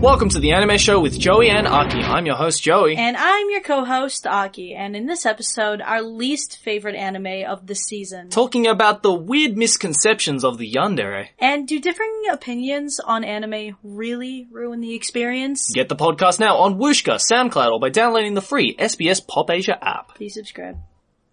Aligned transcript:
Welcome 0.00 0.30
to 0.30 0.40
the 0.40 0.52
Anime 0.52 0.78
Show 0.78 0.98
with 0.98 1.20
Joey 1.20 1.50
and 1.50 1.68
Aki. 1.68 1.98
I'm 1.98 2.24
your 2.24 2.34
host, 2.34 2.62
Joey. 2.62 2.96
And 2.96 3.18
I'm 3.18 3.50
your 3.50 3.60
co-host, 3.60 4.26
Aki, 4.26 4.74
and 4.74 4.96
in 4.96 5.04
this 5.04 5.26
episode, 5.26 5.82
our 5.82 6.00
least 6.00 6.56
favorite 6.56 6.94
anime 6.94 7.44
of 7.46 7.66
the 7.66 7.74
season. 7.74 8.30
Talking 8.30 8.66
about 8.66 9.02
the 9.02 9.12
weird 9.12 9.58
misconceptions 9.58 10.42
of 10.42 10.56
the 10.56 10.72
yandere. 10.72 11.28
And 11.38 11.68
do 11.68 11.78
differing 11.78 12.22
opinions 12.32 12.98
on 12.98 13.24
anime 13.24 13.76
really 13.82 14.48
ruin 14.50 14.80
the 14.80 14.94
experience? 14.94 15.70
Get 15.74 15.90
the 15.90 15.96
podcast 15.96 16.40
now 16.40 16.56
on 16.56 16.78
Whooshkaa, 16.78 17.20
SoundCloud, 17.20 17.70
or 17.70 17.78
by 17.78 17.90
downloading 17.90 18.32
the 18.32 18.40
free 18.40 18.74
SBS 18.76 19.26
Pop 19.26 19.50
Asia 19.50 19.76
app. 19.86 20.14
Please 20.14 20.32
subscribe. 20.32 20.78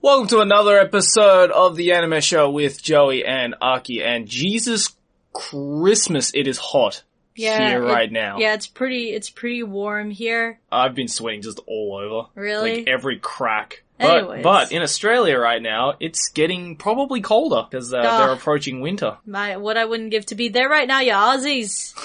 Welcome 0.02 0.28
to 0.28 0.42
another 0.42 0.78
episode 0.78 1.52
of 1.52 1.78
the 1.78 1.94
Anime 1.94 2.20
Show 2.20 2.50
with 2.50 2.84
Joey 2.84 3.24
and 3.26 3.56
Aki. 3.62 4.04
And 4.04 4.28
Jesus 4.28 4.94
Christmas, 5.32 6.34
it 6.36 6.50
is 6.50 6.58
hot 6.58 7.04
Yeah, 7.38 7.70
here 7.70 7.84
it- 7.84 7.92
right 7.92 8.12
now. 8.12 8.38
Yeah, 8.40 8.54
it's 8.54 8.68
pretty, 8.68 9.12
it's 9.12 9.30
pretty 9.30 9.64
warm 9.64 10.10
here. 10.12 10.60
I've 10.72 10.96
been 10.96 11.08
sweating 11.08 11.42
just 11.42 11.60
all 11.68 11.96
over. 12.02 12.30
Really? 12.36 12.80
Like 12.80 12.88
every 12.88 13.20
crack. 13.20 13.84
But, 14.00 14.18
Anyways. 14.20 14.44
but 14.44 14.72
in 14.72 14.84
Australia 14.84 15.40
right 15.40 15.60
now, 15.60 15.96
it's 16.00 16.30
getting 16.30 16.76
probably 16.76 17.20
colder 17.22 17.66
because 17.68 17.92
uh, 17.96 17.98
Ah. 18.06 18.20
they're 18.26 18.34
approaching 18.36 18.80
winter. 18.82 19.18
My, 19.26 19.58
what 19.58 19.76
I 19.76 19.86
wouldn't 19.86 20.12
give 20.12 20.28
to 20.28 20.36
be 20.36 20.50
there 20.50 20.70
right 20.70 20.88
now, 20.88 21.00
you 21.00 21.14
Aussies. 21.14 21.96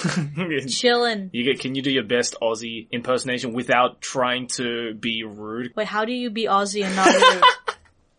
chilling. 0.80 1.28
You 1.34 1.44
get, 1.44 1.60
can 1.60 1.74
you 1.74 1.83
do 1.83 1.91
your 1.91 2.05
best 2.05 2.34
Aussie 2.41 2.86
impersonation 2.91 3.52
without 3.52 4.00
trying 4.00 4.46
to 4.56 4.94
be 4.94 5.24
rude? 5.24 5.74
Wait, 5.77 5.86
how 5.86 6.06
do 6.06 6.12
you 6.12 6.30
be 6.30 6.44
Aussie 6.44 6.83
and 6.83 6.96
not 6.96 7.08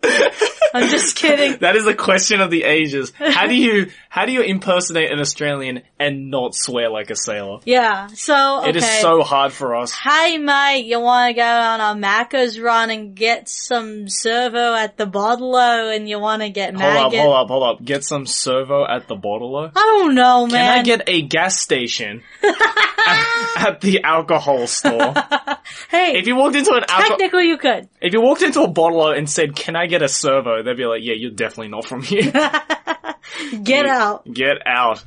rude? 0.03 0.31
I'm 0.75 0.89
just 0.89 1.15
kidding. 1.15 1.59
That 1.59 1.75
is 1.75 1.85
the 1.85 1.95
question 1.95 2.41
of 2.41 2.49
the 2.51 2.63
ages. 2.63 3.13
How 3.17 3.47
do 3.47 3.55
you, 3.55 3.91
how 4.09 4.25
do 4.25 4.31
you 4.31 4.41
impersonate 4.41 5.11
an 5.11 5.19
Australian 5.19 5.83
and 5.99 6.29
not 6.29 6.55
swear 6.55 6.89
like 6.89 7.09
a 7.09 7.15
sailor? 7.15 7.59
Yeah, 7.65 8.07
so, 8.07 8.61
okay. 8.61 8.69
It 8.69 8.75
is 8.77 8.85
so 9.01 9.21
hard 9.21 9.53
for 9.53 9.75
us. 9.75 9.91
Hey 9.91 10.37
mate, 10.37 10.85
you 10.85 10.99
wanna 10.99 11.33
go 11.33 11.41
on 11.41 11.79
a 11.79 11.99
Macca's 11.99 12.59
run 12.59 12.89
and 12.89 13.15
get 13.15 13.47
some 13.47 14.07
servo 14.09 14.73
at 14.75 14.97
the 14.97 15.05
Bottle-O 15.05 15.89
and 15.89 16.09
you 16.09 16.19
wanna 16.19 16.49
get 16.49 16.73
Hold 16.75 16.95
up, 16.95 17.13
hold 17.13 17.35
up, 17.35 17.47
hold 17.47 17.63
up. 17.63 17.85
Get 17.85 18.03
some 18.03 18.25
servo 18.25 18.85
at 18.85 19.07
the 19.07 19.15
bottle 19.15 19.55
I 19.55 19.69
don't 19.73 20.15
know, 20.15 20.47
man. 20.47 20.51
Can. 20.51 20.79
I 20.79 20.83
get 20.83 21.01
a 21.07 21.21
gas 21.21 21.59
station 21.59 22.23
at, 22.43 23.67
at 23.67 23.81
the 23.81 24.03
alcohol 24.03 24.67
store? 24.67 25.13
hey, 25.89 26.13
If 26.17 26.27
you 26.27 26.35
walked 26.35 26.55
into 26.55 26.73
an 26.73 26.83
alcohol, 26.87 27.17
technically 27.17 27.47
you 27.47 27.57
could. 27.57 27.89
if 28.01 28.13
you 28.13 28.21
walked 28.21 28.41
into 28.41 28.61
a 28.61 28.67
bottle 28.67 29.11
and 29.11 29.29
said, 29.29 29.55
"Can 29.55 29.75
I 29.75 29.87
get 29.87 30.01
a 30.01 30.07
servo?" 30.07 30.62
They'd 30.63 30.77
be 30.77 30.85
like, 30.85 31.01
"Yeah, 31.03 31.13
you're 31.15 31.31
definitely 31.31 31.69
not 31.69 31.85
from 31.85 32.01
here. 32.01 32.31
Get 33.63 33.85
out. 33.85 34.25
Get 34.31 34.65
out." 34.65 35.03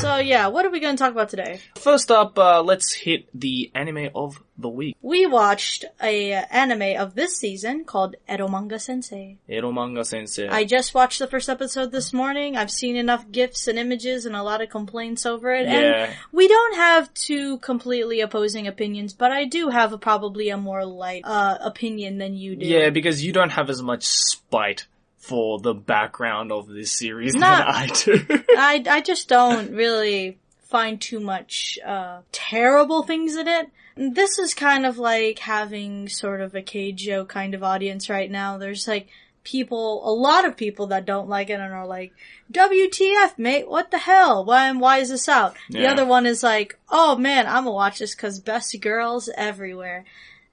So 0.00 0.16
yeah, 0.16 0.46
what 0.46 0.64
are 0.64 0.70
we 0.70 0.80
gonna 0.80 0.96
talk 0.96 1.12
about 1.12 1.28
today? 1.28 1.60
First 1.76 2.10
up, 2.10 2.38
uh, 2.38 2.62
let's 2.62 2.90
hit 2.94 3.28
the 3.38 3.70
anime 3.74 4.08
of 4.14 4.42
the 4.56 4.70
week. 4.70 4.96
We 5.02 5.26
watched 5.26 5.84
a 6.02 6.32
uh, 6.32 6.44
anime 6.50 6.98
of 6.98 7.14
this 7.14 7.36
season 7.36 7.84
called 7.84 8.16
Eromanga 8.26 8.80
Sensei. 8.80 9.36
Ero 9.46 9.70
Manga 9.72 10.02
Sensei. 10.02 10.48
I 10.48 10.64
just 10.64 10.94
watched 10.94 11.18
the 11.18 11.26
first 11.26 11.50
episode 11.50 11.92
this 11.92 12.14
morning. 12.14 12.56
I've 12.56 12.70
seen 12.70 12.96
enough 12.96 13.30
gifs 13.30 13.68
and 13.68 13.78
images 13.78 14.24
and 14.24 14.34
a 14.34 14.42
lot 14.42 14.62
of 14.62 14.70
complaints 14.70 15.26
over 15.26 15.52
it. 15.52 15.66
Yeah. 15.66 15.72
And 15.74 16.16
we 16.32 16.48
don't 16.48 16.76
have 16.76 17.12
two 17.12 17.58
completely 17.58 18.22
opposing 18.22 18.66
opinions, 18.66 19.12
but 19.12 19.32
I 19.32 19.44
do 19.44 19.68
have 19.68 19.92
a, 19.92 19.98
probably 19.98 20.48
a 20.48 20.56
more 20.56 20.86
light 20.86 21.22
uh, 21.26 21.58
opinion 21.60 22.16
than 22.16 22.36
you 22.36 22.56
do. 22.56 22.64
yeah, 22.64 22.88
because 22.88 23.22
you 23.22 23.32
don't 23.34 23.50
have 23.50 23.68
as 23.68 23.82
much 23.82 24.04
spite 24.06 24.86
for 25.20 25.60
the 25.60 25.74
background 25.74 26.50
of 26.50 26.66
this 26.66 26.90
series 26.90 27.34
than 27.34 27.42
I 27.44 27.86
do. 27.86 28.24
I, 28.56 28.82
I 28.88 29.00
just 29.02 29.28
don't 29.28 29.72
really 29.72 30.38
find 30.62 31.00
too 31.00 31.20
much 31.20 31.78
uh, 31.86 32.22
terrible 32.32 33.02
things 33.02 33.36
in 33.36 33.46
it. 33.46 33.70
This 33.96 34.38
is 34.38 34.54
kind 34.54 34.86
of 34.86 34.96
like 34.96 35.38
having 35.38 36.08
sort 36.08 36.40
of 36.40 36.54
a 36.54 36.62
Keijo 36.62 37.28
kind 37.28 37.54
of 37.54 37.62
audience 37.62 38.08
right 38.08 38.30
now. 38.30 38.56
There's 38.56 38.88
like 38.88 39.08
people, 39.44 40.08
a 40.08 40.12
lot 40.12 40.46
of 40.46 40.56
people 40.56 40.86
that 40.86 41.04
don't 41.04 41.28
like 41.28 41.50
it 41.50 41.60
and 41.60 41.72
are 41.72 41.86
like, 41.86 42.14
WTF, 42.50 43.38
mate, 43.38 43.68
what 43.68 43.90
the 43.90 43.98
hell? 43.98 44.44
Why, 44.44 44.72
why 44.72 44.98
is 44.98 45.10
this 45.10 45.28
out? 45.28 45.54
The 45.68 45.86
other 45.86 46.06
one 46.06 46.24
is 46.24 46.42
like, 46.42 46.78
oh 46.88 47.16
man, 47.16 47.46
I'm 47.46 47.64
gonna 47.64 47.72
watch 47.72 47.98
this 47.98 48.14
cause 48.14 48.40
best 48.40 48.74
girls 48.80 49.28
everywhere. 49.36 50.04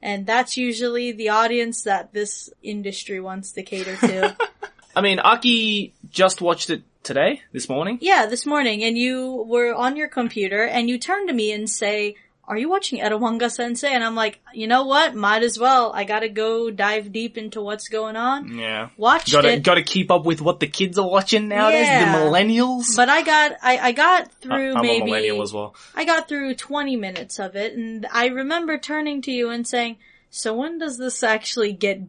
And 0.01 0.25
that's 0.25 0.57
usually 0.57 1.11
the 1.11 1.29
audience 1.29 1.83
that 1.83 2.13
this 2.13 2.49
industry 2.61 3.19
wants 3.19 3.51
to 3.53 3.63
cater 3.63 3.95
to. 3.97 4.35
I 4.95 5.01
mean, 5.01 5.19
Aki 5.19 5.93
just 6.09 6.41
watched 6.41 6.69
it 6.69 6.83
today, 7.03 7.41
this 7.51 7.69
morning. 7.69 7.99
Yeah, 8.01 8.25
this 8.25 8.45
morning, 8.45 8.83
and 8.83 8.97
you 8.97 9.45
were 9.47 9.73
on 9.73 9.95
your 9.95 10.07
computer, 10.07 10.63
and 10.63 10.89
you 10.89 10.97
turn 10.97 11.27
to 11.27 11.33
me 11.33 11.51
and 11.51 11.69
say, 11.69 12.15
are 12.47 12.57
you 12.57 12.69
watching 12.69 12.99
Eromanga 12.99 13.51
Sensei? 13.51 13.89
And 13.89 14.03
I'm 14.03 14.15
like, 14.15 14.39
you 14.53 14.67
know 14.67 14.85
what? 14.85 15.13
Might 15.15 15.43
as 15.43 15.59
well. 15.59 15.91
I 15.93 16.05
gotta 16.05 16.29
go 16.29 16.71
dive 16.71 17.11
deep 17.11 17.37
into 17.37 17.61
what's 17.61 17.89
going 17.89 18.15
on. 18.15 18.57
Yeah. 18.57 18.89
Watched 18.95 19.31
Gotta, 19.33 19.53
it, 19.53 19.63
gotta 19.63 19.83
keep 19.83 20.09
up 20.11 20.25
with 20.25 20.41
what 20.41 20.61
the 20.61 20.67
kids 20.67 20.97
are 20.97 21.07
watching 21.09 21.49
nowadays, 21.49 21.87
Yeah. 21.87 22.19
the 22.19 22.25
millennials. 22.25 22.95
but 22.95 23.09
I 23.09 23.21
got, 23.21 23.51
I, 23.61 23.77
I 23.77 23.91
got 23.91 24.23
uh, 24.23 24.29
through 24.41 24.75
I'm 24.75 24.81
maybe, 24.81 25.01
a 25.01 25.05
millennial 25.05 25.41
as 25.41 25.51
well. 25.51 25.75
I 25.93 26.05
got 26.05 26.29
through 26.29 26.55
20 26.55 26.95
minutes 26.95 27.37
of 27.39 27.55
it, 27.57 27.73
and 27.77 28.07
I 28.11 28.27
remember 28.27 28.77
turning 28.77 29.21
to 29.23 29.31
you 29.31 29.49
and 29.49 29.67
saying, 29.67 29.97
so 30.29 30.53
when 30.55 30.77
does 30.77 30.97
this 30.97 31.23
actually 31.23 31.73
get 31.73 32.01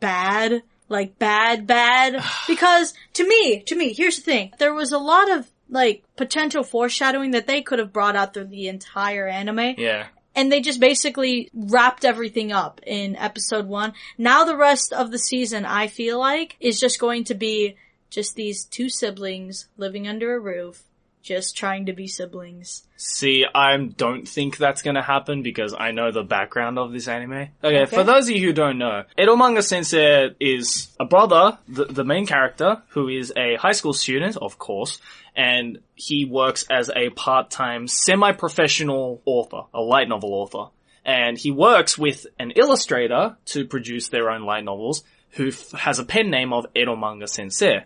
bad? 0.00 0.62
Like 0.88 1.18
bad, 1.18 1.66
bad? 1.66 2.22
Because 2.46 2.94
to 3.14 3.26
me, 3.28 3.60
to 3.66 3.74
me, 3.76 3.92
here's 3.92 4.16
the 4.16 4.22
thing. 4.22 4.52
There 4.58 4.74
was 4.74 4.92
a 4.92 4.98
lot 4.98 5.30
of 5.30 5.50
like 5.72 6.04
potential 6.16 6.62
foreshadowing 6.62 7.32
that 7.32 7.46
they 7.46 7.62
could 7.62 7.78
have 7.78 7.92
brought 7.92 8.14
out 8.14 8.34
through 8.34 8.44
the 8.44 8.68
entire 8.68 9.26
anime. 9.26 9.74
Yeah. 9.78 10.06
And 10.34 10.50
they 10.52 10.60
just 10.60 10.80
basically 10.80 11.50
wrapped 11.52 12.04
everything 12.04 12.52
up 12.52 12.80
in 12.86 13.16
episode 13.16 13.66
one. 13.66 13.92
Now 14.16 14.44
the 14.44 14.56
rest 14.56 14.92
of 14.92 15.10
the 15.10 15.18
season, 15.18 15.64
I 15.64 15.88
feel 15.88 16.18
like, 16.18 16.56
is 16.60 16.78
just 16.78 16.98
going 17.00 17.24
to 17.24 17.34
be 17.34 17.76
just 18.10 18.34
these 18.34 18.64
two 18.64 18.88
siblings 18.88 19.68
living 19.76 20.06
under 20.06 20.34
a 20.34 20.40
roof, 20.40 20.82
just 21.22 21.56
trying 21.56 21.86
to 21.86 21.92
be 21.92 22.06
siblings. 22.06 22.84
See, 22.96 23.44
I 23.54 23.76
don't 23.76 24.26
think 24.28 24.56
that's 24.56 24.82
gonna 24.82 25.02
happen 25.02 25.42
because 25.42 25.74
I 25.78 25.90
know 25.92 26.10
the 26.12 26.22
background 26.22 26.78
of 26.78 26.92
this 26.92 27.08
anime. 27.08 27.48
Okay, 27.62 27.82
Okay. 27.82 27.84
for 27.86 28.02
those 28.04 28.28
of 28.28 28.36
you 28.36 28.46
who 28.46 28.52
don't 28.52 28.78
know, 28.78 29.04
Eromanga 29.18 29.62
Sensei 29.62 30.30
is 30.40 30.88
a 31.00 31.04
brother, 31.04 31.58
the, 31.68 31.84
the 31.86 32.04
main 32.04 32.26
character, 32.26 32.82
who 32.90 33.08
is 33.08 33.32
a 33.36 33.56
high 33.56 33.72
school 33.72 33.92
student, 33.92 34.36
of 34.36 34.58
course, 34.58 34.98
and 35.34 35.78
he 35.94 36.24
works 36.24 36.64
as 36.70 36.90
a 36.94 37.10
part-time 37.10 37.88
semi-professional 37.88 39.22
author, 39.24 39.62
a 39.72 39.80
light 39.80 40.08
novel 40.08 40.34
author. 40.34 40.70
And 41.04 41.36
he 41.36 41.50
works 41.50 41.98
with 41.98 42.26
an 42.38 42.52
illustrator 42.52 43.36
to 43.46 43.64
produce 43.64 44.08
their 44.08 44.30
own 44.30 44.42
light 44.42 44.64
novels 44.64 45.02
who 45.30 45.48
f- 45.48 45.72
has 45.72 45.98
a 45.98 46.04
pen 46.04 46.30
name 46.30 46.52
of 46.52 46.66
Eromanga 46.74 47.28
Sensei. 47.28 47.84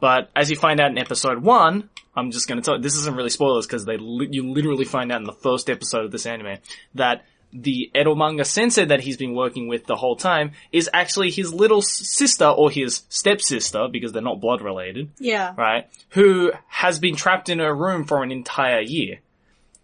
But 0.00 0.30
as 0.34 0.50
you 0.50 0.56
find 0.56 0.80
out 0.80 0.90
in 0.90 0.98
episode 0.98 1.42
one, 1.42 1.90
I'm 2.14 2.30
just 2.30 2.48
to 2.48 2.60
tell 2.60 2.76
you, 2.76 2.82
this 2.82 2.96
isn't 2.96 3.14
really 3.14 3.30
spoilers 3.30 3.66
because 3.66 3.84
they 3.84 3.98
li- 3.98 4.28
you 4.30 4.50
literally 4.50 4.86
find 4.86 5.12
out 5.12 5.20
in 5.20 5.26
the 5.26 5.32
first 5.32 5.68
episode 5.68 6.06
of 6.06 6.10
this 6.10 6.26
anime 6.26 6.58
that 6.94 7.24
the 7.52 7.90
Ero 7.94 8.14
manga 8.14 8.44
sensei 8.44 8.84
that 8.84 9.00
he's 9.00 9.16
been 9.16 9.34
working 9.34 9.66
with 9.68 9.86
the 9.86 9.96
whole 9.96 10.16
time 10.16 10.52
is 10.72 10.90
actually 10.92 11.30
his 11.30 11.52
little 11.54 11.80
sister 11.82 12.44
or 12.46 12.70
his 12.70 13.02
stepsister 13.08 13.88
because 13.90 14.12
they're 14.12 14.20
not 14.22 14.40
blood 14.40 14.60
related, 14.60 15.10
Yeah. 15.18 15.54
right? 15.56 15.88
Who 16.10 16.52
has 16.68 16.98
been 16.98 17.16
trapped 17.16 17.48
in 17.48 17.58
her 17.60 17.74
room 17.74 18.04
for 18.04 18.22
an 18.22 18.30
entire 18.30 18.80
year. 18.80 19.20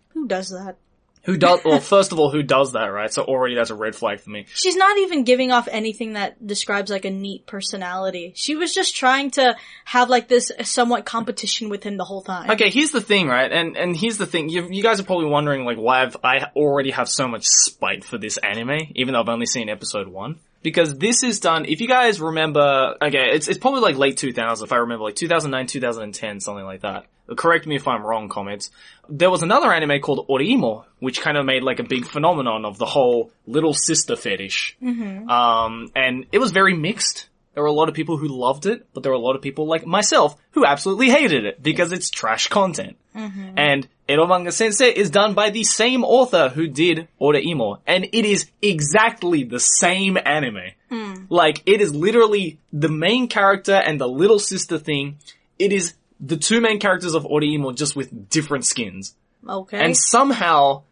Who 0.08 0.26
does 0.26 0.50
that? 0.50 0.76
Who 1.24 1.36
does? 1.36 1.60
well, 1.64 1.78
first 1.78 2.10
of 2.10 2.18
all, 2.18 2.30
who 2.30 2.42
does 2.42 2.72
that, 2.72 2.86
right? 2.86 3.12
So 3.12 3.22
already 3.22 3.54
that's 3.54 3.70
a 3.70 3.76
red 3.76 3.94
flag 3.94 4.20
for 4.20 4.30
me. 4.30 4.46
She's 4.54 4.74
not 4.74 4.98
even 4.98 5.22
giving 5.22 5.52
off 5.52 5.68
anything 5.70 6.14
that 6.14 6.44
describes 6.44 6.90
like 6.90 7.04
a 7.04 7.10
neat 7.10 7.46
personality. 7.46 8.32
She 8.34 8.56
was 8.56 8.74
just 8.74 8.96
trying 8.96 9.30
to 9.32 9.56
have 9.84 10.10
like 10.10 10.28
this 10.28 10.50
somewhat 10.62 11.04
competition 11.04 11.68
with 11.68 11.84
him 11.84 11.96
the 11.96 12.04
whole 12.04 12.22
time. 12.22 12.50
Okay, 12.50 12.70
here's 12.70 12.90
the 12.90 13.00
thing, 13.00 13.28
right? 13.28 13.50
And 13.52 13.76
and 13.76 13.96
here's 13.96 14.18
the 14.18 14.26
thing. 14.26 14.48
You, 14.48 14.66
you 14.68 14.82
guys 14.82 14.98
are 14.98 15.04
probably 15.04 15.26
wondering 15.26 15.64
like 15.64 15.76
why 15.76 16.02
I've, 16.02 16.16
I 16.24 16.50
already 16.56 16.90
have 16.90 17.08
so 17.08 17.28
much 17.28 17.46
spite 17.46 18.04
for 18.04 18.18
this 18.18 18.36
anime, 18.38 18.88
even 18.96 19.14
though 19.14 19.20
I've 19.20 19.28
only 19.28 19.46
seen 19.46 19.68
episode 19.68 20.08
one. 20.08 20.40
Because 20.62 20.96
this 20.96 21.24
is 21.24 21.40
done. 21.40 21.64
If 21.64 21.80
you 21.80 21.88
guys 21.88 22.20
remember, 22.20 22.96
okay, 23.02 23.30
it's 23.32 23.48
it's 23.48 23.58
probably 23.58 23.80
like 23.80 23.96
late 23.96 24.16
2000s. 24.16 24.62
if 24.62 24.72
I 24.72 24.76
remember, 24.76 25.04
like 25.04 25.16
2009, 25.16 25.66
2010, 25.66 26.40
something 26.40 26.64
like 26.64 26.82
that. 26.82 27.06
Correct 27.36 27.66
me 27.66 27.76
if 27.76 27.86
I'm 27.88 28.04
wrong, 28.04 28.28
comments. 28.28 28.70
There 29.08 29.30
was 29.30 29.42
another 29.42 29.72
anime 29.72 30.00
called 30.00 30.26
Oreimo, 30.28 30.84
which 31.00 31.20
kind 31.20 31.36
of 31.36 31.44
made 31.44 31.62
like 31.62 31.80
a 31.80 31.84
big 31.84 32.06
phenomenon 32.06 32.64
of 32.64 32.78
the 32.78 32.86
whole 32.86 33.32
little 33.46 33.74
sister 33.74 34.16
fetish. 34.16 34.76
Mm-hmm. 34.82 35.28
Um, 35.28 35.90
and 35.94 36.26
it 36.32 36.38
was 36.38 36.52
very 36.52 36.74
mixed. 36.74 37.28
There 37.54 37.62
were 37.62 37.68
a 37.68 37.72
lot 37.72 37.88
of 37.88 37.94
people 37.94 38.16
who 38.16 38.28
loved 38.28 38.64
it, 38.64 38.86
but 38.94 39.02
there 39.02 39.12
were 39.12 39.18
a 39.18 39.20
lot 39.20 39.36
of 39.36 39.42
people 39.42 39.66
like 39.66 39.84
myself 39.84 40.40
who 40.52 40.64
absolutely 40.64 41.10
hated 41.10 41.44
it 41.44 41.62
because 41.62 41.92
it's 41.92 42.08
trash 42.08 42.48
content. 42.48 42.96
Mm-hmm. 43.14 43.58
And 43.58 43.88
Ero 44.08 44.26
Manga 44.26 44.52
Sensei 44.52 44.90
is 44.90 45.10
done 45.10 45.34
by 45.34 45.50
the 45.50 45.64
same 45.64 46.02
author 46.04 46.48
who 46.48 46.66
did 46.66 47.08
Oreimo, 47.20 47.78
and 47.86 48.04
it 48.04 48.24
is 48.24 48.50
exactly 48.60 49.44
the 49.44 49.60
same 49.60 50.18
anime. 50.22 50.72
Hmm. 50.90 51.14
Like, 51.28 51.62
it 51.66 51.80
is 51.80 51.94
literally 51.94 52.58
the 52.72 52.88
main 52.88 53.28
character 53.28 53.74
and 53.74 54.00
the 54.00 54.08
little 54.08 54.38
sister 54.38 54.78
thing. 54.78 55.18
It 55.58 55.72
is 55.72 55.94
the 56.22 56.36
two 56.36 56.60
main 56.60 56.78
characters 56.78 57.14
of 57.14 57.24
Oreimo 57.24 57.76
just 57.76 57.96
with 57.96 58.30
different 58.30 58.64
skins. 58.64 59.14
Okay. 59.46 59.84
And 59.84 59.96
somehow, 59.96 60.84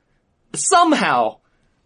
somehow, 0.52 1.36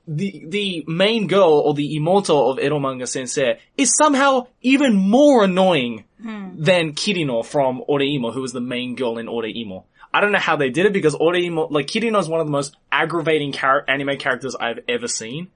the, 0.06 0.44
the 0.46 0.84
main 0.86 1.28
girl 1.28 1.62
or 1.64 1.74
the 1.74 1.96
imoto 1.96 2.50
of 2.50 2.58
Eromanga 2.58 3.06
Sensei 3.06 3.58
is 3.76 3.94
somehow 3.96 4.48
even 4.60 4.94
more 4.94 5.44
annoying 5.44 6.04
hmm. 6.20 6.50
than 6.56 6.92
Kirino 6.92 7.44
from 7.44 7.82
Oreimo, 7.88 8.32
who 8.32 8.42
was 8.42 8.52
the 8.52 8.60
main 8.60 8.96
girl 8.96 9.18
in 9.18 9.26
Oreimo. 9.26 9.84
I 10.12 10.20
don't 10.20 10.32
know 10.32 10.38
how 10.38 10.56
they 10.56 10.70
did 10.70 10.86
it 10.86 10.92
because 10.92 11.14
Oreimo, 11.14 11.70
like 11.70 11.86
Kirino 11.86 12.20
is 12.20 12.28
one 12.28 12.40
of 12.40 12.46
the 12.46 12.52
most 12.52 12.76
aggravating 12.92 13.52
char- 13.52 13.84
anime 13.88 14.16
characters 14.18 14.54
I've 14.54 14.80
ever 14.88 15.08
seen. 15.08 15.48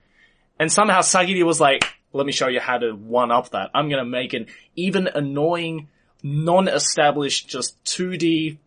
And 0.58 0.72
somehow 0.72 1.00
Sagiri 1.00 1.44
was 1.44 1.60
like, 1.60 1.84
let 2.12 2.26
me 2.26 2.32
show 2.32 2.48
you 2.48 2.60
how 2.60 2.78
to 2.78 2.92
one 2.92 3.30
up 3.30 3.50
that. 3.50 3.70
I'm 3.74 3.88
gonna 3.88 4.04
make 4.04 4.32
an 4.32 4.46
even 4.76 5.06
annoying, 5.06 5.88
non-established, 6.22 7.48
just 7.48 7.82
2D, 7.84 8.58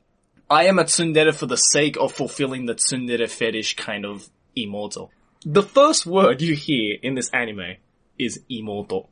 I 0.50 0.66
am 0.66 0.80
a 0.80 0.84
tsundere 0.84 1.34
for 1.34 1.46
the 1.46 1.56
sake 1.56 1.98
of 1.98 2.12
fulfilling 2.12 2.66
the 2.66 2.76
tsundere 2.76 3.30
fetish 3.30 3.76
kind 3.76 4.06
of 4.06 4.30
immortal. 4.56 5.12
The 5.46 5.64
first 5.64 6.06
word 6.06 6.42
you 6.42 6.56
hear 6.56 6.98
in 7.02 7.16
this 7.16 7.30
anime 7.30 7.78
is 8.20 8.42
imoto, 8.50 9.08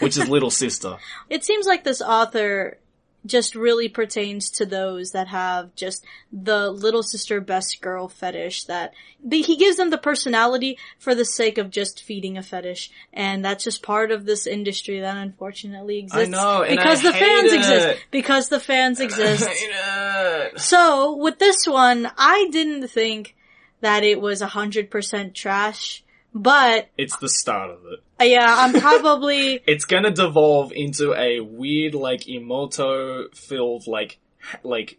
which 0.00 0.18
is 0.18 0.28
little 0.28 0.50
sister. 0.50 0.96
It 1.30 1.44
seems 1.44 1.66
like 1.66 1.84
this 1.84 2.02
author 2.02 2.78
just 3.26 3.54
really 3.54 3.88
pertains 3.88 4.50
to 4.50 4.66
those 4.66 5.12
that 5.12 5.28
have 5.28 5.74
just 5.74 6.04
the 6.32 6.70
little 6.70 7.02
sister 7.02 7.40
best 7.40 7.80
girl 7.80 8.08
fetish 8.08 8.64
that 8.64 8.92
he 9.30 9.56
gives 9.56 9.76
them 9.76 9.90
the 9.90 9.98
personality 9.98 10.78
for 10.98 11.14
the 11.14 11.24
sake 11.24 11.56
of 11.56 11.70
just 11.70 12.02
feeding 12.02 12.36
a 12.36 12.42
fetish. 12.42 12.90
And 13.12 13.44
that's 13.44 13.64
just 13.64 13.82
part 13.82 14.10
of 14.10 14.26
this 14.26 14.46
industry 14.46 15.00
that 15.00 15.16
unfortunately 15.16 15.98
exists. 15.98 16.28
I 16.28 16.30
know, 16.30 16.62
and 16.62 16.76
because 16.76 17.02
the 17.02 17.12
fans 17.12 17.50
hate 17.50 17.58
exist 17.58 18.04
because 18.10 18.48
the 18.48 18.60
fans 18.60 19.00
exist. 19.00 19.48
Hate 19.48 19.70
it. 19.72 20.60
so 20.60 21.16
with 21.16 21.38
this 21.38 21.66
one 21.66 22.10
I 22.18 22.48
didn't 22.50 22.88
think 22.88 23.36
that 23.80 24.02
it 24.02 24.20
was 24.20 24.42
100% 24.42 25.34
trash 25.34 26.04
but 26.34 26.88
It's 26.98 27.16
the 27.16 27.28
start 27.28 27.70
of 27.70 27.78
it. 27.86 28.00
Yeah 28.24 28.46
I'm 28.48 28.72
probably 28.80 29.60
It's 29.66 29.84
gonna 29.84 30.10
devolve 30.10 30.72
into 30.72 31.14
a 31.14 31.40
weird, 31.40 31.94
like, 31.94 32.22
imoto 32.22 33.34
filled, 33.36 33.86
like, 33.86 34.18
ha- 34.40 34.58
like, 34.62 34.98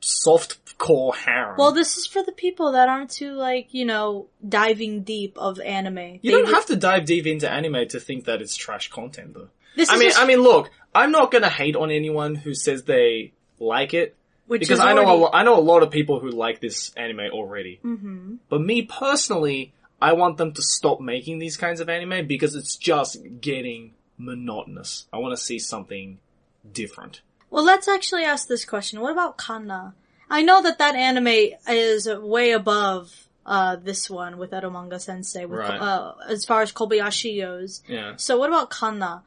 soft 0.00 0.76
core 0.78 1.14
harem. 1.14 1.56
Well, 1.58 1.72
this 1.72 1.96
is 1.96 2.06
for 2.06 2.22
the 2.22 2.32
people 2.32 2.72
that 2.72 2.88
aren't 2.88 3.10
too 3.10 3.32
like 3.32 3.72
you 3.72 3.84
know 3.84 4.26
diving 4.46 5.02
deep 5.02 5.36
of 5.38 5.58
anime. 5.60 6.18
you 6.22 6.32
don't 6.32 6.52
have 6.52 6.66
to 6.66 6.76
dive 6.76 7.06
deep 7.06 7.26
into 7.26 7.50
anime 7.50 7.88
to 7.88 7.98
think 8.00 8.26
that 8.26 8.42
it's 8.42 8.54
trash 8.56 8.90
content, 8.90 9.34
though. 9.34 9.48
This 9.74 9.90
I 9.90 9.96
mean, 9.98 10.08
just- 10.08 10.20
I 10.20 10.26
mean, 10.26 10.40
look, 10.40 10.70
I'm 10.94 11.12
not 11.12 11.30
gonna 11.30 11.48
hate 11.50 11.76
on 11.76 11.90
anyone 11.90 12.34
who 12.34 12.54
says 12.54 12.84
they 12.84 13.32
like 13.58 13.94
it 13.94 14.14
which 14.46 14.60
because 14.60 14.80
I 14.80 14.92
know 14.92 15.02
a 15.02 15.06
already- 15.06 15.34
I 15.34 15.42
know 15.42 15.58
a 15.58 15.60
lot 15.60 15.82
of 15.82 15.90
people 15.90 16.20
who 16.20 16.30
like 16.30 16.60
this 16.60 16.92
anime 16.94 17.30
already. 17.32 17.80
Mm-hmm. 17.84 18.34
But 18.48 18.60
me 18.60 18.82
personally, 18.82 19.72
I 20.00 20.12
want 20.12 20.36
them 20.36 20.52
to 20.52 20.62
stop 20.62 21.00
making 21.00 21.38
these 21.38 21.56
kinds 21.56 21.80
of 21.80 21.88
anime 21.88 22.26
because 22.26 22.54
it's 22.54 22.76
just 22.76 23.16
getting 23.40 23.94
monotonous. 24.18 25.06
I 25.12 25.18
want 25.18 25.36
to 25.36 25.42
see 25.42 25.58
something 25.58 26.18
different. 26.70 27.20
Well, 27.50 27.64
let's 27.64 27.88
actually 27.88 28.24
ask 28.24 28.48
this 28.48 28.64
question. 28.64 29.00
What 29.00 29.12
about 29.12 29.38
Kanna? 29.38 29.94
I 30.28 30.42
know 30.42 30.62
that 30.62 30.78
that 30.78 30.94
anime 30.96 31.50
is 31.68 32.08
way 32.08 32.50
above 32.52 33.28
uh, 33.46 33.76
this 33.76 34.10
one 34.10 34.38
with 34.38 34.50
Eromanga 34.50 35.00
Sensei, 35.00 35.44
with, 35.46 35.60
Right. 35.60 35.80
uh, 35.80 36.14
as 36.28 36.44
far 36.44 36.62
as 36.62 36.72
Kobayashi 36.72 37.40
goes. 37.40 37.82
Yeah. 37.88 38.16
So 38.16 38.36
what 38.36 38.48
about 38.48 38.70
Kanna? 38.70 39.22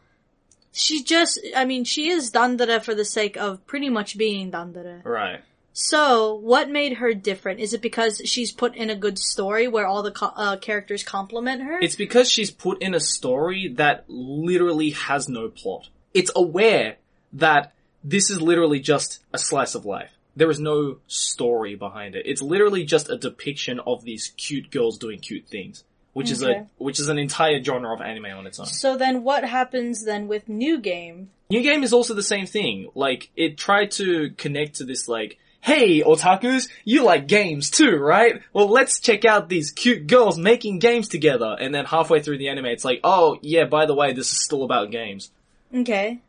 She 0.71 1.01
just, 1.04 1.39
I 1.56 1.66
mean, 1.66 1.83
she 1.86 2.10
is 2.10 2.30
Dandere 2.31 2.81
for 2.83 2.94
the 2.94 3.06
sake 3.06 3.38
of 3.38 3.66
pretty 3.66 3.89
much 3.89 4.18
being 4.18 4.51
Dandere. 4.51 5.04
Right. 5.06 5.42
So, 5.74 6.36
what 6.36 6.69
made 6.69 6.94
her 6.94 7.13
different? 7.13 7.60
Is 7.60 7.74
it 7.74 7.81
because 7.81 8.21
she's 8.25 8.51
put 8.51 8.75
in 8.75 8.89
a 8.89 8.95
good 8.95 9.18
story 9.18 9.68
where 9.68 9.86
all 9.86 10.04
the 10.04 10.12
co- 10.12 10.33
uh, 10.36 10.57
characters 10.57 11.04
compliment 11.04 11.62
her? 11.63 11.80
It's 11.80 11.95
because 11.95 12.30
she's 12.30 12.51
put 12.51 12.81
in 12.81 12.94
a 12.94 13.00
story 13.00 13.69
that 13.75 14.06
literally 14.07 14.92
has 14.92 15.30
no 15.30 15.50
plot. 15.50 15.89
It's 16.13 16.31
aware 16.36 16.98
that 17.33 17.74
this 18.04 18.30
is 18.30 18.42
literally 18.42 18.80
just 18.80 19.24
a 19.33 19.38
slice 19.38 19.75
of 19.75 19.86
life. 19.86 20.12
There 20.36 20.50
is 20.50 20.60
no 20.60 20.98
story 21.07 21.75
behind 21.75 22.16
it. 22.16 22.25
It's 22.25 22.42
literally 22.42 22.86
just 22.86 23.10
a 23.10 23.18
depiction 23.18 23.80
of 23.86 24.04
these 24.04 24.33
cute 24.38 24.71
girls 24.71 24.98
doing 24.98 25.19
cute 25.19 25.48
things, 25.48 25.83
which 26.13 26.31
is 26.31 26.44
a 26.44 26.68
which 26.77 27.00
is 27.00 27.10
an 27.10 27.19
entire 27.19 27.62
genre 27.62 27.94
of 27.94 28.01
anime 28.01 28.25
on 28.25 28.48
its 28.48 28.60
own. 28.60 28.66
So 28.66 28.98
then 28.98 29.24
what 29.24 29.44
happens 29.44 30.06
then 30.06 30.27
with 30.27 30.48
New 30.48 30.80
Game? 30.80 31.30
New 31.50 31.62
Game 31.62 31.83
is 31.83 31.94
also 31.94 32.13
the 32.13 32.24
same 32.24 32.45
thing. 32.45 32.89
Like, 32.94 33.31
it 33.36 33.57
tried 33.57 33.92
to 33.92 34.30
connect 34.38 34.75
to 34.75 34.86
this 34.86 35.07
like, 35.07 35.39
hey, 35.61 36.01
otakus, 36.01 36.69
you 36.85 37.03
like 37.03 37.27
games 37.27 37.69
too, 37.69 37.95
right? 37.97 38.41
Well, 38.53 38.69
let's 38.69 39.00
check 39.00 39.25
out 39.25 39.50
these 39.50 39.71
cute 39.71 40.07
girls 40.07 40.38
making 40.38 40.79
games 40.79 41.07
together. 41.09 41.56
And 41.59 41.73
then 41.75 41.85
halfway 41.85 42.21
through 42.21 42.38
the 42.38 42.50
anime, 42.50 42.65
it's 42.67 42.85
like, 42.85 43.01
oh, 43.03 43.38
yeah, 43.41 43.65
by 43.65 43.85
the 43.85 43.94
way, 43.94 44.13
this 44.13 44.31
is 44.31 44.44
still 44.44 44.63
about 44.63 44.89
games, 44.91 45.31
Okay. 45.75 46.19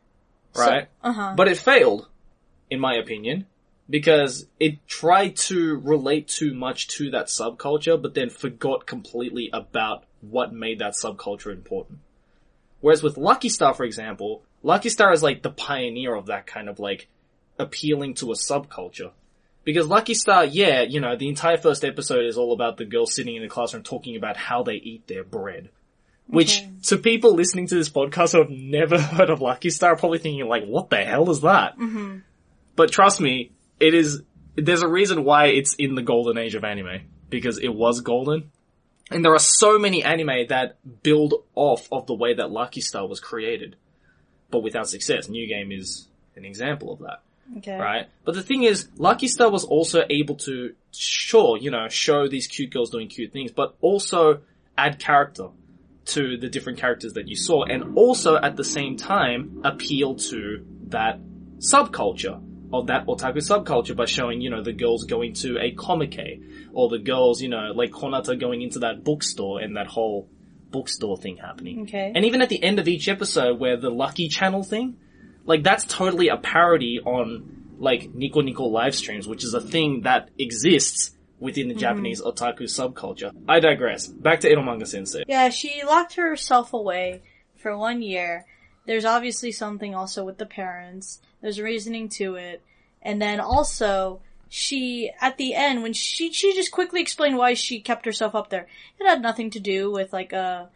right? 0.55 0.87
Uh 1.03 1.13
huh. 1.13 1.33
But 1.37 1.47
it 1.47 1.57
failed, 1.57 2.07
in 2.69 2.79
my 2.79 2.95
opinion, 2.95 3.45
because 3.89 4.47
it 4.59 4.85
tried 4.87 5.37
to 5.37 5.77
relate 5.77 6.27
too 6.27 6.53
much 6.53 6.87
to 6.89 7.11
that 7.11 7.27
subculture, 7.27 8.01
but 8.01 8.13
then 8.13 8.29
forgot 8.29 8.85
completely 8.85 9.49
about 9.53 10.03
what 10.21 10.53
made 10.53 10.79
that 10.79 10.93
subculture 10.93 11.51
important. 11.51 11.99
Whereas 12.81 13.01
with 13.01 13.17
Lucky 13.17 13.49
Star, 13.49 13.73
for 13.73 13.83
example, 13.85 14.43
Lucky 14.63 14.89
Star 14.89 15.11
is 15.13 15.23
like 15.23 15.41
the 15.41 15.49
pioneer 15.51 16.13
of 16.15 16.27
that 16.27 16.47
kind 16.47 16.67
of 16.69 16.79
like 16.79 17.07
appealing 17.57 18.15
to 18.15 18.31
a 18.31 18.35
subculture. 18.35 19.11
Because 19.63 19.87
Lucky 19.87 20.13
Star, 20.15 20.43
yeah, 20.45 20.81
you 20.81 20.99
know, 20.99 21.15
the 21.15 21.27
entire 21.29 21.57
first 21.57 21.85
episode 21.85 22.25
is 22.25 22.37
all 22.37 22.51
about 22.53 22.77
the 22.77 22.85
girls 22.85 23.13
sitting 23.13 23.35
in 23.35 23.43
the 23.43 23.47
classroom 23.47 23.83
talking 23.83 24.15
about 24.15 24.35
how 24.37 24.63
they 24.63 24.75
eat 24.75 25.07
their 25.07 25.23
bread. 25.23 25.69
Which, 26.27 26.59
Okay. 26.61 26.71
to 26.83 26.97
people 26.97 27.35
listening 27.35 27.67
to 27.67 27.75
this 27.75 27.89
podcast 27.89 28.31
who 28.31 28.39
have 28.39 28.49
never 28.49 28.99
heard 29.01 29.29
of 29.29 29.41
Lucky 29.41 29.69
Star, 29.69 29.93
are 29.93 29.97
probably 29.97 30.19
thinking 30.19 30.47
like, 30.47 30.65
what 30.65 30.89
the 30.89 31.03
hell 31.03 31.29
is 31.29 31.41
that? 31.41 31.77
Mm-hmm. 31.77 32.19
But 32.75 32.91
trust 32.91 33.21
me, 33.21 33.51
it 33.79 33.93
is, 33.93 34.23
there's 34.55 34.81
a 34.81 34.87
reason 34.87 35.23
why 35.23 35.47
it's 35.47 35.75
in 35.75 35.93
the 35.95 36.01
golden 36.01 36.37
age 36.37 36.55
of 36.55 36.63
anime. 36.63 37.01
Because 37.29 37.59
it 37.59 37.73
was 37.73 38.01
golden. 38.01 38.51
And 39.11 39.23
there 39.23 39.33
are 39.33 39.39
so 39.39 39.77
many 39.77 40.03
anime 40.03 40.47
that 40.49 40.77
build 41.03 41.33
off 41.53 41.87
of 41.91 42.07
the 42.07 42.13
way 42.13 42.33
that 42.33 42.49
Lucky 42.49 42.81
Star 42.81 43.07
was 43.07 43.19
created. 43.19 43.75
But 44.49 44.63
without 44.63 44.89
success. 44.89 45.29
New 45.29 45.47
Game 45.47 45.71
is 45.71 46.07
an 46.35 46.45
example 46.45 46.91
of 46.93 46.99
that 46.99 47.21
Okay. 47.57 47.77
right? 47.77 48.07
But 48.23 48.35
the 48.35 48.43
thing 48.43 48.63
is, 48.63 48.87
Lucky 48.97 49.27
Star 49.27 49.49
was 49.49 49.63
also 49.63 50.03
able 50.09 50.35
to, 50.35 50.73
sure, 50.91 51.57
you 51.57 51.71
know, 51.71 51.87
show 51.89 52.27
these 52.27 52.47
cute 52.47 52.71
girls 52.71 52.89
doing 52.89 53.07
cute 53.07 53.33
things, 53.33 53.51
but 53.51 53.75
also 53.81 54.41
add 54.77 54.99
character 54.99 55.49
to 56.05 56.37
the 56.37 56.49
different 56.49 56.79
characters 56.79 57.13
that 57.13 57.27
you 57.27 57.35
saw, 57.35 57.63
and 57.63 57.97
also 57.97 58.35
at 58.35 58.55
the 58.55 58.63
same 58.63 58.97
time 58.97 59.61
appeal 59.63 60.15
to 60.15 60.65
that 60.87 61.19
subculture 61.59 62.41
of 62.73 62.87
that 62.87 63.05
otaku 63.05 63.37
subculture 63.37 63.95
by 63.95 64.05
showing, 64.05 64.41
you 64.41 64.49
know, 64.49 64.63
the 64.63 64.73
girls 64.73 65.03
going 65.03 65.33
to 65.33 65.57
a 65.59 65.71
comic 65.71 66.17
or 66.73 66.89
the 66.89 66.99
girls, 66.99 67.41
you 67.41 67.49
know, 67.49 67.71
like 67.75 67.91
Konata 67.91 68.39
going 68.39 68.61
into 68.61 68.79
that 68.79 69.03
bookstore 69.03 69.59
and 69.59 69.75
that 69.75 69.87
whole 69.87 70.29
bookstore 70.71 71.17
thing 71.17 71.37
happening. 71.37 71.81
Okay. 71.81 72.11
And 72.15 72.25
even 72.25 72.41
at 72.41 72.49
the 72.49 72.63
end 72.63 72.79
of 72.79 72.87
each 72.87 73.09
episode 73.09 73.59
where 73.59 73.77
the 73.77 73.89
Lucky 73.89 74.29
Channel 74.29 74.63
thing, 74.63 74.97
like 75.45 75.63
that's 75.63 75.85
totally 75.85 76.29
a 76.29 76.37
parody 76.37 76.99
on 76.99 77.75
like 77.79 78.13
Nico 78.13 78.41
Nico 78.41 78.65
live 78.65 78.95
streams, 78.95 79.27
which 79.27 79.43
is 79.43 79.53
a 79.53 79.61
thing 79.61 80.01
that 80.01 80.29
exists 80.37 81.11
within 81.39 81.67
the 81.67 81.73
mm-hmm. 81.73 81.79
Japanese 81.79 82.21
otaku 82.21 82.61
subculture. 82.61 83.33
I 83.47 83.59
digress. 83.59 84.07
Back 84.07 84.41
to 84.41 84.49
Eromanga 84.49 84.87
Sensei. 84.87 85.23
Yeah, 85.27 85.49
she 85.49 85.83
locked 85.83 86.15
herself 86.15 86.73
away 86.73 87.23
for 87.57 87.75
one 87.75 88.01
year. 88.01 88.45
There's 88.85 89.05
obviously 89.05 89.51
something 89.51 89.95
also 89.95 90.23
with 90.23 90.37
the 90.37 90.45
parents. 90.45 91.19
There's 91.41 91.59
reasoning 91.59 92.09
to 92.09 92.35
it. 92.35 92.63
And 93.01 93.19
then 93.19 93.39
also, 93.39 94.21
she, 94.49 95.11
at 95.19 95.37
the 95.37 95.55
end, 95.55 95.81
when 95.81 95.93
she, 95.93 96.31
she 96.31 96.53
just 96.53 96.71
quickly 96.71 97.01
explained 97.01 97.37
why 97.37 97.55
she 97.55 97.81
kept 97.81 98.05
herself 98.05 98.35
up 98.35 98.49
there. 98.49 98.67
It 98.99 99.07
had 99.07 99.21
nothing 99.21 99.49
to 99.51 99.59
do 99.59 99.91
with 99.91 100.13
like 100.13 100.33
a, 100.33 100.69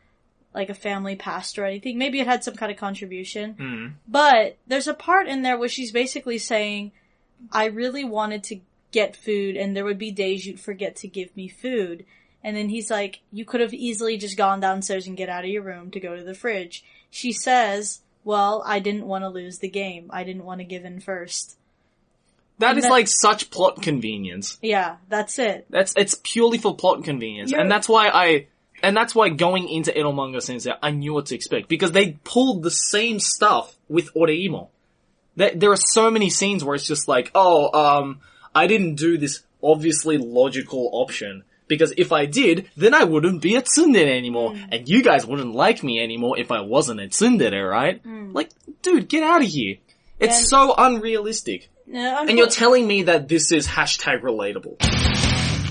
like 0.55 0.69
a 0.69 0.73
family 0.73 1.15
past 1.15 1.59
or 1.59 1.65
anything. 1.65 1.97
Maybe 1.99 2.19
it 2.19 2.25
had 2.27 2.43
some 2.43 2.55
kind 2.55 2.71
of 2.71 2.77
contribution. 2.79 3.53
Hmm. 3.53 3.87
But 4.07 4.57
there's 4.65 4.87
a 4.87 4.93
part 4.93 5.27
in 5.27 5.41
there 5.43 5.57
where 5.59 5.69
she's 5.69 5.91
basically 5.91 6.37
saying, 6.39 6.91
I 7.51 7.65
really 7.65 8.03
wanted 8.05 8.43
to 8.45 8.59
get 8.91 9.15
food 9.15 9.57
and 9.57 9.75
there 9.75 9.83
would 9.85 9.99
be 9.99 10.11
days 10.11 10.45
you'd 10.45 10.59
forget 10.59 10.95
to 10.97 11.07
give 11.07 11.35
me 11.35 11.47
food. 11.49 12.05
And 12.43 12.55
then 12.55 12.69
he's 12.69 12.89
like, 12.89 13.19
you 13.31 13.43
could 13.43 13.59
have 13.61 13.73
easily 13.73 14.17
just 14.17 14.37
gone 14.37 14.59
downstairs 14.61 15.05
and 15.07 15.17
get 15.17 15.29
out 15.29 15.43
of 15.43 15.49
your 15.49 15.63
room 15.63 15.91
to 15.91 15.99
go 15.99 16.15
to 16.15 16.23
the 16.23 16.33
fridge. 16.33 16.83
She 17.11 17.31
says, 17.33 18.01
well, 18.23 18.63
I 18.65 18.79
didn't 18.79 19.05
want 19.07 19.23
to 19.23 19.29
lose 19.29 19.59
the 19.59 19.67
game. 19.69 20.09
I 20.11 20.23
didn't 20.23 20.45
want 20.45 20.59
to 20.61 20.65
give 20.65 20.85
in 20.85 20.99
first. 21.01 21.57
That 22.59 22.69
And 22.69 22.77
is 22.77 22.83
that- 22.85 22.91
like 22.91 23.07
such 23.09 23.49
plot 23.51 23.81
convenience. 23.81 24.57
Yeah, 24.61 24.97
that's 25.09 25.37
it. 25.39 25.65
That's 25.69 25.93
it's 25.97 26.15
purely 26.23 26.57
for 26.57 26.73
plot 26.75 27.03
convenience, 27.03 27.51
You're- 27.51 27.61
and 27.61 27.69
that's 27.69 27.89
why 27.89 28.07
I 28.07 28.47
and 28.83 28.95
that's 28.95 29.15
why 29.15 29.29
going 29.29 29.69
into 29.69 29.91
Eromanga 29.91 30.41
Sensei, 30.41 30.71
I 30.81 30.91
knew 30.91 31.13
what 31.13 31.27
to 31.27 31.35
expect 31.35 31.67
because 31.69 31.91
they 31.91 32.17
pulled 32.23 32.63
the 32.63 32.71
same 32.71 33.19
stuff 33.19 33.75
with 33.89 34.13
Oreimo. 34.13 34.69
There, 35.35 35.51
there 35.53 35.71
are 35.71 35.77
so 35.77 36.09
many 36.09 36.29
scenes 36.29 36.63
where 36.63 36.75
it's 36.75 36.87
just 36.87 37.07
like, 37.07 37.31
oh, 37.35 37.71
um, 37.77 38.21
I 38.53 38.67
didn't 38.67 38.95
do 38.95 39.17
this 39.17 39.43
obviously 39.61 40.17
logical 40.17 40.89
option. 40.93 41.43
Because 41.67 41.93
if 41.97 42.11
I 42.11 42.27
did, 42.27 42.69
then 42.77 42.93
I 42.93 43.05
wouldn't 43.05 43.41
be 43.41 43.55
a 43.55 43.61
tsundere 43.63 44.05
anymore, 44.15 44.53
and 44.71 44.87
you 44.87 45.01
guys 45.01 45.25
wouldn't 45.25 45.55
like 45.55 45.81
me 45.83 45.99
anymore 45.99 46.37
if 46.37 46.51
I 46.51 46.61
wasn't 46.61 46.99
a 46.99 47.05
tsundere, 47.05 47.67
right? 47.67 47.99
Like, 48.05 48.51
dude, 48.83 49.09
get 49.09 49.23
out 49.23 49.41
of 49.41 49.47
here. 49.47 49.77
It's 50.19 50.47
so 50.47 50.75
unrealistic. 50.77 51.69
No, 51.87 52.19
And 52.27 52.37
you're 52.37 52.47
telling 52.49 52.85
me 52.87 53.03
that 53.03 53.27
this 53.27 53.51
is 53.51 53.67
hashtag 53.67 54.21
relatable. 54.21 54.75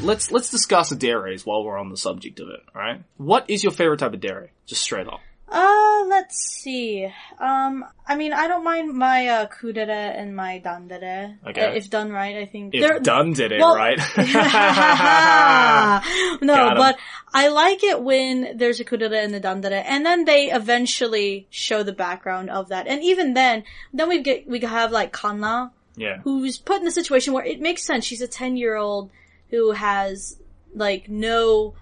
Let's 0.05 0.31
let's 0.31 0.51
discuss 0.51 0.91
deres 0.91 1.47
while 1.47 1.65
we're 1.65 1.79
on 1.79 1.89
the 1.89 1.97
subject 1.97 2.41
of 2.41 2.49
it, 2.49 2.61
alright? 2.75 3.03
What 3.17 3.49
is 3.49 3.63
your 3.63 3.73
favorite 3.73 3.99
type 3.99 4.13
of 4.13 4.21
dere? 4.21 4.51
Just 4.67 4.83
straight 4.83 5.07
up. 5.07 5.21
Uh, 5.49 6.05
let's 6.09 6.37
see. 6.37 7.09
Um, 7.39 7.85
I 8.07 8.17
mean, 8.17 8.33
I 8.33 8.49
don't 8.49 8.65
mind 8.65 8.93
my 8.93 9.29
uh, 9.29 9.47
kudere 9.47 9.89
and 9.89 10.35
my 10.35 10.61
dandere. 10.65 11.37
Okay. 11.47 11.77
If 11.77 11.91
done 11.91 12.11
right, 12.11 12.37
I 12.37 12.47
think. 12.47 12.75
If 12.75 12.81
they're- 12.81 13.01
done 13.01 13.35
did 13.35 13.53
it, 13.53 13.61
well- 13.61 13.77
right? 13.77 13.99
no, 16.43 16.75
but 16.77 16.97
I 17.33 17.49
like 17.49 17.85
it 17.85 18.03
when 18.03 18.57
there's 18.57 18.81
a 18.81 18.85
kudere 18.85 19.23
and 19.23 19.33
the 19.33 19.41
dandere, 19.41 19.83
and 19.87 20.05
then 20.05 20.25
they 20.25 20.51
eventually 20.51 21.47
show 21.51 21.83
the 21.83 21.93
background 21.93 22.51
of 22.51 22.71
that. 22.71 22.87
And 22.89 23.03
even 23.03 23.35
then, 23.35 23.65
then 23.93 24.09
we 24.09 24.23
get 24.23 24.49
we 24.49 24.61
have 24.61 24.91
like 24.93 25.13
Kanna, 25.13 25.73
yeah. 25.97 26.19
who's 26.25 26.59
put 26.59 26.81
in 26.81 26.87
a 26.87 26.91
situation 26.91 27.33
where 27.33 27.45
it 27.45 27.61
makes 27.61 27.85
sense. 27.85 28.05
She's 28.05 28.23
a 28.23 28.29
ten 28.29 28.57
year 28.57 28.77
old 28.77 29.11
who 29.55 29.71
has 29.73 30.37
like 30.75 31.09
no 31.09 31.75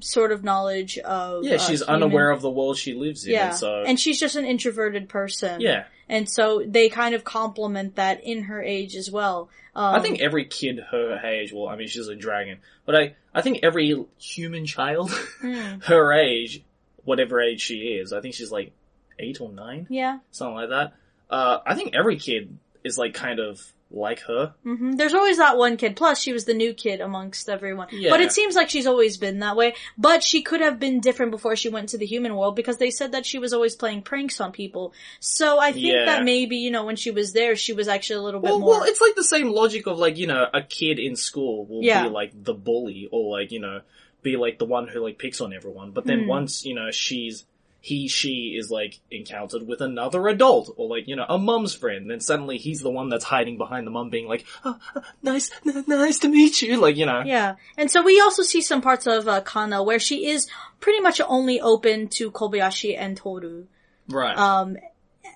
sort 0.00 0.30
of 0.32 0.44
knowledge 0.44 0.98
of 0.98 1.44
Yeah, 1.44 1.56
she's 1.56 1.80
unaware 1.80 2.30
of 2.30 2.42
the 2.42 2.50
world 2.50 2.76
she 2.76 2.92
lives 2.92 3.24
in, 3.24 3.32
yeah, 3.32 3.48
and 3.48 3.56
so 3.56 3.82
and 3.86 3.98
she's 3.98 4.20
just 4.20 4.36
an 4.36 4.44
introverted 4.44 5.08
person. 5.08 5.60
yeah. 5.62 5.84
and 6.08 6.28
so 6.28 6.62
they 6.66 6.88
kind 6.90 7.14
of 7.14 7.24
complement 7.24 7.96
that 7.96 8.22
in 8.22 8.42
her 8.44 8.62
age 8.62 8.94
as 8.94 9.10
well. 9.10 9.48
Um, 9.74 9.94
I 9.94 10.00
think 10.00 10.20
every 10.20 10.44
kid 10.44 10.78
her 10.90 11.18
age, 11.24 11.52
well, 11.52 11.68
I 11.68 11.76
mean, 11.76 11.88
she's 11.88 12.08
a 12.08 12.14
dragon, 12.16 12.58
but 12.84 12.94
I, 12.94 13.14
I 13.34 13.40
think 13.42 13.60
every 13.62 14.04
human 14.18 14.66
child 14.66 15.10
Hmm. 15.40 15.78
her 15.84 16.12
age, 16.12 16.62
whatever 17.04 17.40
age 17.40 17.60
she 17.62 17.76
is, 18.00 18.12
I 18.12 18.20
think 18.20 18.34
she's 18.34 18.50
like 18.52 18.72
eight 19.18 19.40
or 19.40 19.50
nine, 19.50 19.86
yeah. 19.88 20.18
something 20.30 20.54
like 20.56 20.68
that. 20.70 20.92
Uh, 21.30 21.58
I 21.66 21.74
think 21.74 21.94
every 21.94 22.18
kid 22.18 22.58
is 22.84 22.98
like 22.98 23.14
kind 23.14 23.40
of 23.40 23.60
like 23.96 24.20
her. 24.20 24.54
hmm 24.62 24.92
There's 24.92 25.14
always 25.14 25.38
that 25.38 25.56
one 25.56 25.76
kid. 25.76 25.96
Plus, 25.96 26.20
she 26.20 26.32
was 26.32 26.44
the 26.44 26.54
new 26.54 26.74
kid 26.74 27.00
amongst 27.00 27.48
everyone. 27.48 27.88
Yeah. 27.90 28.10
But 28.10 28.20
it 28.20 28.30
seems 28.32 28.54
like 28.54 28.70
she's 28.70 28.86
always 28.86 29.16
been 29.16 29.38
that 29.40 29.56
way. 29.56 29.74
But 29.98 30.22
she 30.22 30.42
could 30.42 30.60
have 30.60 30.78
been 30.78 31.00
different 31.00 31.30
before 31.32 31.56
she 31.56 31.68
went 31.68 31.88
to 31.90 31.98
the 31.98 32.06
human 32.06 32.36
world 32.36 32.54
because 32.56 32.76
they 32.76 32.90
said 32.90 33.12
that 33.12 33.26
she 33.26 33.38
was 33.38 33.52
always 33.52 33.74
playing 33.74 34.02
pranks 34.02 34.40
on 34.40 34.52
people. 34.52 34.92
So 35.20 35.58
I 35.58 35.72
think 35.72 35.86
Yeah. 35.86 36.04
that 36.04 36.24
maybe, 36.24 36.56
you 36.58 36.70
know, 36.70 36.84
when 36.84 36.96
she 36.96 37.10
was 37.10 37.32
there, 37.32 37.56
she 37.56 37.72
was 37.72 37.88
actually 37.88 38.16
a 38.16 38.22
little 38.22 38.40
bit 38.40 38.48
Well, 38.50 38.60
more. 38.60 38.68
well, 38.68 38.82
it's 38.84 39.00
like 39.00 39.14
the 39.16 39.24
same 39.24 39.48
logic 39.48 39.86
of 39.86 39.98
like, 39.98 40.16
you 40.18 40.26
know, 40.26 40.46
a 40.52 40.62
kid 40.62 40.98
in 40.98 41.16
school 41.16 41.66
will 41.66 41.82
Yeah. 41.82 42.04
be 42.04 42.10
like 42.10 42.30
the 42.34 42.54
bully 42.54 43.08
or 43.10 43.38
like, 43.38 43.50
you 43.52 43.60
know, 43.60 43.80
be 44.22 44.36
like 44.36 44.58
the 44.58 44.64
one 44.66 44.88
who 44.88 45.00
like 45.00 45.18
picks 45.18 45.40
on 45.40 45.52
everyone. 45.52 45.92
But 45.92 46.04
then 46.06 46.22
Hmm. 46.22 46.28
once, 46.28 46.64
you 46.64 46.74
know, 46.74 46.90
she's, 46.90 47.44
he, 47.86 48.08
she 48.08 48.56
is 48.58 48.68
like 48.68 48.98
encountered 49.12 49.64
with 49.64 49.80
another 49.80 50.26
adult 50.26 50.74
or 50.76 50.88
like, 50.88 51.06
you 51.06 51.14
know, 51.14 51.24
a 51.28 51.38
mum's 51.38 51.72
friend, 51.72 52.10
then 52.10 52.18
suddenly 52.18 52.58
he's 52.58 52.80
the 52.80 52.90
one 52.90 53.08
that's 53.08 53.22
hiding 53.22 53.58
behind 53.58 53.86
the 53.86 53.92
mum 53.92 54.10
being 54.10 54.26
like, 54.26 54.44
oh, 54.64 54.76
nice, 55.22 55.52
n- 55.64 55.84
nice 55.86 56.18
to 56.18 56.28
meet 56.28 56.60
you. 56.62 56.78
Like, 56.80 56.96
you 56.96 57.06
know. 57.06 57.22
Yeah, 57.24 57.54
and 57.76 57.88
so 57.88 58.02
we 58.02 58.20
also 58.20 58.42
see 58.42 58.60
some 58.60 58.82
parts 58.82 59.06
of 59.06 59.28
uh, 59.28 59.40
Kanna 59.42 59.84
where 59.84 60.00
she 60.00 60.26
is 60.26 60.48
pretty 60.80 60.98
much 60.98 61.20
only 61.28 61.60
open 61.60 62.08
to 62.08 62.32
Kobayashi 62.32 62.98
and 62.98 63.16
Toru. 63.16 63.66
Right. 64.08 64.36
Um, 64.36 64.78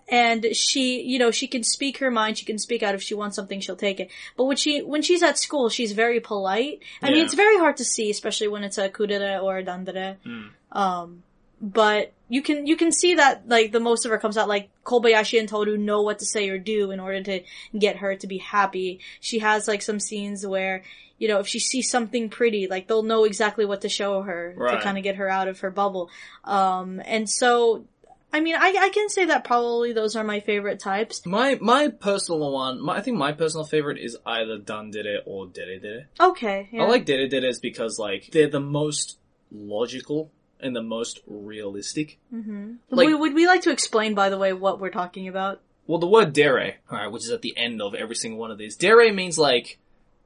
and 0.09 0.45
she, 0.57 1.03
you 1.03 1.21
know, 1.21 1.31
she 1.31 1.47
can 1.47 1.63
speak 1.63 1.99
her 1.99 2.11
mind. 2.11 2.37
She 2.37 2.45
can 2.45 2.59
speak 2.59 2.83
out 2.83 2.97
if 2.97 3.03
she 3.03 3.15
wants 3.15 3.37
something, 3.37 3.61
she'll 3.61 3.77
take 3.77 4.01
it. 4.01 4.11
But 4.37 4.47
when 4.47 4.57
she, 4.57 4.83
when 4.83 5.03
she's 5.03 5.23
at 5.23 5.39
school, 5.39 5.69
she's 5.69 5.93
very 5.93 6.19
polite. 6.19 6.81
I 7.01 7.11
mean, 7.13 7.25
it's 7.25 7.35
very 7.35 7.59
hard 7.59 7.77
to 7.77 7.85
see, 7.85 8.11
especially 8.11 8.49
when 8.49 8.65
it's 8.65 8.77
a 8.77 8.89
kudere 8.89 9.41
or 9.41 9.59
a 9.59 9.63
dandere. 9.63 10.17
Mm. 10.27 10.49
Um, 10.73 11.23
but 11.61 12.13
you 12.29 12.43
can, 12.43 12.67
you 12.67 12.77
can 12.77 12.93
see 12.93 13.15
that, 13.15 13.49
like, 13.49 13.73
the 13.73 13.81
most 13.81 14.05
of 14.05 14.11
her 14.11 14.19
comes 14.19 14.37
out, 14.37 14.49
like, 14.49 14.71
Kobayashi 14.85 15.39
and 15.39 15.49
Toru 15.49 15.77
know 15.77 16.03
what 16.03 16.21
to 16.21 16.25
say 16.25 16.49
or 16.49 16.59
do 16.59 16.91
in 16.91 17.01
order 17.01 17.23
to 17.25 17.41
get 17.77 17.97
her 17.97 18.15
to 18.17 18.27
be 18.27 18.39
happy. 18.39 19.01
She 19.21 19.41
has, 19.41 19.67
like, 19.67 19.83
some 19.83 19.99
scenes 20.01 20.47
where, 20.47 20.85
you 21.19 21.29
know, 21.29 21.41
if 21.41 21.49
she 21.49 21.59
sees 21.59 21.91
something 21.91 22.29
pretty, 22.31 22.67
like, 22.69 22.87
they'll 22.87 23.03
know 23.03 23.25
exactly 23.25 23.65
what 23.65 23.81
to 23.83 23.89
show 23.89 24.23
her 24.23 24.55
Right. 24.57 24.77
to 24.77 24.83
kind 24.83 24.97
of 24.97 25.05
get 25.05 25.17
her 25.17 25.29
out 25.29 25.49
of 25.49 25.61
her 25.61 25.71
bubble. 25.71 26.09
Um, 26.45 27.03
and 27.05 27.29
so, 27.29 27.85
I 28.33 28.39
mean, 28.39 28.55
I, 28.55 28.75
I 28.79 28.89
can 28.91 29.09
say 29.09 29.25
that 29.25 29.43
probably 29.43 29.93
those 29.93 30.15
are 30.15 30.23
my 30.23 30.39
favorite 30.39 30.79
types. 30.79 31.27
my, 31.27 31.59
my 31.61 31.89
personal 31.89 32.53
one, 32.53 32.81
my, 32.81 32.97
I 32.99 33.01
think 33.01 33.17
my 33.19 33.33
personal 33.33 33.67
favorite 33.67 33.99
is 33.99 34.17
either 34.25 34.57
Dandere 34.59 35.19
or 35.27 35.49
Dere 35.49 35.81
Dere. 35.81 36.09
Okay. 36.21 36.69
Yeah. 36.71 36.85
I 36.85 36.87
like 36.87 37.07
Dere 37.07 37.29
Deres 37.29 37.59
because 37.59 37.99
like, 37.99 38.29
they're 38.31 38.49
the 38.49 38.61
most 38.61 39.19
logical 39.51 40.31
and 40.63 40.75
the 40.77 40.83
most 40.83 41.21
realistic. 41.27 42.19
hmm 42.31 42.75
like- 42.91 43.09
would, 43.09 43.21
would 43.21 43.35
we 43.35 43.47
like 43.47 43.63
to 43.63 43.71
explain, 43.71 44.15
by 44.15 44.29
the 44.29 44.39
way, 44.39 44.53
what 44.53 44.81
we're 44.81 44.91
talking 44.91 45.29
about? 45.29 45.61
Well, 45.87 45.99
the 45.99 46.07
word 46.07 46.33
dere, 46.33 46.77
alright, 46.91 47.11
which 47.11 47.25
is 47.25 47.31
at 47.31 47.43
the 47.43 47.57
end 47.57 47.83
of 47.83 47.95
every 47.95 48.15
single 48.15 48.39
one 48.39 48.51
of 48.51 48.59
these, 48.59 48.77
dere 48.77 49.13
means 49.13 49.39
like 49.39 49.79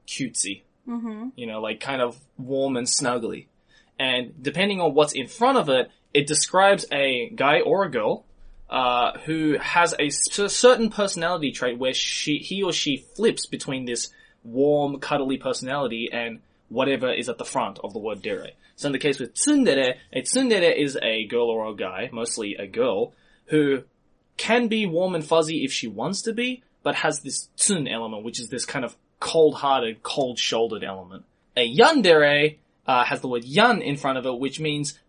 cutesy, 0.07 0.61
hmm 0.85 1.29
you 1.35 1.47
know, 1.47 1.59
like 1.61 1.79
kind 1.79 2.01
of 2.01 2.19
warm 2.37 2.77
and 2.77 2.87
snuggly. 2.87 3.47
And 3.97 4.33
depending 4.41 4.81
on 4.81 4.93
what's 4.93 5.13
in 5.13 5.27
front 5.27 5.57
of 5.57 5.69
it, 5.69 5.89
it 6.13 6.27
describes 6.27 6.85
a 6.91 7.29
guy 7.29 7.61
or 7.61 7.85
a 7.85 7.89
girl, 7.91 8.25
uh, 8.69 9.17
who 9.19 9.57
has 9.59 9.95
a 9.99 10.09
certain 10.09 10.89
personality 10.89 11.51
trait 11.51 11.77
where 11.77 11.93
she, 11.93 12.37
he 12.39 12.61
or 12.63 12.73
she 12.73 12.97
flips 13.15 13.45
between 13.45 13.85
this 13.85 14.09
warm, 14.43 14.99
cuddly 14.99 15.37
personality 15.37 16.09
and 16.11 16.39
whatever 16.69 17.11
is 17.11 17.29
at 17.29 17.37
the 17.37 17.45
front 17.45 17.79
of 17.83 17.93
the 17.93 17.99
word 17.99 18.21
dere. 18.21 18.51
So 18.75 18.87
in 18.87 18.91
the 18.91 18.99
case 18.99 19.19
with 19.19 19.33
tsundere, 19.33 19.95
a 20.11 20.21
tsundere 20.21 20.75
is 20.75 20.97
a 21.01 21.25
girl 21.27 21.49
or 21.49 21.69
a 21.69 21.75
guy, 21.75 22.09
mostly 22.11 22.55
a 22.55 22.67
girl, 22.67 23.13
who 23.47 23.83
can 24.37 24.67
be 24.67 24.85
warm 24.85 25.15
and 25.15 25.25
fuzzy 25.25 25.63
if 25.63 25.71
she 25.71 25.87
wants 25.87 26.21
to 26.23 26.33
be, 26.33 26.63
but 26.83 26.95
has 26.95 27.21
this 27.21 27.49
tsun 27.57 27.91
element, 27.91 28.23
which 28.23 28.39
is 28.39 28.49
this 28.49 28.65
kind 28.65 28.83
of 28.83 28.95
cold-hearted, 29.19 30.03
cold-shouldered 30.03 30.83
element. 30.83 31.23
A 31.55 31.73
yandere 31.73 32.57
uh, 32.85 33.05
has 33.05 33.21
the 33.21 33.27
word 33.27 33.45
yan 33.45 33.81
in 33.81 33.95
front 33.97 34.17
of 34.17 34.25
it, 34.25 34.37
which 34.37 34.59
means 34.59 34.99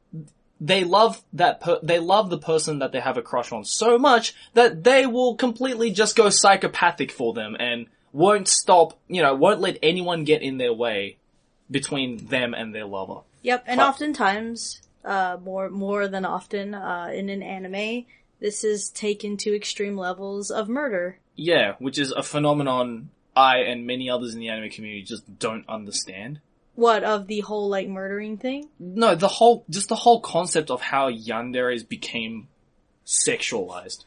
they 0.61 0.85
love 0.85 1.23
that 1.35 1.61
per- 1.61 1.81
they 1.83 1.99
love 1.99 2.31
the 2.31 2.39
person 2.39 2.79
that 2.79 2.93
they 2.93 3.01
have 3.01 3.19
a 3.19 3.23
crush 3.23 3.53
on 3.53 3.65
so 3.65 3.99
much 3.99 4.35
that 4.55 4.85
they 4.85 5.05
will 5.07 5.35
completely 5.35 5.91
just 5.91 6.17
go 6.17 6.31
psychopathic 6.31 7.11
for 7.11 7.35
them 7.35 7.57
and 7.59 7.87
won't 8.13 8.49
stop, 8.49 8.99
you 9.09 9.21
know, 9.21 9.35
won't 9.35 9.61
let 9.61 9.79
anyone 9.83 10.25
get 10.25 10.41
in 10.41 10.57
their 10.57 10.73
way 10.73 11.19
between 11.70 12.26
them 12.26 12.54
and 12.54 12.75
their 12.75 12.85
lover. 12.87 13.20
Yep, 13.42 13.64
and 13.66 13.78
But- 13.78 13.88
oftentimes, 13.88 14.80
uh, 15.04 15.38
more 15.42 15.68
more 15.70 16.08
than 16.08 16.25
often, 16.25 16.75
uh, 16.75 17.11
in 17.12 17.28
an 17.28 17.42
anime, 17.42 18.06
this 18.40 18.64
is 18.64 18.90
taken 18.90 19.37
to 19.38 19.54
extreme 19.54 19.96
levels 19.96 20.50
of 20.50 20.68
murder. 20.68 21.18
Yeah, 21.37 21.75
which 21.78 21.99
is 21.99 22.12
a 22.12 22.23
phenomenon 22.23 23.11
I 23.37 23.58
and 23.58 23.87
many 23.87 24.08
others 24.08 24.35
in 24.35 24.40
the 24.40 24.49
anime 24.49 24.70
community 24.70 25.02
just 25.02 25.38
don't 25.38 25.68
understand. 25.68 26.40
What 26.75 27.04
of 27.04 27.26
the 27.26 27.40
whole 27.40 27.68
like 27.68 27.88
murdering 27.88 28.37
thing? 28.37 28.68
No, 28.78 29.14
the 29.14 29.28
whole, 29.28 29.64
just 29.70 29.88
the 29.88 29.94
whole 29.96 30.20
concept 30.20 30.70
of 30.70 30.80
how 30.80 31.11
yanderes 31.11 31.87
became 31.87 32.49
sexualized. 33.06 34.04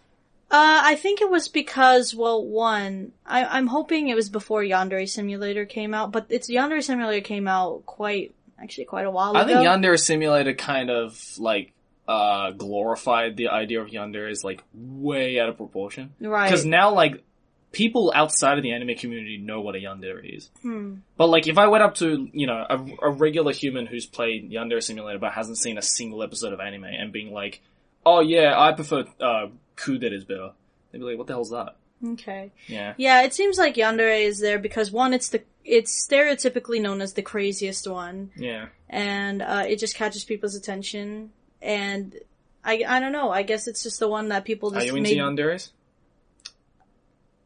Uh, 0.51 0.81
I 0.83 0.95
think 0.95 1.21
it 1.21 1.29
was 1.29 1.47
because, 1.47 2.15
well, 2.15 2.43
one, 2.43 3.11
I, 3.25 3.45
I'm 3.45 3.67
hoping 3.67 4.09
it 4.09 4.15
was 4.15 4.29
before 4.29 4.63
Yandere 4.63 5.07
Simulator 5.07 5.65
came 5.65 5.93
out, 5.93 6.11
but 6.11 6.25
it's 6.29 6.49
Yandere 6.49 6.83
Simulator 6.83 7.21
came 7.23 7.47
out 7.47 7.85
quite, 7.85 8.33
actually 8.59 8.85
quite 8.85 9.05
a 9.05 9.11
while 9.11 9.37
I 9.37 9.43
ago. 9.43 9.51
I 9.51 9.63
think 9.63 9.67
Yandere 9.67 9.99
Simulator 9.99 10.55
kind 10.55 10.89
of, 10.89 11.37
like, 11.37 11.73
uh, 12.07 12.49
glorified 12.51 13.37
the 13.37 13.49
idea 13.49 13.79
of 13.79 13.89
yandere 13.89 14.31
is, 14.31 14.43
like, 14.43 14.63
way 14.73 15.39
out 15.39 15.49
of 15.49 15.57
proportion. 15.57 16.13
right. 16.19 16.49
Because 16.49 16.65
now, 16.65 16.91
like, 16.95 17.23
people 17.71 18.11
outside 18.15 18.57
of 18.57 18.63
the 18.63 18.71
anime 18.71 18.95
community 18.95 19.37
know 19.37 19.61
what 19.61 19.75
a 19.75 19.77
yandere 19.77 20.35
is. 20.35 20.49
Hmm. 20.63 20.95
But, 21.15 21.27
like, 21.27 21.45
if 21.45 21.59
I 21.59 21.67
went 21.67 21.83
up 21.83 21.93
to, 21.95 22.27
you 22.33 22.47
know, 22.47 22.65
a, 22.67 23.09
a 23.09 23.11
regular 23.11 23.53
human 23.53 23.85
who's 23.85 24.07
played 24.07 24.51
Yandere 24.51 24.81
Simulator 24.81 25.19
but 25.19 25.33
hasn't 25.33 25.59
seen 25.59 25.77
a 25.77 25.83
single 25.83 26.23
episode 26.23 26.53
of 26.53 26.59
anime 26.59 26.85
and 26.85 27.11
being 27.11 27.31
like, 27.31 27.61
oh 28.03 28.21
yeah, 28.21 28.59
I 28.59 28.71
prefer, 28.71 29.05
uh, 29.19 29.47
Kudere 29.79 30.27
better. 30.27 30.51
They'd 30.91 30.99
be 30.99 31.03
like, 31.05 31.17
what 31.17 31.27
the 31.27 31.33
hell's 31.33 31.51
that? 31.51 31.75
Okay. 32.05 32.51
Yeah. 32.67 32.93
Yeah, 32.97 33.23
it 33.23 33.33
seems 33.33 33.57
like 33.57 33.75
Yandere 33.75 34.25
is 34.25 34.39
there 34.39 34.57
because 34.59 34.91
one, 34.91 35.13
it's 35.13 35.29
the, 35.29 35.41
it's 35.65 36.07
stereotypically 36.07 36.81
known 36.81 37.01
as 37.01 37.13
the 37.13 37.21
craziest 37.21 37.87
one. 37.87 38.31
Yeah. 38.35 38.67
and 38.89 39.41
uh, 39.41 39.63
it 39.67 39.79
just 39.79 39.95
catches 39.95 40.23
people's 40.23 40.55
attention. 40.55 41.31
And 41.61 42.15
I, 42.63 42.83
I 42.87 42.99
don't 42.99 43.11
know. 43.11 43.29
I 43.31 43.43
guess 43.43 43.67
it's 43.67 43.83
just 43.83 43.99
the 43.99 44.07
one 44.07 44.29
that 44.29 44.45
people 44.45 44.69
Are 44.71 44.75
just 44.75 44.87
you 44.87 44.95
into 44.95 45.09
made, 45.11 45.17
yanderes? 45.19 45.69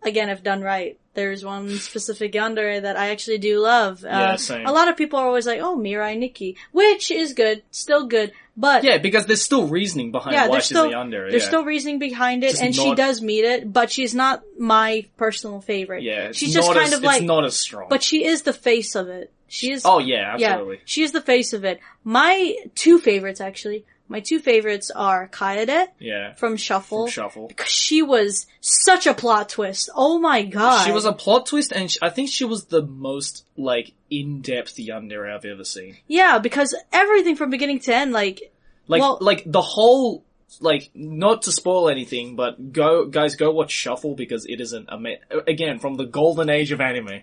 again 0.02 0.30
if 0.30 0.44
done 0.44 0.62
right. 0.62 1.00
There's 1.16 1.46
one 1.46 1.70
specific 1.78 2.34
yandere 2.34 2.82
that 2.82 2.98
I 2.98 3.10
actually 3.12 3.38
do 3.38 3.60
love. 3.60 4.04
Uh, 4.04 4.08
Yeah, 4.10 4.36
same. 4.36 4.66
A 4.66 4.72
lot 4.72 4.88
of 4.88 4.98
people 4.98 5.20
are 5.20 5.28
always 5.28 5.46
like, 5.46 5.62
"Oh, 5.62 5.78
Mirai 5.78 6.18
Nikki," 6.18 6.58
which 6.72 7.12
is 7.12 7.34
good, 7.34 7.62
still 7.70 8.08
good. 8.08 8.32
But 8.56 8.84
Yeah, 8.84 9.00
because 9.00 9.26
there's 9.26 9.42
still 9.42 9.68
reasoning 9.68 10.12
behind 10.12 10.36
yeah, 10.36 10.48
why 10.48 10.60
she's 10.60 10.66
still 10.66 10.90
yandere. 10.90 11.32
there's 11.32 11.44
yeah. 11.44 11.48
still 11.48 11.66
reasoning 11.66 11.98
behind 11.98 12.44
it, 12.44 12.52
Just 12.52 12.62
and 12.62 12.76
she 12.76 12.94
does 12.94 13.22
meet 13.22 13.46
it, 13.46 13.72
but 13.72 13.92
she's 13.92 14.14
not 14.14 14.44
my 14.60 15.06
personal 15.18 15.60
favorite. 15.60 16.04
yeah, 16.04 16.32
she's 16.34 16.54
just 16.54 16.68
not 16.68 16.76
kind 16.76 16.88
as, 16.88 16.94
of 16.94 17.04
like, 17.04 17.22
it's 17.22 17.26
not 17.26 17.46
as 17.46 17.58
strong. 17.58 17.88
but 17.90 18.04
she 18.04 18.26
is 18.26 18.44
the 18.44 18.54
face 18.54 18.96
of 18.96 19.10
it. 19.10 19.32
She 19.48 19.72
is. 19.72 19.84
oh 19.86 20.00
yeah, 20.00 20.34
absolutely. 20.34 20.76
Yeah, 20.78 20.82
she 20.86 21.04
is 21.04 21.12
the 21.12 21.22
face 21.22 21.54
of 21.54 21.64
it. 21.64 21.80
My 22.04 22.56
two 22.76 23.00
favorites, 23.00 23.42
actually, 23.42 23.86
my 24.08 24.20
two 24.20 24.40
favorites 24.40 24.92
are 24.92 25.28
Kaede 25.30 25.88
Yeah, 26.00 26.34
from 26.34 26.58
Shuffle. 26.58 27.06
from 27.06 27.12
Shuffle. 27.12 27.48
because 27.48 27.70
she 27.72 28.02
was 28.02 28.46
such 28.62 29.08
a 29.08 29.14
plot 29.14 29.50
twist. 29.50 29.90
Oh 29.96 30.20
my 30.20 30.44
god. 30.44 30.86
She 30.86 30.92
was 30.92 31.06
a 31.06 31.14
plot 31.14 31.46
twist, 31.48 31.72
and 31.72 31.90
sh 31.90 31.98
I 32.02 32.10
think 32.10 32.30
she 32.30 32.46
was 32.46 32.66
the 32.66 32.82
most 32.86 33.46
like 33.58 33.94
in-depth 34.12 34.76
yandere 34.78 35.34
I've 35.34 35.46
ever 35.46 35.64
seen. 35.64 35.98
Yeah, 36.08 36.38
because 36.40 36.76
everything 36.92 37.36
from 37.36 37.50
beginning 37.50 37.80
to 37.82 37.96
end, 37.96 38.12
like, 38.12 38.52
Like, 38.88 39.02
Well- 39.02 39.18
like 39.22 39.44
the 39.46 39.62
whole, 39.62 40.26
like, 40.60 40.92
not 40.94 41.44
to 41.44 41.52
spoil 41.54 41.88
anything, 41.90 42.36
but 42.36 42.74
go, 42.74 43.06
guys, 43.06 43.38
go 43.38 43.50
watch 43.52 43.72
Shuffle 43.72 44.14
because 44.14 44.46
it 44.46 44.60
is 44.60 44.74
an 44.74 44.88
ama- 44.92 45.16
again 45.48 45.80
from 45.80 45.96
the 45.96 46.06
golden 46.06 46.50
age 46.50 46.72
of 46.74 46.82
anime. 46.82 47.22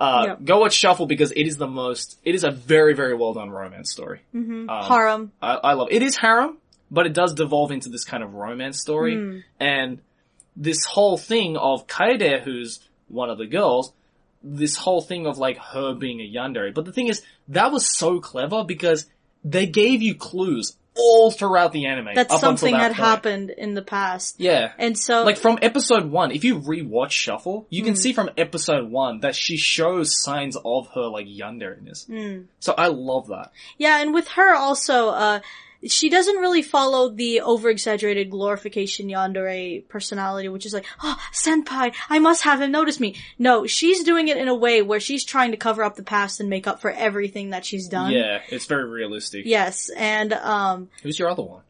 Uh, 0.00 0.24
Yeah. 0.28 0.36
go 0.42 0.60
watch 0.60 0.72
Shuffle 0.72 1.04
because 1.06 1.30
it 1.32 1.46
is 1.46 1.58
the 1.58 1.66
most, 1.66 2.18
it 2.24 2.34
is 2.34 2.42
a 2.42 2.50
very, 2.50 2.94
very 2.94 3.14
well 3.14 3.34
done 3.34 3.50
romance 3.50 3.90
story. 3.92 4.20
mhm, 4.34 4.68
Um, 4.68 4.84
harem. 4.88 5.32
I, 5.42 5.54
I 5.56 5.72
love 5.74 5.88
it. 5.90 6.02
is 6.02 6.16
harem, 6.16 6.56
but 6.90 7.04
it 7.06 7.12
does 7.12 7.34
devolve 7.34 7.70
into 7.70 7.90
this 7.90 8.04
kind 8.04 8.22
of 8.22 8.34
romance 8.34 8.80
story, 8.80 9.14
Hmm. 9.16 9.38
and 9.60 10.00
this 10.56 10.84
whole 10.84 11.18
thing 11.18 11.56
of 11.58 11.86
Kaede, 11.86 12.40
who's 12.42 12.80
one 13.08 13.28
of 13.30 13.36
the 13.38 13.46
girls, 13.46 13.92
this 14.42 14.74
whole 14.76 15.02
thing 15.02 15.26
of 15.26 15.36
like 15.36 15.58
her 15.58 15.92
being 15.94 16.20
a 16.20 16.24
yandere. 16.32 16.72
But 16.72 16.86
the 16.86 16.92
thing 16.92 17.08
is, 17.08 17.22
that 17.48 17.70
was 17.70 17.84
so 17.94 18.20
clever 18.20 18.64
because 18.64 19.04
they 19.44 19.66
gave 19.66 20.00
you 20.02 20.14
clues 20.14 20.76
all 21.00 21.30
throughout 21.30 21.72
the 21.72 21.86
anime. 21.86 22.14
That 22.14 22.26
up 22.30 22.34
until 22.34 22.38
something 22.38 22.72
that 22.72 22.80
had 22.80 22.88
point. 22.92 22.96
happened 22.98 23.50
in 23.50 23.74
the 23.74 23.82
past. 23.82 24.36
Yeah. 24.38 24.72
And 24.78 24.96
so, 24.98 25.24
Like 25.24 25.38
from 25.38 25.58
episode 25.62 26.10
one, 26.10 26.30
if 26.30 26.44
you 26.44 26.60
rewatch 26.60 27.10
Shuffle, 27.12 27.66
you 27.70 27.82
Hmm. 27.82 27.86
can 27.88 27.96
see 27.96 28.12
from 28.12 28.30
episode 28.36 28.90
one 28.90 29.20
that 29.20 29.34
she 29.34 29.56
shows 29.56 30.20
signs 30.22 30.56
of 30.64 30.88
her 30.94 31.06
like 31.08 31.26
yandere-ness. 31.26 32.04
Hmm. 32.06 32.42
So 32.60 32.74
I 32.76 32.88
love 32.88 33.28
that. 33.28 33.52
yeah, 33.78 34.00
and 34.00 34.12
with 34.14 34.28
her 34.28 34.54
also, 34.54 35.08
uh, 35.08 35.40
she 35.86 36.08
doesn't 36.10 36.36
really 36.36 36.62
follow 36.62 37.08
the 37.10 37.40
over-exaggerated 37.40 38.30
glorification 38.30 39.08
yandere 39.08 39.86
personality, 39.88 40.48
which 40.48 40.66
is 40.66 40.74
like, 40.74 40.84
oh, 41.02 41.16
senpai, 41.32 41.94
I 42.08 42.18
must 42.18 42.42
have 42.42 42.60
him 42.60 42.70
notice 42.70 43.00
me. 43.00 43.16
No, 43.38 43.66
she's 43.66 44.04
doing 44.04 44.28
it 44.28 44.36
in 44.36 44.48
a 44.48 44.54
way 44.54 44.82
where 44.82 45.00
she's 45.00 45.24
trying 45.24 45.52
to 45.52 45.56
cover 45.56 45.82
up 45.82 45.96
the 45.96 46.02
past 46.02 46.40
and 46.40 46.50
make 46.50 46.66
up 46.66 46.80
for 46.80 46.90
everything 46.90 47.50
that 47.50 47.64
she's 47.64 47.88
done. 47.88 48.12
Yeah, 48.12 48.40
it's 48.48 48.66
very 48.66 48.88
realistic. 48.88 49.46
Yes, 49.46 49.90
and, 49.96 50.32
um, 50.34 50.88
Who's 51.02 51.18
your 51.18 51.28
other 51.30 51.42
one? 51.42 51.62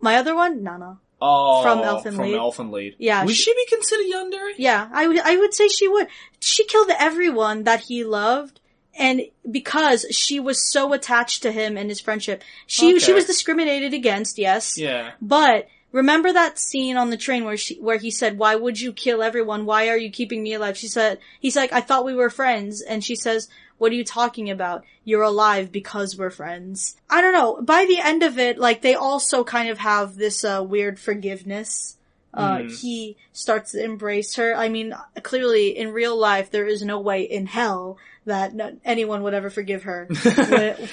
my 0.00 0.16
other 0.16 0.34
one, 0.34 0.62
Nana. 0.62 0.98
Oh, 1.20 1.62
From 1.64 1.80
Elfen 1.80 2.14
from 2.14 2.30
Lied. 2.30 2.34
Elfen 2.40 2.70
Lied. 2.70 2.94
Yeah, 2.98 3.24
Would 3.24 3.34
she- 3.34 3.42
she, 3.42 3.52
be 3.52 3.66
considered 3.68 4.06
yandere? 4.06 4.52
Yeah, 4.56 4.88
I 4.92 5.08
would- 5.08 5.18
I 5.18 5.36
would 5.36 5.52
say 5.52 5.66
she 5.66 5.88
would. 5.88 6.06
She 6.38 6.64
killed 6.64 6.90
everyone 6.96 7.64
that 7.64 7.80
he 7.80 8.04
loved, 8.04 8.60
and 8.98 9.22
because 9.50 10.04
she 10.10 10.40
was 10.40 10.70
so 10.70 10.92
attached 10.92 11.42
to 11.44 11.52
him 11.52 11.76
and 11.78 11.88
his 11.88 12.00
friendship, 12.00 12.42
she 12.66 12.90
Okay. 12.96 12.98
she 12.98 13.12
was 13.12 13.24
discriminated 13.24 13.94
against. 13.94 14.38
Yes, 14.38 14.76
Yeah. 14.76 15.12
but 15.22 15.68
remember 15.92 16.32
that 16.32 16.58
scene 16.58 16.96
on 16.98 17.10
the 17.10 17.16
train 17.16 17.44
where 17.44 17.56
she 17.56 17.76
where 17.76 17.96
he 17.98 18.10
said, 18.10 18.36
"Why 18.38 18.54
would 18.56 18.80
you 18.80 18.92
kill 18.92 19.22
everyone? 19.22 19.64
Why 19.64 19.88
are 19.88 19.96
you 19.96 20.10
keeping 20.10 20.42
me 20.42 20.52
alive?" 20.54 20.76
She 20.76 20.88
said, 20.88 21.18
"He's 21.40 21.56
like, 21.56 21.72
I 21.72 21.80
thought 21.80 22.04
we 22.04 22.14
were 22.14 22.30
friends," 22.30 22.82
and 22.82 23.02
she 23.04 23.14
says. 23.16 23.48
What 23.80 23.92
are 23.92 23.94
you 23.94 24.02
talking 24.02 24.50
about? 24.50 24.82
You're 25.04 25.22
alive 25.22 25.70
because 25.70 26.18
we're 26.18 26.30
friends. 26.30 26.96
I 27.08 27.20
don't 27.20 27.32
know. 27.32 27.62
By 27.62 27.86
the 27.86 28.00
end 28.00 28.24
of 28.24 28.36
it, 28.36 28.58
like, 28.58 28.82
they 28.82 28.96
also 28.96 29.44
kind 29.44 29.68
of 29.68 29.78
have 29.78 30.16
this, 30.16 30.42
uh, 30.44 30.64
weird 30.66 30.98
forgiveness. 30.98 31.96
Uh, 32.34 32.56
Mm. 32.58 32.80
he 32.80 33.16
starts 33.32 33.70
to 33.72 33.84
embrace 33.84 34.34
her. 34.34 34.52
I 34.56 34.68
mean, 34.68 34.96
clearly 35.22 35.76
in 35.78 35.92
real 35.92 36.16
life, 36.16 36.50
there 36.50 36.66
is 36.66 36.82
no 36.82 36.98
way 36.98 37.22
in 37.22 37.46
hell 37.46 37.98
that 38.28 38.52
anyone 38.84 39.22
would 39.24 39.34
ever 39.34 39.50
forgive 39.50 39.82
her 39.82 40.06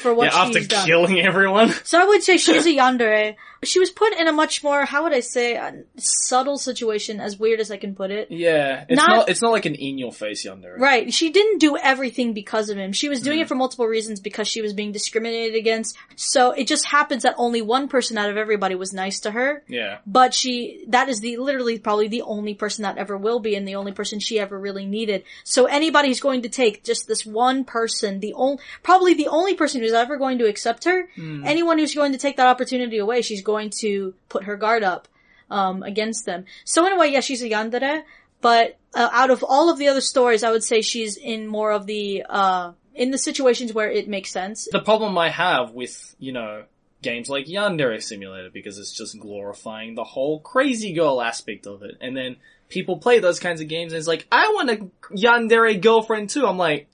for 0.02 0.14
what 0.14 0.26
yeah, 0.34 0.38
after 0.42 0.60
she's 0.60 0.68
done. 0.68 0.80
After 0.80 0.88
killing 0.92 1.20
everyone. 1.22 1.74
So 1.86 2.00
I 2.02 2.06
would 2.06 2.24
say 2.24 2.38
she's 2.38 2.66
a 2.66 2.70
yandere. 2.82 3.36
She 3.64 3.80
was 3.80 3.90
put 3.90 4.14
in 4.14 4.28
a 4.28 4.32
much 4.34 4.64
more, 4.64 4.86
how 4.86 5.04
would 5.04 5.14
I 5.14 5.20
say, 5.22 5.60
subtle 5.98 6.58
situation, 6.58 7.20
as 7.20 7.38
weird 7.40 7.60
as 7.60 7.72
I 7.72 7.78
can 7.78 7.96
put 7.96 8.12
it. 8.12 8.30
Yeah, 8.32 8.86
it's 8.90 8.96
Not- 8.98 9.10
not, 9.10 9.30
It's 9.30 9.42
not 9.42 9.52
like 9.52 9.66
an 9.66 9.76
in-your-face 9.76 10.46
yandere. 10.46 10.78
Right. 10.78 11.14
She 11.14 11.30
didn't 11.32 11.60
do 11.60 11.78
everything 11.78 12.34
because 12.34 12.70
of 12.70 12.78
him. 12.78 12.92
She 12.94 13.10
was 13.10 13.22
Mm. 13.22 13.24
doing 13.24 13.40
it 13.40 13.48
for 13.48 13.56
multiple 13.56 13.88
reasons 13.88 14.20
because 14.20 14.48
she 14.48 14.62
was 14.62 14.74
being 14.74 14.92
discriminated 14.92 15.56
against. 15.56 15.98
So 16.16 16.52
it 16.52 16.68
just 16.68 16.86
happens 16.86 17.24
that 17.24 17.36
only 17.38 17.62
one 17.62 17.88
person 17.88 18.18
out 18.18 18.30
of 18.30 18.38
everybody 18.38 18.76
was 18.76 18.94
nice 18.94 19.22
to 19.22 19.32
her. 19.32 19.64
Yeah. 19.68 19.98
But 20.06 20.34
she, 20.34 20.84
that 20.90 21.10
is 21.10 21.20
the, 21.20 21.38
literally 21.38 21.80
probably 21.80 22.08
the 22.08 22.22
only 22.24 22.54
person 22.56 22.84
that 22.84 22.98
ever 22.98 23.18
will 23.18 23.40
be 23.40 23.56
and 23.56 23.68
the 23.68 23.76
only 23.76 23.92
person 23.94 24.20
she 24.20 24.40
ever 24.40 24.60
really 24.60 24.86
needed. 24.86 25.24
So 25.44 25.66
anybody 25.66 26.10
who's 26.10 26.20
going 26.20 26.44
to 26.44 26.50
take 26.50 26.84
just 26.84 27.08
this 27.08 27.25
one 27.26 27.64
person, 27.66 28.20
the 28.20 28.34
only, 28.34 28.62
probably 28.84 29.14
the 29.14 29.28
only 29.28 29.56
person 29.56 29.82
who's 29.82 29.94
ever 29.94 30.18
going 30.18 30.38
to 30.40 30.46
accept 30.46 30.84
her, 30.86 31.10
anyone 31.46 31.78
who's 31.78 31.96
going 31.96 32.12
to 32.12 32.18
take 32.18 32.38
that 32.38 32.48
opportunity 32.48 32.98
away, 32.98 33.22
she's 33.22 33.42
going 33.42 33.70
to 33.82 34.14
put 34.30 34.44
her 34.44 34.56
guard 34.56 34.84
up, 34.84 35.08
um, 35.50 35.84
against 35.84 36.26
them. 36.26 36.46
So 36.64 36.86
in 36.86 36.94
a 36.94 36.98
way, 36.98 37.08
yeah, 37.08 37.22
she's 37.22 37.42
a 37.42 37.50
yandere, 37.50 38.04
but, 38.42 38.78
uh, 38.94 39.10
out 39.12 39.30
of 39.30 39.44
all 39.44 39.70
of 39.70 39.78
the 39.78 39.88
other 39.88 40.02
stories, 40.02 40.44
I 40.44 40.52
would 40.52 40.64
say 40.64 40.82
she's 40.82 41.18
in 41.18 41.48
more 41.48 41.72
of 41.72 41.86
the, 41.86 42.24
uh, 42.30 42.72
in 42.94 43.12
the 43.12 43.18
situations 43.18 43.74
where 43.74 43.92
it 43.92 44.08
makes 44.08 44.32
sense. 44.32 44.68
The 44.72 44.80
problem 44.80 45.18
I 45.18 45.30
have 45.30 45.72
with, 45.72 46.16
you 46.18 46.32
know, 46.32 46.64
games 47.02 47.30
like 47.30 47.46
Yandere 47.46 48.02
Simulator 48.02 48.50
because 48.50 48.80
it's 48.80 48.92
just 48.92 49.20
glorifying 49.20 49.94
the 49.94 50.04
whole 50.04 50.40
crazy 50.40 50.94
girl 50.94 51.22
aspect 51.22 51.68
of 51.68 51.84
it. 51.84 51.98
And 52.02 52.18
then 52.18 52.38
people 52.68 52.98
play 52.98 53.20
those 53.20 53.40
kinds 53.40 53.62
of 53.62 53.68
games 53.68 53.94
and 53.94 54.00
it's 54.00 54.08
like, 54.08 54.26
I 54.32 54.48
want 54.48 54.72
a 54.72 54.78
Yandere 55.16 55.80
girlfriend 55.80 56.32
too. 56.32 56.48
I'm 56.48 56.58
like, 56.58 56.88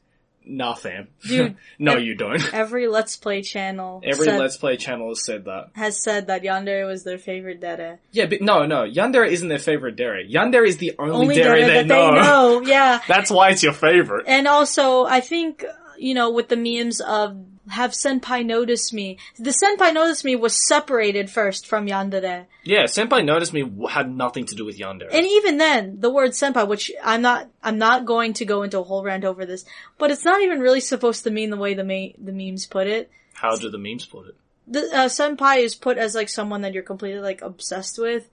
nah 0.46 0.74
fam. 0.74 1.08
Dude, 1.28 1.56
no 1.80 1.94
ev- 1.96 2.04
you 2.04 2.16
don't. 2.16 2.54
Every 2.54 2.88
Let's 2.88 3.16
Play 3.18 3.42
channel 3.42 4.02
Every 4.04 4.26
said- 4.26 4.40
Let's 4.40 4.58
Play 4.58 4.78
channel 4.78 5.10
has 5.10 5.24
said 5.26 5.46
that. 5.46 5.70
has 5.74 6.02
said 6.02 6.28
that 6.28 6.44
Yandere 6.44 6.88
was 6.88 7.04
their 7.04 7.18
favorite 7.18 7.60
dere. 7.62 8.00
Yeah, 8.12 8.26
but 8.26 8.42
no, 8.42 8.66
no. 8.66 8.84
Yandere 8.90 9.28
isn't 9.30 9.48
their 9.48 9.60
favorite 9.60 9.96
dere. 9.96 10.24
Yandere 10.26 10.68
is 10.68 10.78
the 10.78 10.94
only, 11.00 11.14
Only 11.16 11.36
dere 11.36 11.62
they 11.62 11.74
that 11.74 11.88
know. 11.88 12.14
they 12.16 12.22
know, 12.22 12.62
yeah. 12.66 13.02
That's 13.08 13.30
why 13.32 13.50
it's 13.50 13.64
your 13.64 13.74
favorite. 13.74 14.26
And 14.28 14.48
also, 14.48 15.04
I 15.06 15.20
think, 15.22 15.64
you 15.98 16.14
know, 16.14 16.32
with 16.32 16.50
the 16.50 16.58
memes 16.58 17.02
of 17.02 17.38
have 17.70 17.92
senpai 17.92 18.46
notice 18.46 18.92
me, 18.92 19.18
the 19.38 19.52
senpai 19.52 19.94
notice 19.94 20.24
me 20.24 20.36
was 20.36 20.68
separated 20.68 21.30
first 21.30 21.68
from 21.68 21.88
Yandere. 21.88 22.48
Yeah, 22.64 22.84
Senpai 22.84 23.26
Notice 23.26 23.54
Me 23.54 23.64
had 23.90 24.12
nothing 24.12 24.46
to 24.46 24.56
do 24.56 24.66
with 24.66 24.78
Yandere. 24.78 25.10
And 25.12 25.26
even 25.26 25.58
then, 25.58 26.00
the 26.00 26.12
word 26.12 26.32
senpai, 26.32 26.68
which 26.68 26.92
I'm 27.04 27.22
not, 27.22 27.50
I'm 27.64 27.78
not 27.80 28.06
going 28.06 28.34
to 28.34 28.46
go 28.46 28.62
into 28.62 28.80
a 28.80 28.84
whole 28.84 29.04
rant 29.04 29.26
over 29.26 29.46
this, 29.46 29.66
but 29.98 30.12
it's 30.12 30.26
not 30.26 30.42
even 30.42 30.60
really 30.60 30.80
supposed 30.80 31.24
to 31.24 31.32
mean 31.32 31.50
the 31.50 31.58
way 31.58 31.74
the 31.74 31.84
the 31.84 32.32
memes 32.32 32.66
put 32.66 32.88
it. 32.88 33.10
How 33.34 33.56
do 33.56 33.70
the 33.70 33.80
memes 33.80 34.06
put 34.06 34.28
it? 34.28 34.36
The 34.68 34.82
uh, 34.82 35.08
senpai 35.08 35.64
is 35.64 35.74
put 35.76 35.98
as 35.98 36.14
like 36.14 36.30
someone 36.30 36.62
that 36.62 36.74
you're 36.74 36.84
completely 36.84 37.20
like 37.22 37.42
obsessed 37.42 37.98
with. 38.00 38.30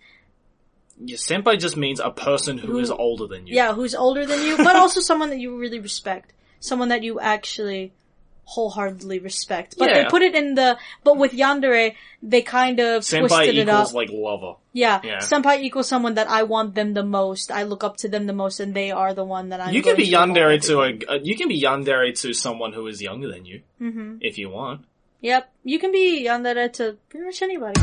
Yeah, 1.02 1.16
senpai 1.16 1.58
just 1.58 1.76
means 1.76 2.00
a 2.00 2.10
person 2.10 2.58
who 2.58 2.72
Who- 2.72 2.78
is 2.80 2.90
older 2.90 3.26
than 3.26 3.46
you. 3.46 3.54
Yeah, 3.54 3.72
who's 3.72 3.94
older 3.94 4.26
than 4.26 4.42
you, 4.42 4.56
but 4.56 4.76
also 4.76 5.00
someone 5.00 5.30
that 5.30 5.38
you 5.38 5.56
really 5.56 5.80
respect. 5.80 6.32
Someone 6.60 6.88
that 6.88 7.02
you 7.04 7.20
actually 7.20 7.92
wholeheartedly 8.48 9.18
respect. 9.18 9.76
But 9.78 9.92
they 9.92 10.04
put 10.06 10.22
it 10.22 10.34
in 10.34 10.54
the, 10.54 10.78
but 11.04 11.18
with 11.18 11.32
Yandere, 11.32 11.94
they 12.22 12.40
kind 12.42 12.80
of 12.80 13.02
Senpai 13.02 13.28
twisted 13.28 13.58
it 13.58 13.68
up. 13.68 13.92
like 13.92 14.08
lover. 14.10 14.54
yeah. 14.72 15.00
yeah. 15.04 15.18
Senpai 15.18 15.60
equals 15.60 15.86
someone 15.86 16.14
that 16.14 16.28
I 16.28 16.44
want 16.44 16.74
them 16.74 16.94
the 16.94 17.04
most. 17.04 17.52
I 17.52 17.64
look 17.64 17.84
up 17.84 17.98
to 17.98 18.08
them 18.08 18.26
the 18.26 18.32
most 18.32 18.58
and 18.58 18.72
they 18.74 18.90
are 18.90 19.12
the 19.12 19.24
one 19.24 19.50
that 19.50 19.60
I'm 19.60 19.74
you 19.74 19.82
can 19.82 19.96
be 19.96 20.06
to 20.06 20.12
yandere 20.16 20.60
to 20.68 20.82
everything. 20.82 21.08
a, 21.08 21.12
uh, 21.12 21.18
you 21.22 21.36
can 21.36 21.48
be 21.48 21.60
yandere 21.60 22.18
to 22.22 22.32
someone 22.32 22.72
who 22.72 22.86
is 22.86 23.02
younger 23.02 23.30
than 23.30 23.44
you, 23.44 23.62
hmm 23.78 24.16
if 24.20 24.38
you 24.38 24.48
want. 24.50 24.86
Yep. 25.20 25.52
You 25.64 25.78
can 25.78 25.90
be 25.90 26.24
Yandere 26.26 26.72
to 26.74 26.96
pretty 27.10 27.26
much 27.26 27.42
anybody. 27.42 27.80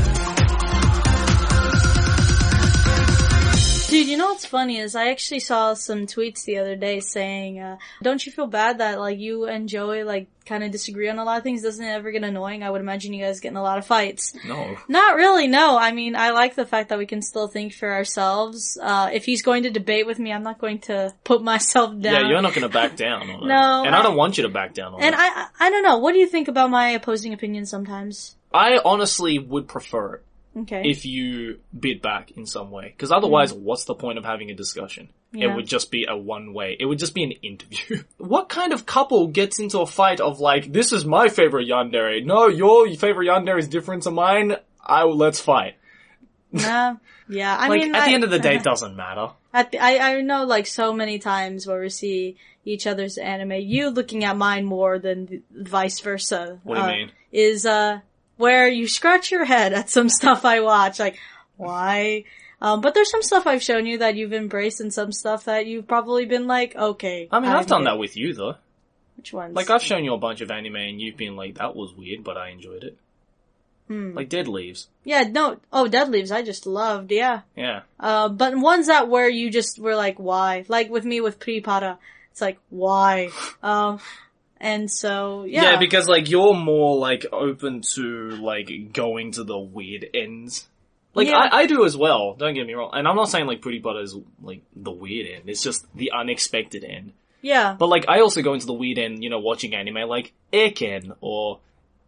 Dude, 3.95 4.07
you 4.07 4.17
know 4.17 4.27
what's 4.27 4.45
funny 4.45 4.77
is 4.77 4.95
I 4.95 5.09
actually 5.09 5.39
saw 5.39 5.73
some 5.73 6.05
tweets 6.05 6.43
the 6.43 6.57
other 6.57 6.75
day 6.75 6.99
saying, 6.99 7.59
uh, 7.59 7.77
don't 8.03 8.25
you 8.25 8.31
feel 8.31 8.47
bad 8.47 8.79
that 8.79 8.99
like 8.99 9.19
you 9.19 9.45
and 9.45 9.69
Joey 9.69 10.03
like 10.03 10.27
kind 10.45 10.63
of 10.63 10.71
disagree 10.71 11.07
on 11.09 11.17
a 11.17 11.23
lot 11.23 11.37
of 11.37 11.43
things? 11.43 11.61
Doesn't 11.63 11.83
it 11.83 11.89
ever 11.89 12.11
get 12.11 12.23
annoying? 12.23 12.61
I 12.61 12.69
would 12.69 12.81
imagine 12.81 13.13
you 13.13 13.23
guys 13.23 13.39
get 13.39 13.49
in 13.51 13.57
a 13.57 13.63
lot 13.63 13.77
of 13.77 13.85
fights. 13.85 14.35
No. 14.45 14.75
Not 14.89 15.15
really, 15.15 15.47
no. 15.47 15.77
I 15.77 15.91
mean, 15.93 16.15
I 16.15 16.31
like 16.31 16.55
the 16.55 16.65
fact 16.65 16.89
that 16.89 16.97
we 16.97 17.05
can 17.05 17.21
still 17.21 17.47
think 17.47 17.73
for 17.73 17.91
ourselves. 17.91 18.77
Uh, 18.81 19.09
if 19.13 19.23
he's 19.25 19.41
going 19.41 19.63
to 19.63 19.69
debate 19.69 20.05
with 20.05 20.19
me, 20.19 20.33
I'm 20.33 20.43
not 20.43 20.59
going 20.59 20.79
to 20.81 21.13
put 21.23 21.41
myself 21.41 21.91
down. 21.99 22.13
Yeah, 22.13 22.27
you're 22.29 22.41
not 22.41 22.53
gonna 22.53 22.69
back 22.69 22.95
down 23.05 23.29
on 23.29 23.43
it. 23.43 23.47
No, 23.47 23.83
And 23.85 23.95
I, 23.95 23.99
I- 23.99 24.03
don't 24.03 24.17
want 24.17 24.37
you 24.37 24.43
to 24.43 24.49
back 24.49 24.73
down 24.73 24.93
on 24.93 25.01
And 25.01 25.15
it. 25.15 25.19
I, 25.19 25.27
I 25.27 25.67
I 25.67 25.69
don't 25.69 25.83
know. 25.83 25.97
What 25.99 26.11
do 26.11 26.19
you 26.19 26.27
think 26.27 26.47
about 26.47 26.69
my 26.69 26.89
opposing 26.89 27.31
opinion 27.33 27.65
sometimes? 27.65 28.35
I 28.53 28.77
honestly 28.83 29.39
would 29.39 29.67
prefer 29.67 30.15
it. 30.15 30.23
Okay. 30.57 30.83
if 30.85 31.05
you 31.05 31.59
bid 31.77 32.01
back 32.01 32.31
in 32.31 32.45
some 32.45 32.71
way. 32.71 32.87
Because 32.87 33.11
otherwise, 33.11 33.51
what's 33.53 33.85
the 33.85 33.93
point 33.93 34.17
of 34.17 34.23
having 34.23 34.49
a 34.49 34.53
discussion? 34.53 35.09
Yeah. 35.33 35.47
It 35.47 35.55
would 35.55 35.67
just 35.67 35.91
be 35.91 36.05
a 36.07 36.15
one 36.15 36.53
way. 36.53 36.77
It 36.79 36.85
would 36.85 36.99
just 36.99 37.13
be 37.13 37.23
an 37.23 37.31
interview. 37.31 38.03
what 38.17 38.47
kind 38.47 38.71
of 38.71 38.85
couple 38.85 39.27
gets 39.27 39.59
into 39.59 39.79
a 39.79 39.85
fight 39.85 40.21
of 40.21 40.39
like, 40.39 40.71
this 40.71 40.93
is 40.93 41.03
my 41.03 41.27
favorite 41.27 41.67
yandere. 41.67 42.25
No, 42.25 42.47
your 42.47 42.87
favorite 42.95 43.27
yandere 43.27 43.59
is 43.59 43.67
different 43.67 44.03
to 44.03 44.11
mine. 44.11 44.55
I 44.81 45.03
let's 45.03 45.39
fight. 45.39 45.75
Nah. 46.51 46.95
Yeah. 47.27 47.57
I 47.57 47.67
like 47.67 47.81
mean, 47.81 47.95
at 47.95 48.05
the 48.05 48.13
end 48.13 48.23
of 48.23 48.29
the 48.29 48.39
day, 48.39 48.55
it 48.55 48.63
doesn't 48.71 48.95
matter. 48.95 49.31
At 49.53 49.71
the, 49.71 49.79
I 49.79 49.97
I 49.97 50.21
know 50.21 50.45
like 50.45 50.67
so 50.67 50.93
many 50.93 51.19
times 51.19 51.67
where 51.67 51.81
we 51.81 51.89
see 51.89 52.37
each 52.63 52.87
other's 52.87 53.17
anime. 53.17 53.53
You 53.53 53.89
looking 53.89 54.23
at 54.23 54.37
mine 54.37 54.63
more 54.63 54.97
than 54.97 55.43
vice 55.51 55.99
versa. 55.99 56.59
What 56.63 56.75
do 56.75 56.81
you 56.81 56.87
uh, 56.87 56.91
mean? 56.91 57.11
Is 57.33 57.65
uh 57.65 57.99
where 58.37 58.67
you 58.67 58.87
scratch 58.87 59.31
your 59.31 59.45
head 59.45 59.73
at 59.73 59.89
some 59.89 60.09
stuff 60.09 60.45
I 60.45 60.59
watch. 60.61 60.99
Like 60.99 61.17
why? 61.57 62.25
Um, 62.61 62.81
but 62.81 62.93
there's 62.93 63.11
some 63.11 63.21
stuff 63.21 63.45
I've 63.47 63.61
shown 63.61 63.85
you 63.85 63.99
that 63.99 64.15
you've 64.15 64.33
embraced, 64.33 64.79
and 64.79 64.93
some 64.93 65.11
stuff 65.11 65.45
that 65.45 65.67
you've 65.67 65.87
probably 65.87 66.25
been 66.25 66.47
like, 66.47 66.75
okay. 66.75 67.27
I 67.31 67.39
mean, 67.39 67.51
I've 67.51 67.67
done 67.67 67.83
that 67.83 67.99
with 67.99 68.15
you 68.17 68.33
though. 68.33 68.55
Which 69.17 69.33
ones? 69.33 69.55
Like 69.55 69.69
I've 69.69 69.81
shown 69.83 70.03
you 70.03 70.13
a 70.13 70.17
bunch 70.17 70.41
of 70.41 70.51
anime 70.51 70.75
and 70.75 71.01
you've 71.01 71.17
been 71.17 71.35
like, 71.35 71.55
that 71.55 71.75
was 71.75 71.93
weird, 71.93 72.23
but 72.23 72.37
I 72.37 72.49
enjoyed 72.49 72.83
it. 72.83 72.97
Hmm. 73.87 74.13
Like 74.15 74.29
Dead 74.29 74.47
Leaves. 74.47 74.87
yeah, 75.03 75.23
no. 75.23 75.59
Oh, 75.71 75.87
Dead 75.87 76.09
Leaves. 76.09 76.31
I 76.31 76.41
just 76.41 76.65
loved. 76.65 77.11
Yeah. 77.11 77.41
Yeah. 77.55 77.81
Uh, 77.99 78.29
but 78.29 78.57
ones 78.57 78.87
that 78.87 79.09
where 79.09 79.29
you 79.29 79.51
just 79.51 79.77
were 79.79 79.95
like, 79.95 80.17
why? 80.17 80.65
Like 80.67 80.89
with 80.89 81.05
me 81.05 81.21
with 81.21 81.39
Pripara, 81.39 81.97
it's 82.31 82.41
like, 82.41 82.57
why? 82.69 83.29
Um, 83.63 83.99
and 84.59 84.89
so, 84.89 85.43
yeah. 85.43 85.71
Yeah, 85.71 85.79
because 85.79 86.07
like 86.07 86.29
you're 86.29 86.53
more 86.53 86.97
like 86.97 87.25
open 87.31 87.81
to 87.95 88.29
like 88.31 88.93
going 88.93 89.31
to 89.33 89.43
the 89.43 89.57
weird 89.57 90.05
ends. 90.13 90.67
Like 91.13 91.27
Yeah. 91.27 91.37
I, 91.37 91.59
I 91.59 91.65
do 91.65 91.85
as 91.85 91.95
well. 91.95 92.33
Don't 92.35 92.53
get 92.53 92.67
me 92.67 92.73
wrong. 92.73 92.91
And 92.93 93.07
I'm 93.07 93.15
not 93.15 93.29
saying 93.29 93.45
like 93.47 93.61
Pretty 93.61 93.79
Butter 93.79 94.01
is 94.01 94.15
like 94.41 94.61
the 94.75 94.91
weird 94.91 95.27
end. 95.29 95.43
It's 95.49 95.63
just 95.63 95.85
the 95.95 96.11
unexpected 96.11 96.83
end. 96.83 97.13
yeah. 97.41 97.75
But 97.77 97.87
like 97.87 98.05
I 98.07 98.19
also 98.19 98.41
go 98.41 98.53
into 98.53 98.65
the 98.65 98.73
weird 98.73 98.97
end, 98.97 99.23
you 99.23 99.29
know, 99.29 99.39
watching 99.39 99.73
anime 99.75 100.09
like 100.09 100.33
Aiken 100.51 101.13
or 101.21 101.59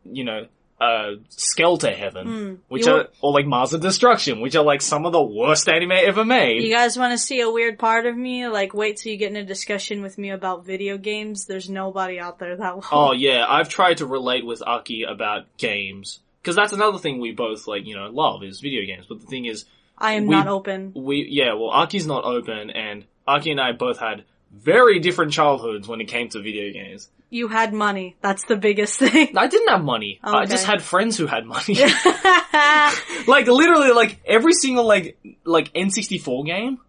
you 0.04 0.24
know, 0.24 0.48
uh 0.80 1.13
Skelter 1.30 1.92
Heaven, 1.92 2.60
which 2.68 2.84
Hmm. 2.84 2.90
You 2.90 2.94
are 2.94 2.98
want- 2.98 3.10
or 3.22 3.32
like 3.34 3.46
Mars 3.48 3.74
of 3.74 3.82
Destruction, 3.82 4.42
which 4.42 4.56
are 4.56 4.63
like 4.63 4.82
some 4.82 5.06
of 5.06 5.12
the 5.12 5.22
worst 5.22 5.68
anime 5.68 5.92
ever 5.94 6.24
made. 6.24 6.62
You 6.63 6.74
guys 6.74 6.98
want 6.98 7.13
to 7.13 7.18
see 7.18 7.42
a 7.42 7.50
weird 7.50 7.80
part 7.80 8.06
of 8.06 8.16
me? 8.16 8.48
Like, 8.48 8.74
wait 8.76 8.98
till 8.98 9.12
you 9.12 9.18
get 9.18 9.32
in 9.32 9.38
a 9.38 9.44
discussion 9.44 10.02
with 10.04 10.18
me 10.20 10.30
about 10.30 10.66
video 10.66 10.98
games. 10.98 11.46
There's 11.46 11.70
nobody 11.70 12.20
out 12.20 12.38
there 12.40 12.56
that 12.58 12.76
will. 12.76 12.84
Oh 12.92 13.12
yeah, 13.18 13.46
I've 13.48 13.70
tried 13.70 13.98
to 13.98 14.06
relate 14.06 14.46
with 14.46 14.62
Aki 14.66 15.04
about 15.04 15.46
games 15.58 16.20
because 16.44 16.56
that's 16.56 16.74
another 16.74 17.00
thing 17.00 17.20
we 17.20 17.32
both 17.32 17.66
like, 17.68 17.86
you 17.88 17.96
know, 17.96 18.08
love 18.10 18.44
is 18.44 18.60
video 18.62 18.86
games. 18.86 19.06
But 19.10 19.20
the 19.22 19.26
thing 19.28 19.46
is, 19.46 19.66
I 19.98 20.13
am 20.13 20.28
we- 20.28 20.36
not 20.36 20.48
open. 20.48 20.92
we 20.96 21.26
yeah, 21.30 21.54
well, 21.54 21.70
Aki's 21.72 22.06
not 22.06 22.24
open, 22.24 22.70
and 22.70 23.04
Aki 23.28 23.50
and 23.52 23.60
I 23.60 23.72
both 23.72 23.98
had 24.00 24.26
very 24.54 25.00
different 25.00 25.34
childhoods 25.34 25.88
when 25.88 26.02
it 26.02 26.06
came 26.08 26.30
to 26.30 26.40
video 26.40 26.72
games. 26.72 27.10
You 27.30 27.50
had 27.50 27.74
money. 27.74 28.16
That's 28.22 28.46
the 28.46 28.56
biggest 28.56 29.00
thing. 29.00 29.38
I 29.38 29.48
didn't 29.48 29.70
have 29.70 29.84
money. 29.84 30.20
I 30.24 30.46
just 30.46 30.66
had 30.66 30.82
friends 30.82 31.18
who 31.18 31.26
had 31.26 31.46
money. 31.46 31.76
like 33.28 33.48
literally, 33.48 33.92
like 33.92 34.20
every 34.26 34.54
single 34.54 34.86
like 34.86 35.18
like 35.44 35.74
N64 35.74 36.46
game 36.46 36.80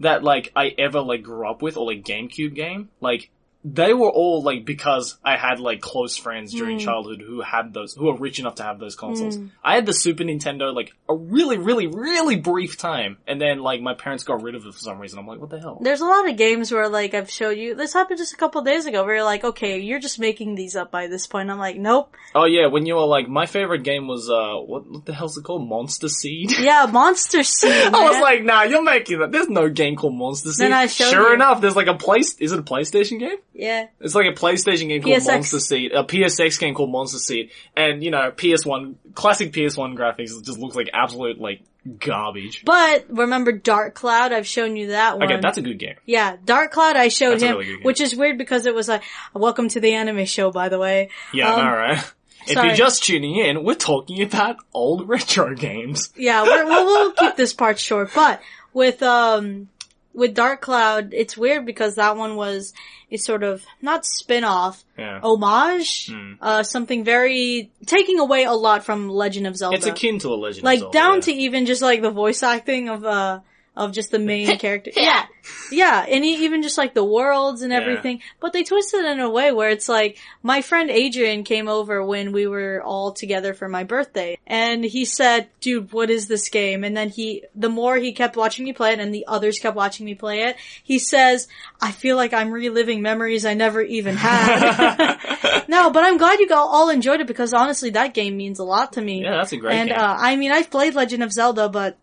that 0.00 0.22
like 0.22 0.52
I 0.54 0.74
ever 0.78 1.00
like 1.00 1.22
grew 1.22 1.48
up 1.48 1.62
with, 1.62 1.76
or 1.76 1.86
like 1.86 2.04
GameCube 2.04 2.54
game, 2.54 2.90
like 3.00 3.30
they 3.68 3.92
were 3.92 4.08
all 4.08 4.42
like 4.44 4.64
because 4.64 5.18
I 5.24 5.36
had 5.36 5.58
like 5.58 5.80
close 5.80 6.16
friends 6.16 6.52
during 6.52 6.78
childhood 6.78 7.20
who 7.20 7.40
had 7.40 7.74
those, 7.74 7.94
who 7.94 8.04
were 8.06 8.16
rich 8.16 8.38
enough 8.38 8.54
to 8.56 8.62
have 8.62 8.78
those 8.78 8.94
consoles. 8.94 9.38
I 9.62 9.74
had 9.74 9.86
the 9.86 9.92
Super 9.92 10.22
Nintendo 10.22 10.72
like 10.72 10.92
a 11.08 11.14
really, 11.16 11.58
really, 11.58 11.88
really 11.88 12.36
brief 12.36 12.78
time, 12.78 13.18
and 13.26 13.40
then 13.40 13.58
like 13.58 13.80
my 13.80 13.94
parents 13.94 14.22
got 14.22 14.40
rid 14.40 14.54
of 14.54 14.64
it 14.64 14.72
for 14.72 14.78
some 14.78 15.00
reason. 15.00 15.18
I'm 15.18 15.26
like, 15.26 15.40
what 15.40 15.50
the 15.50 15.58
hell? 15.58 15.78
There's 15.80 16.00
a 16.00 16.06
lot 16.06 16.28
of 16.28 16.36
games 16.36 16.70
where 16.70 16.88
like 16.88 17.12
I've 17.12 17.28
showed 17.28 17.58
you. 17.58 17.74
This 17.74 17.92
happened 17.92 18.18
just 18.18 18.34
a 18.34 18.36
couple 18.36 18.62
days 18.62 18.86
ago. 18.86 19.04
Where 19.04 19.16
you're 19.16 19.24
like, 19.24 19.42
okay, 19.42 19.80
you're 19.80 19.98
just 19.98 20.20
making 20.20 20.54
these 20.54 20.76
up 20.76 20.92
by 20.92 21.08
this 21.08 21.26
point. 21.26 21.50
I'm 21.50 21.58
like, 21.58 21.76
nope. 21.76 22.14
Oh 22.36 22.44
yeah, 22.44 22.68
when 22.68 22.86
you 22.86 22.94
were 22.94 23.06
like, 23.06 23.28
my 23.28 23.46
favorite 23.46 23.82
game 23.82 24.06
was 24.06 24.30
uh, 24.30 24.54
what, 24.60 24.88
what 24.88 25.06
the 25.06 25.12
hell's 25.12 25.36
it 25.36 25.42
called? 25.42 25.68
Monster 25.68 26.08
Seed. 26.08 26.52
Yeah, 26.66 26.86
Monster 26.90 27.42
Seed. 27.44 27.70
I 27.70 28.08
was 28.08 28.20
like, 28.20 28.42
nah, 28.42 28.62
you're 28.62 28.82
making 28.82 29.20
that. 29.20 29.30
There's 29.30 29.48
no 29.48 29.68
game 29.68 29.94
called 29.94 30.14
Monster 30.14 30.50
Seed. 30.52 30.64
Then 30.64 30.72
I 30.72 30.86
showed 30.86 31.10
sure 31.10 31.28
you. 31.28 31.34
enough, 31.34 31.60
there's 31.60 31.76
like 31.76 31.86
a 31.86 31.94
place. 31.94 32.36
Is 32.38 32.50
it 32.50 32.58
a 32.58 32.62
PlayStation 32.62 33.20
game? 33.20 33.36
Yeah. 33.58 33.86
It's 34.00 34.14
like 34.14 34.26
a 34.26 34.32
PlayStation 34.38 34.88
game 34.88 35.02
called 35.02 35.16
PSX. 35.16 35.26
Monster 35.26 35.60
Seed, 35.60 35.92
a 35.92 36.04
PSX 36.04 36.60
game 36.60 36.74
called 36.74 36.90
Monster 36.90 37.18
Seed, 37.18 37.50
and 37.74 38.02
you 38.04 38.10
know, 38.10 38.30
PS1, 38.30 38.94
classic 39.14 39.52
PS1 39.52 39.96
graphics 39.96 40.44
just 40.44 40.58
looks 40.58 40.76
like 40.76 40.90
absolute 40.92 41.40
like 41.40 41.62
garbage. 41.98 42.64
But 42.64 43.06
remember 43.08 43.52
Dark 43.52 43.94
Cloud? 43.94 44.32
I've 44.32 44.46
shown 44.46 44.76
you 44.76 44.88
that 44.88 45.18
one. 45.18 45.30
Okay, 45.30 45.40
that's 45.40 45.56
a 45.58 45.62
good 45.62 45.78
game. 45.78 45.94
Yeah, 46.04 46.36
Dark 46.44 46.72
Cloud 46.72 46.96
I 46.96 47.08
showed 47.08 47.32
That's 47.32 47.44
him, 47.44 47.56
really 47.56 47.76
which 47.82 48.00
is 48.00 48.14
weird 48.14 48.38
because 48.38 48.66
it 48.66 48.74
was 48.74 48.88
like, 48.88 49.02
welcome 49.34 49.68
to 49.70 49.80
the 49.80 49.94
anime 49.94 50.24
show, 50.26 50.50
by 50.50 50.68
the 50.68 50.78
way. 50.78 51.10
Yeah, 51.32 51.52
Um, 51.54 51.64
know, 51.64 51.70
right? 51.72 52.12
If 52.48 52.52
sorry. 52.52 52.68
you're 52.68 52.76
just 52.76 53.02
tuning 53.04 53.36
in, 53.36 53.64
we're 53.64 53.74
talking 53.74 54.22
about 54.22 54.56
old 54.74 55.08
retro 55.08 55.54
games. 55.54 56.12
Yeah, 56.16 56.42
we're, 56.42 56.64
we'll, 56.64 56.84
we'll 56.84 57.12
keep 57.12 57.36
this 57.36 57.52
part 57.52 57.78
short, 57.78 58.10
but 58.14 58.40
with, 58.72 59.02
um, 59.02 59.68
with 60.16 60.34
Dark 60.34 60.62
Cloud, 60.62 61.12
it's 61.12 61.36
weird 61.36 61.66
because 61.66 61.94
that 61.96 62.16
one 62.16 62.34
was 62.36 62.72
a 63.12 63.18
sort 63.18 63.42
of, 63.44 63.62
not 63.82 64.04
spin-off, 64.04 64.82
Yeah. 64.98 65.20
homage, 65.22 66.08
Hmm. 66.10 66.32
uh, 66.40 66.62
something 66.64 67.04
very, 67.04 67.70
taking 67.84 68.18
away 68.18 68.44
a 68.44 68.52
lot 68.52 68.84
from 68.84 69.08
Legend 69.08 69.46
of 69.46 69.56
Zelda. 69.56 69.76
It's 69.76 69.86
akin 69.86 70.18
to 70.20 70.30
a 70.30 70.34
Legend 70.34 70.64
like 70.64 70.78
of 70.78 70.80
Zelda. 70.80 70.86
Like 70.98 71.04
down 71.04 71.14
yeah. 71.16 71.20
to 71.20 71.32
even 71.34 71.66
just 71.66 71.82
like 71.82 72.02
the 72.02 72.10
voice 72.10 72.42
acting 72.42 72.88
of, 72.88 73.04
uh, 73.04 73.40
of 73.76 73.92
just 73.92 74.10
the 74.10 74.18
main 74.18 74.58
character. 74.58 74.90
Yeah. 74.96 75.26
Yeah. 75.70 76.04
And 76.08 76.24
even 76.24 76.62
just 76.62 76.78
like 76.78 76.94
the 76.94 77.04
worlds 77.04 77.62
and 77.62 77.72
Yeah. 77.72 77.80
everything. 77.80 78.22
But 78.40 78.52
they 78.52 78.64
twisted 78.64 79.04
it 79.04 79.06
in 79.12 79.20
a 79.20 79.28
way 79.30 79.52
where 79.52 79.68
it's 79.70 79.88
like, 79.88 80.18
my 80.42 80.62
friend 80.62 80.90
Adrian 80.90 81.44
came 81.44 81.68
over 81.68 82.04
when 82.04 82.32
we 82.32 82.46
were 82.46 82.82
all 82.82 83.12
together 83.12 83.52
for 83.54 83.68
my 83.68 83.84
birthday. 83.84 84.38
And 84.46 84.82
he 84.84 85.04
said, 85.04 85.48
dude, 85.60 85.92
what 85.92 86.10
is 86.10 86.26
this 86.26 86.48
game? 86.48 86.84
And 86.84 86.96
then 86.96 87.10
he, 87.10 87.44
the 87.54 87.68
more 87.68 87.96
he 87.96 88.12
kept 88.12 88.36
watching 88.36 88.64
me 88.64 88.72
play 88.72 88.92
it 88.92 88.98
and 89.00 89.14
the 89.14 89.26
others 89.28 89.58
kept 89.58 89.76
watching 89.76 90.06
me 90.06 90.14
play 90.14 90.42
it, 90.44 90.56
he 90.82 90.98
says, 90.98 91.46
I 91.80 91.92
feel 91.92 92.16
like 92.16 92.32
I'm 92.32 92.50
reliving 92.50 93.02
memories 93.02 93.44
I 93.44 93.54
never 93.54 93.82
even 93.82 94.16
had. 94.16 95.64
no, 95.68 95.90
but 95.90 96.04
I'm 96.04 96.16
glad 96.16 96.38
you 96.40 96.48
all 96.52 96.68
all 96.68 96.88
enjoyed 96.90 97.20
it 97.20 97.26
because 97.26 97.52
honestly, 97.52 97.90
that 97.90 98.14
game 98.14 98.36
means 98.36 98.58
a 98.58 98.64
lot 98.64 98.94
to 98.94 99.02
me. 99.02 99.22
Yeah, 99.22 99.36
that's 99.36 99.52
a 99.52 99.56
great 99.56 99.74
And 99.76 99.88
game. 99.88 99.98
And 99.98 100.06
uh, 100.06 100.16
I 100.18 100.36
mean, 100.36 100.50
I've 100.52 100.70
played 100.70 100.94
Legend 100.94 101.22
of 101.22 101.32
Zelda, 101.32 101.68
but 101.68 101.98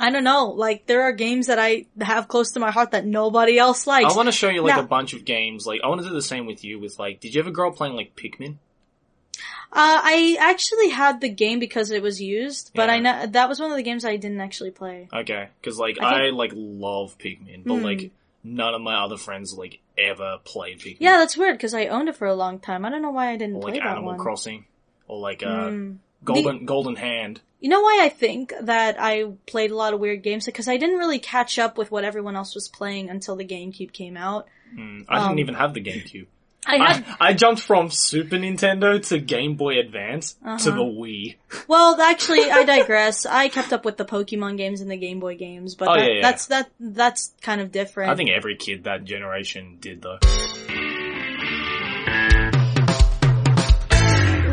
I 0.00 0.10
don't 0.10 0.24
know. 0.24 0.46
Like, 0.46 0.86
there 0.86 1.02
are 1.02 1.12
games 1.12 1.48
that 1.48 1.58
I 1.58 1.86
have 2.00 2.26
close 2.26 2.52
to 2.52 2.60
my 2.60 2.70
heart 2.70 2.92
that 2.92 3.04
nobody 3.06 3.58
else 3.58 3.86
likes. 3.86 4.12
I 4.12 4.16
want 4.16 4.26
to 4.28 4.32
show 4.32 4.48
you 4.48 4.62
like 4.62 4.74
Now- 4.76 4.80
a 4.82 4.86
bunch 4.86 5.12
of 5.12 5.24
games. 5.24 5.66
Like 5.66 5.80
I 5.84 5.88
want 5.88 6.00
to 6.02 6.08
do 6.08 6.14
the 6.14 6.22
same 6.22 6.46
with 6.46 6.64
you. 6.64 6.78
With 6.78 6.98
like, 6.98 7.20
did 7.20 7.34
you 7.34 7.40
ever 7.40 7.50
grow 7.50 7.68
up 7.68 7.76
playing 7.76 7.94
like 7.94 8.16
Pikmin? 8.16 8.56
Uh, 9.72 10.00
I 10.02 10.36
actually 10.40 10.88
had 10.88 11.20
the 11.20 11.28
game 11.28 11.60
because 11.60 11.92
it 11.92 12.02
was 12.02 12.20
used, 12.20 12.72
but 12.74 12.88
Yeah. 12.88 12.94
I 12.94 12.98
know 12.98 13.26
that 13.26 13.48
was 13.48 13.60
one 13.60 13.70
of 13.70 13.76
the 13.76 13.84
games 13.84 14.04
I 14.04 14.16
didn't 14.16 14.40
actually 14.40 14.72
play. 14.72 15.08
Okay, 15.12 15.48
because 15.60 15.78
like 15.78 16.00
I 16.02 16.26
I, 16.26 16.30
like 16.30 16.50
love 16.54 17.16
Pikmin, 17.18 17.62
but 17.64 17.76
Hmm. 17.76 17.84
like 17.84 18.10
none 18.42 18.74
of 18.74 18.80
my 18.80 18.96
other 19.04 19.16
friends 19.16 19.54
like 19.56 19.78
ever 19.96 20.38
played 20.44 20.80
Pikmin. 20.80 20.96
Yeah, 20.98 21.18
that's 21.18 21.36
weird 21.36 21.56
because 21.56 21.72
I 21.72 21.86
owned 21.86 22.08
it 22.08 22.16
for 22.16 22.26
a 22.26 22.34
long 22.34 22.58
time. 22.58 22.84
I 22.84 22.90
don't 22.90 23.00
know 23.02 23.10
why 23.12 23.30
I 23.30 23.36
didn't 23.36 23.56
or 23.56 23.62
play 23.62 23.72
like 23.74 23.82
that 23.82 23.90
Animal 23.90 24.10
one. 24.10 24.18
Crossing, 24.18 24.64
or 25.06 25.18
like 25.20 25.44
uh, 25.44 25.68
Hmm. 25.68 25.92
Golden 26.24 26.66
Golden 26.66 26.96
Hand. 26.96 27.40
You 27.60 27.68
know 27.68 27.80
why 27.82 28.00
I 28.02 28.08
think 28.08 28.52
that 28.62 28.96
I 28.98 29.24
played 29.46 29.70
a 29.70 29.76
lot 29.76 29.92
of 29.94 30.00
weird 30.00 30.22
games? 30.22 30.46
Because 30.46 30.66
I 30.66 30.76
didn't 30.78 30.96
really 30.98 31.18
catch 31.18 31.58
up 31.58 31.76
with 31.76 31.90
what 31.90 32.04
everyone 32.04 32.34
else 32.34 32.54
was 32.54 32.68
playing 32.68 33.10
until 33.10 33.36
the 33.36 33.44
GameCube 33.44 33.92
came 33.92 34.16
out. 34.16 34.46
Mm, 34.74 35.04
I 35.08 35.18
Um, 35.18 35.28
didn't 35.28 35.40
even 35.40 35.54
have 35.56 35.74
the 35.74 35.82
GameCube. 35.82 36.26
I 36.66 36.76
had 36.76 37.04
I, 37.20 37.28
I 37.28 37.32
jumped 37.32 37.62
from 37.62 37.90
Super 37.90 38.36
Nintendo 38.36 39.04
to 39.08 39.18
Game 39.18 39.54
Boy 39.56 39.78
Advance 39.80 40.34
to 40.34 40.48
Uh-huh. 40.50 40.70
the 40.70 40.82
Wii. 40.82 41.36
Well, 41.68 41.98
actually, 42.00 42.50
I 42.50 42.64
digress. 42.64 43.24
I 43.30 43.48
kept 43.48 43.72
up 43.72 43.84
with 43.86 43.96
the 43.96 44.04
Pokemon 44.04 44.58
games 44.58 44.80
and 44.82 44.90
the 44.90 44.98
Game 44.98 45.20
Boy 45.20 45.36
games, 45.36 45.74
but 45.74 45.88
Oh, 45.88 45.94
that, 45.94 46.06
yeah, 46.06 46.14
yeah. 46.16 46.22
that's 46.22 46.46
that 46.46 46.70
that's 46.78 47.32
kind 47.40 47.60
of 47.62 47.72
different. 47.72 48.10
I 48.10 48.14
think 48.14 48.30
every 48.30 48.56
kid 48.56 48.84
that 48.84 49.04
generation 49.04 49.78
did 49.80 50.02
though. 50.02 50.18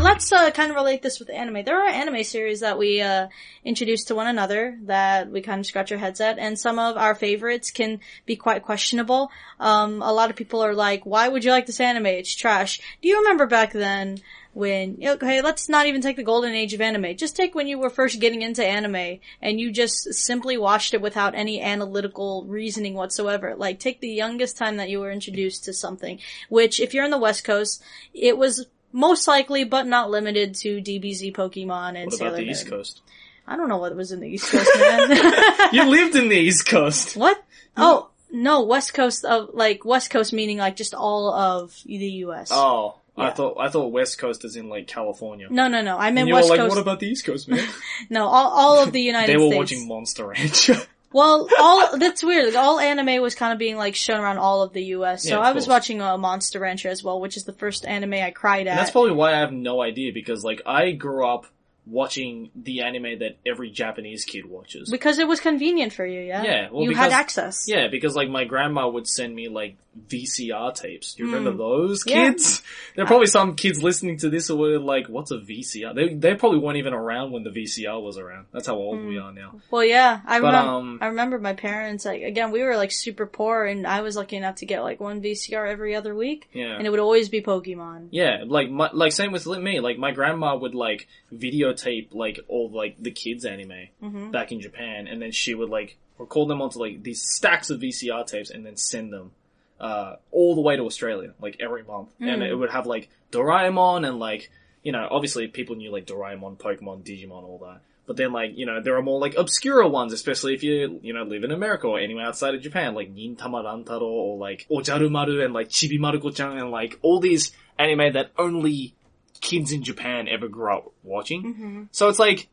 Let's 0.07 0.31
uh, 0.31 0.51
kind 0.51 0.69
of 0.69 0.77
relate 0.77 1.01
this 1.01 1.19
with 1.19 1.29
anime. 1.29 1.65
There 1.65 1.83
are 1.83 1.89
anime 1.89 2.23
series 2.23 2.61
that 2.61 2.77
we 2.77 3.01
uh, 3.01 3.27
introduce 3.65 4.05
to 4.05 4.15
one 4.15 4.27
another 4.27 4.79
that 4.83 5.29
we 5.29 5.41
kind 5.41 5.59
of 5.59 5.65
scratch 5.65 5.91
our 5.91 5.97
heads 5.97 6.21
at, 6.21 6.39
and 6.39 6.57
some 6.57 6.79
of 6.79 6.95
our 6.95 7.13
favorites 7.13 7.71
can 7.71 7.99
be 8.25 8.37
quite 8.37 8.63
questionable. 8.63 9.29
Um, 9.59 10.01
a 10.01 10.13
lot 10.13 10.29
of 10.29 10.37
people 10.37 10.61
are 10.61 10.73
like, 10.73 11.05
"Why 11.05 11.27
would 11.27 11.43
you 11.43 11.51
like 11.51 11.65
this 11.65 11.81
anime? 11.81 12.05
It's 12.05 12.33
trash." 12.33 12.79
Do 13.01 13.09
you 13.09 13.19
remember 13.19 13.47
back 13.47 13.73
then? 13.73 14.19
When 14.53 14.97
okay, 15.05 15.41
let's 15.41 15.67
not 15.67 15.87
even 15.87 16.01
take 16.01 16.15
the 16.15 16.23
golden 16.23 16.53
age 16.53 16.73
of 16.73 16.81
anime. 16.81 17.17
Just 17.17 17.35
take 17.35 17.53
when 17.53 17.67
you 17.67 17.77
were 17.77 17.91
first 17.91 18.21
getting 18.21 18.41
into 18.41 18.65
anime 18.65 19.19
and 19.39 19.59
you 19.59 19.71
just 19.71 20.11
simply 20.15 20.57
watched 20.57 20.95
it 20.95 21.01
without 21.01 21.35
any 21.35 21.61
analytical 21.61 22.43
reasoning 22.45 22.95
whatsoever. 22.95 23.55
Like 23.55 23.79
take 23.79 23.99
the 23.99 24.09
youngest 24.09 24.57
time 24.57 24.77
that 24.77 24.89
you 24.89 24.99
were 24.99 25.11
introduced 25.11 25.65
to 25.65 25.73
something, 25.73 26.19
which 26.49 26.79
if 26.79 26.95
you're 26.95 27.05
in 27.05 27.11
the 27.11 27.19
West 27.19 27.43
Coast, 27.43 27.83
it 28.15 28.35
was 28.35 28.65
most 28.91 29.27
likely 29.27 29.63
but 29.63 29.85
not 29.87 30.09
limited 30.09 30.55
to 30.55 30.81
DBZ 30.81 31.33
Pokemon 31.35 31.95
and 31.95 32.05
What 32.05 32.13
Sailor 32.15 32.29
about 32.29 32.37
the 32.37 32.41
Moon. 32.43 32.51
East 32.51 32.67
Coast? 32.69 33.01
I 33.47 33.55
don't 33.55 33.69
know 33.69 33.77
what 33.77 33.95
was 33.95 34.11
in 34.11 34.19
the 34.19 34.27
East 34.27 34.51
Coast, 34.51 34.69
man. 34.79 35.69
You 35.73 35.85
lived 35.85 36.15
in 36.15 36.27
the 36.29 36.35
East 36.35 36.67
Coast. 36.67 37.15
what? 37.15 37.41
Oh, 37.77 38.09
no, 38.31 38.63
West 38.63 38.93
Coast 38.93 39.23
of, 39.23 39.51
like, 39.53 39.85
West 39.85 40.09
Coast 40.09 40.33
meaning 40.33 40.57
like 40.57 40.75
just 40.75 40.93
all 40.93 41.31
of 41.33 41.73
the 41.85 41.95
US. 42.25 42.49
Oh, 42.51 42.95
I 43.15 43.31
thought 43.31 43.57
I 43.59 43.69
thought 43.69 43.87
West 43.91 44.17
Coast 44.19 44.43
is 44.45 44.55
in 44.55 44.69
like 44.69 44.85
California. 44.87 45.47
No, 45.49 45.67
no, 45.67 45.81
no. 45.81 45.97
I 45.97 46.07
and 46.07 46.15
meant 46.15 46.27
you 46.27 46.33
West 46.35 46.49
were 46.49 46.55
like, 46.57 46.59
Coast. 46.59 46.75
what 46.75 46.81
about 46.81 46.99
the 46.99 47.07
East 47.07 47.25
Coast, 47.25 47.47
man? 47.47 47.67
no, 48.11 48.25
all, 48.27 48.49
all 48.51 48.83
of 48.83 48.91
the 48.91 49.01
United 49.11 49.25
States. 49.25 49.39
they 49.39 49.43
were 49.43 49.51
States. 49.65 49.71
watching 49.81 49.87
Monster 49.87 50.27
Rancher. 50.27 50.77
Well, 51.13 51.47
all 51.59 51.97
that's 51.97 52.21
weird. 52.23 52.47
Like, 52.53 52.55
all 52.63 52.79
anime 52.79 53.21
was 53.21 53.33
kind 53.35 53.53
of 53.53 53.59
being 53.59 53.77
like 53.77 53.95
shown 53.95 54.19
around 54.19 54.37
all 54.37 54.61
of 54.61 54.73
the 54.73 54.83
U.S. 54.85 55.23
So 55.23 55.29
Yeah, 55.29 55.37
of 55.37 55.43
I 55.43 55.51
was 55.53 55.65
course. 55.65 55.73
watching 55.75 56.01
uh, 56.01 56.17
Monster 56.17 56.59
Rancher 56.59 56.89
as 56.89 57.03
well, 57.03 57.19
which 57.21 57.37
is 57.37 57.45
the 57.45 57.53
first 57.53 57.85
anime 57.85 58.13
I 58.15 58.31
cried 58.31 58.67
at. 58.67 58.71
And 58.71 58.79
that's 58.79 58.91
probably 58.91 59.11
why 59.13 59.33
I 59.33 59.39
have 59.39 59.53
no 59.53 59.81
idea 59.81 60.11
because 60.13 60.43
like 60.43 60.61
I 60.65 60.91
grew 60.91 61.25
up 61.25 61.45
watching 61.85 62.51
the 62.53 62.81
anime 62.81 63.19
that 63.19 63.37
every 63.45 63.69
Japanese 63.71 64.25
kid 64.25 64.45
watches. 64.45 64.89
because 64.91 65.19
it 65.19 65.27
was 65.27 65.39
convenient 65.39 65.93
for 65.93 66.05
you. 66.05 66.19
Yeah. 66.19 66.43
Yeah, 66.43 66.69
well, 66.69 66.83
you 66.83 66.89
because- 66.89 67.03
had 67.05 67.13
access. 67.13 67.65
Yeah, 67.67 67.87
because 67.87 68.13
like 68.15 68.29
my 68.29 68.43
grandma 68.43 68.89
would 68.89 69.07
send 69.07 69.33
me 69.33 69.47
like 69.47 69.77
VCR 70.09 70.73
tapes. 70.73 71.13
Do 71.15 71.23
you 71.25 71.29
remember 71.33 71.57
those 71.57 72.03
Hmm. 72.03 72.09
Yeah. 72.09 72.29
kids? 72.31 72.61
There 72.95 73.03
are 73.03 73.07
probably 73.07 73.27
some 73.27 73.55
kids 73.55 73.83
listening 73.83 74.17
to 74.19 74.29
this 74.29 74.47
who 74.47 74.55
were 74.57 74.79
like, 74.79 75.07
"What's 75.07 75.29
a 75.31 75.37
VCR?" 75.37 75.93
They 75.93 76.13
they 76.13 76.33
probably 76.35 76.59
weren't 76.59 76.77
even 76.77 76.93
around 76.93 77.31
when 77.31 77.43
the 77.43 77.51
VCR 77.51 78.01
was 78.01 78.17
around. 78.17 78.47
That's 78.51 78.67
how 78.67 78.75
old 78.75 78.99
Hmm. 78.99 79.07
we 79.07 79.17
are 79.19 79.31
now. 79.31 79.61
Well, 79.69 79.83
yeah, 79.83 80.21
I 80.25 80.39
But, 80.39 80.47
remember. 80.47 80.69
um, 80.71 80.97
I 81.01 81.05
remember 81.07 81.39
my 81.39 81.53
parents. 81.53 82.05
Like 82.05 82.23
again, 82.23 82.51
we 82.51 82.63
were 82.63 82.75
like 82.75 82.91
super 82.91 83.25
poor, 83.27 83.65
and 83.65 83.85
I 83.85 84.01
was 84.01 84.15
lucky 84.15 84.35
enough 84.37 84.55
to 84.57 84.65
get 84.65 84.81
like 84.81 84.99
one 84.99 85.21
VCR 85.21 85.67
every 85.69 85.95
other 85.95 86.15
week, 86.15 86.49
Yeah. 86.53 86.75
and 86.77 86.85
it 86.87 86.89
would 86.89 86.99
always 86.99 87.29
be 87.29 87.41
Pokemon. 87.41 88.07
Yeah, 88.11 88.43
like 88.47 88.69
my, 88.71 88.89
like 88.93 89.11
same 89.11 89.31
with 89.31 89.45
me. 89.47 89.79
Like 89.79 89.97
my 89.99 90.11
grandma 90.11 90.55
would 90.57 90.73
like 90.75 91.07
videotape 91.33 92.07
like 92.13 92.39
all 92.47 92.69
like 92.69 92.95
the 93.01 93.11
kids 93.11 93.45
anime 93.45 93.89
Mm-hmm. 94.03 94.31
back 94.31 94.51
in 94.51 94.59
Japan, 94.61 95.07
and 95.07 95.21
then 95.21 95.31
she 95.31 95.53
would 95.53 95.69
like 95.69 95.97
record 96.17 96.49
them 96.49 96.61
onto 96.61 96.79
like 96.79 97.03
these 97.03 97.21
stacks 97.21 97.69
of 97.69 97.79
VCR 97.79 98.25
tapes, 98.25 98.49
and 98.49 98.65
then 98.65 98.75
send 98.75 99.13
them 99.13 99.31
uh 99.79 100.15
all 100.31 100.55
the 100.55 100.61
way 100.61 100.75
to 100.75 100.83
Australia 100.83 101.33
like 101.41 101.57
every 101.59 101.83
month, 101.83 102.09
and 102.19 102.41
Mm. 102.41 102.49
it 102.49 102.55
would 102.55 102.71
have 102.71 102.85
like 102.87 103.09
Doraemon 103.31 104.07
and 104.07 104.19
like 104.19 104.49
you 104.83 104.91
know 104.91 105.07
obviously 105.09 105.47
people 105.47 105.75
knew 105.75 105.91
like 105.91 106.05
Doraemon, 106.05 106.57
Pokemon, 106.57 107.03
Digimon, 107.03 107.43
all 107.43 107.59
that. 107.63 107.81
But 108.05 108.15
then, 108.15 108.31
like, 108.31 108.57
you 108.57 108.65
know, 108.65 108.81
there 108.81 108.95
are 108.95 109.01
more, 109.01 109.19
like, 109.19 109.35
obscure 109.35 109.85
ones, 109.85 110.13
especially 110.13 110.53
if 110.53 110.63
you, 110.63 110.97
you 111.03 111.11
know, 111.11 111.23
live 111.23 111.43
in 111.43 111.51
America 111.51 111.87
or 111.87 111.99
anywhere 111.99 112.25
outside 112.25 112.55
of 112.55 112.61
Japan, 112.61 112.95
like 112.95 113.13
Nintama 113.13 113.61
Rantaro 113.65 114.01
or, 114.03 114.37
like, 114.37 114.65
Ojarumaru 114.71 115.43
and, 115.43 115.53
like, 115.53 115.67
Chibi 115.67 115.99
Maruko-chan 115.99 116.57
and, 116.57 116.71
like, 116.71 116.97
all 117.01 117.19
these 117.19 117.51
anime 117.77 118.13
that 118.13 118.31
only 118.37 118.93
kids 119.41 119.73
in 119.73 119.83
Japan 119.83 120.29
ever 120.29 120.47
grew 120.47 120.73
up 120.73 120.93
watching. 121.03 121.43
Mm-hmm. 121.43 121.83
So 121.91 122.07
it's 122.07 122.17
like, 122.17 122.47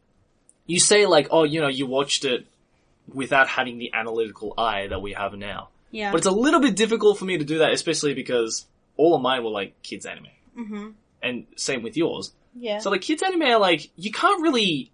you 0.66 0.80
say, 0.80 1.06
like, 1.06 1.28
oh, 1.30 1.44
you 1.44 1.60
know, 1.60 1.68
you 1.68 1.86
watched 1.86 2.24
it 2.24 2.48
without 3.06 3.46
having 3.46 3.78
the 3.78 3.92
analytical 3.94 4.54
eye 4.58 4.88
that 4.88 5.00
we 5.02 5.12
have 5.12 5.34
now. 5.34 5.68
Yeah. 5.94 6.10
But 6.10 6.18
it's 6.18 6.26
a 6.26 6.32
little 6.32 6.58
bit 6.60 6.74
difficult 6.74 7.18
for 7.18 7.24
me 7.24 7.38
to 7.38 7.44
do 7.44 7.58
that, 7.58 7.72
especially 7.72 8.14
because 8.14 8.66
all 8.96 9.14
of 9.14 9.22
mine 9.22 9.44
were, 9.44 9.50
like, 9.50 9.80
kids 9.82 10.06
anime. 10.06 10.26
mm-hmm. 10.58 10.90
And 11.22 11.46
same 11.56 11.82
with 11.82 11.96
yours. 11.96 12.32
Yeah. 12.58 12.80
So, 12.80 12.90
like, 12.90 13.00
kids 13.00 13.22
anime 13.22 13.42
are, 13.42 13.60
like, 13.60 13.90
you 13.96 14.10
can't 14.10 14.42
really 14.42 14.90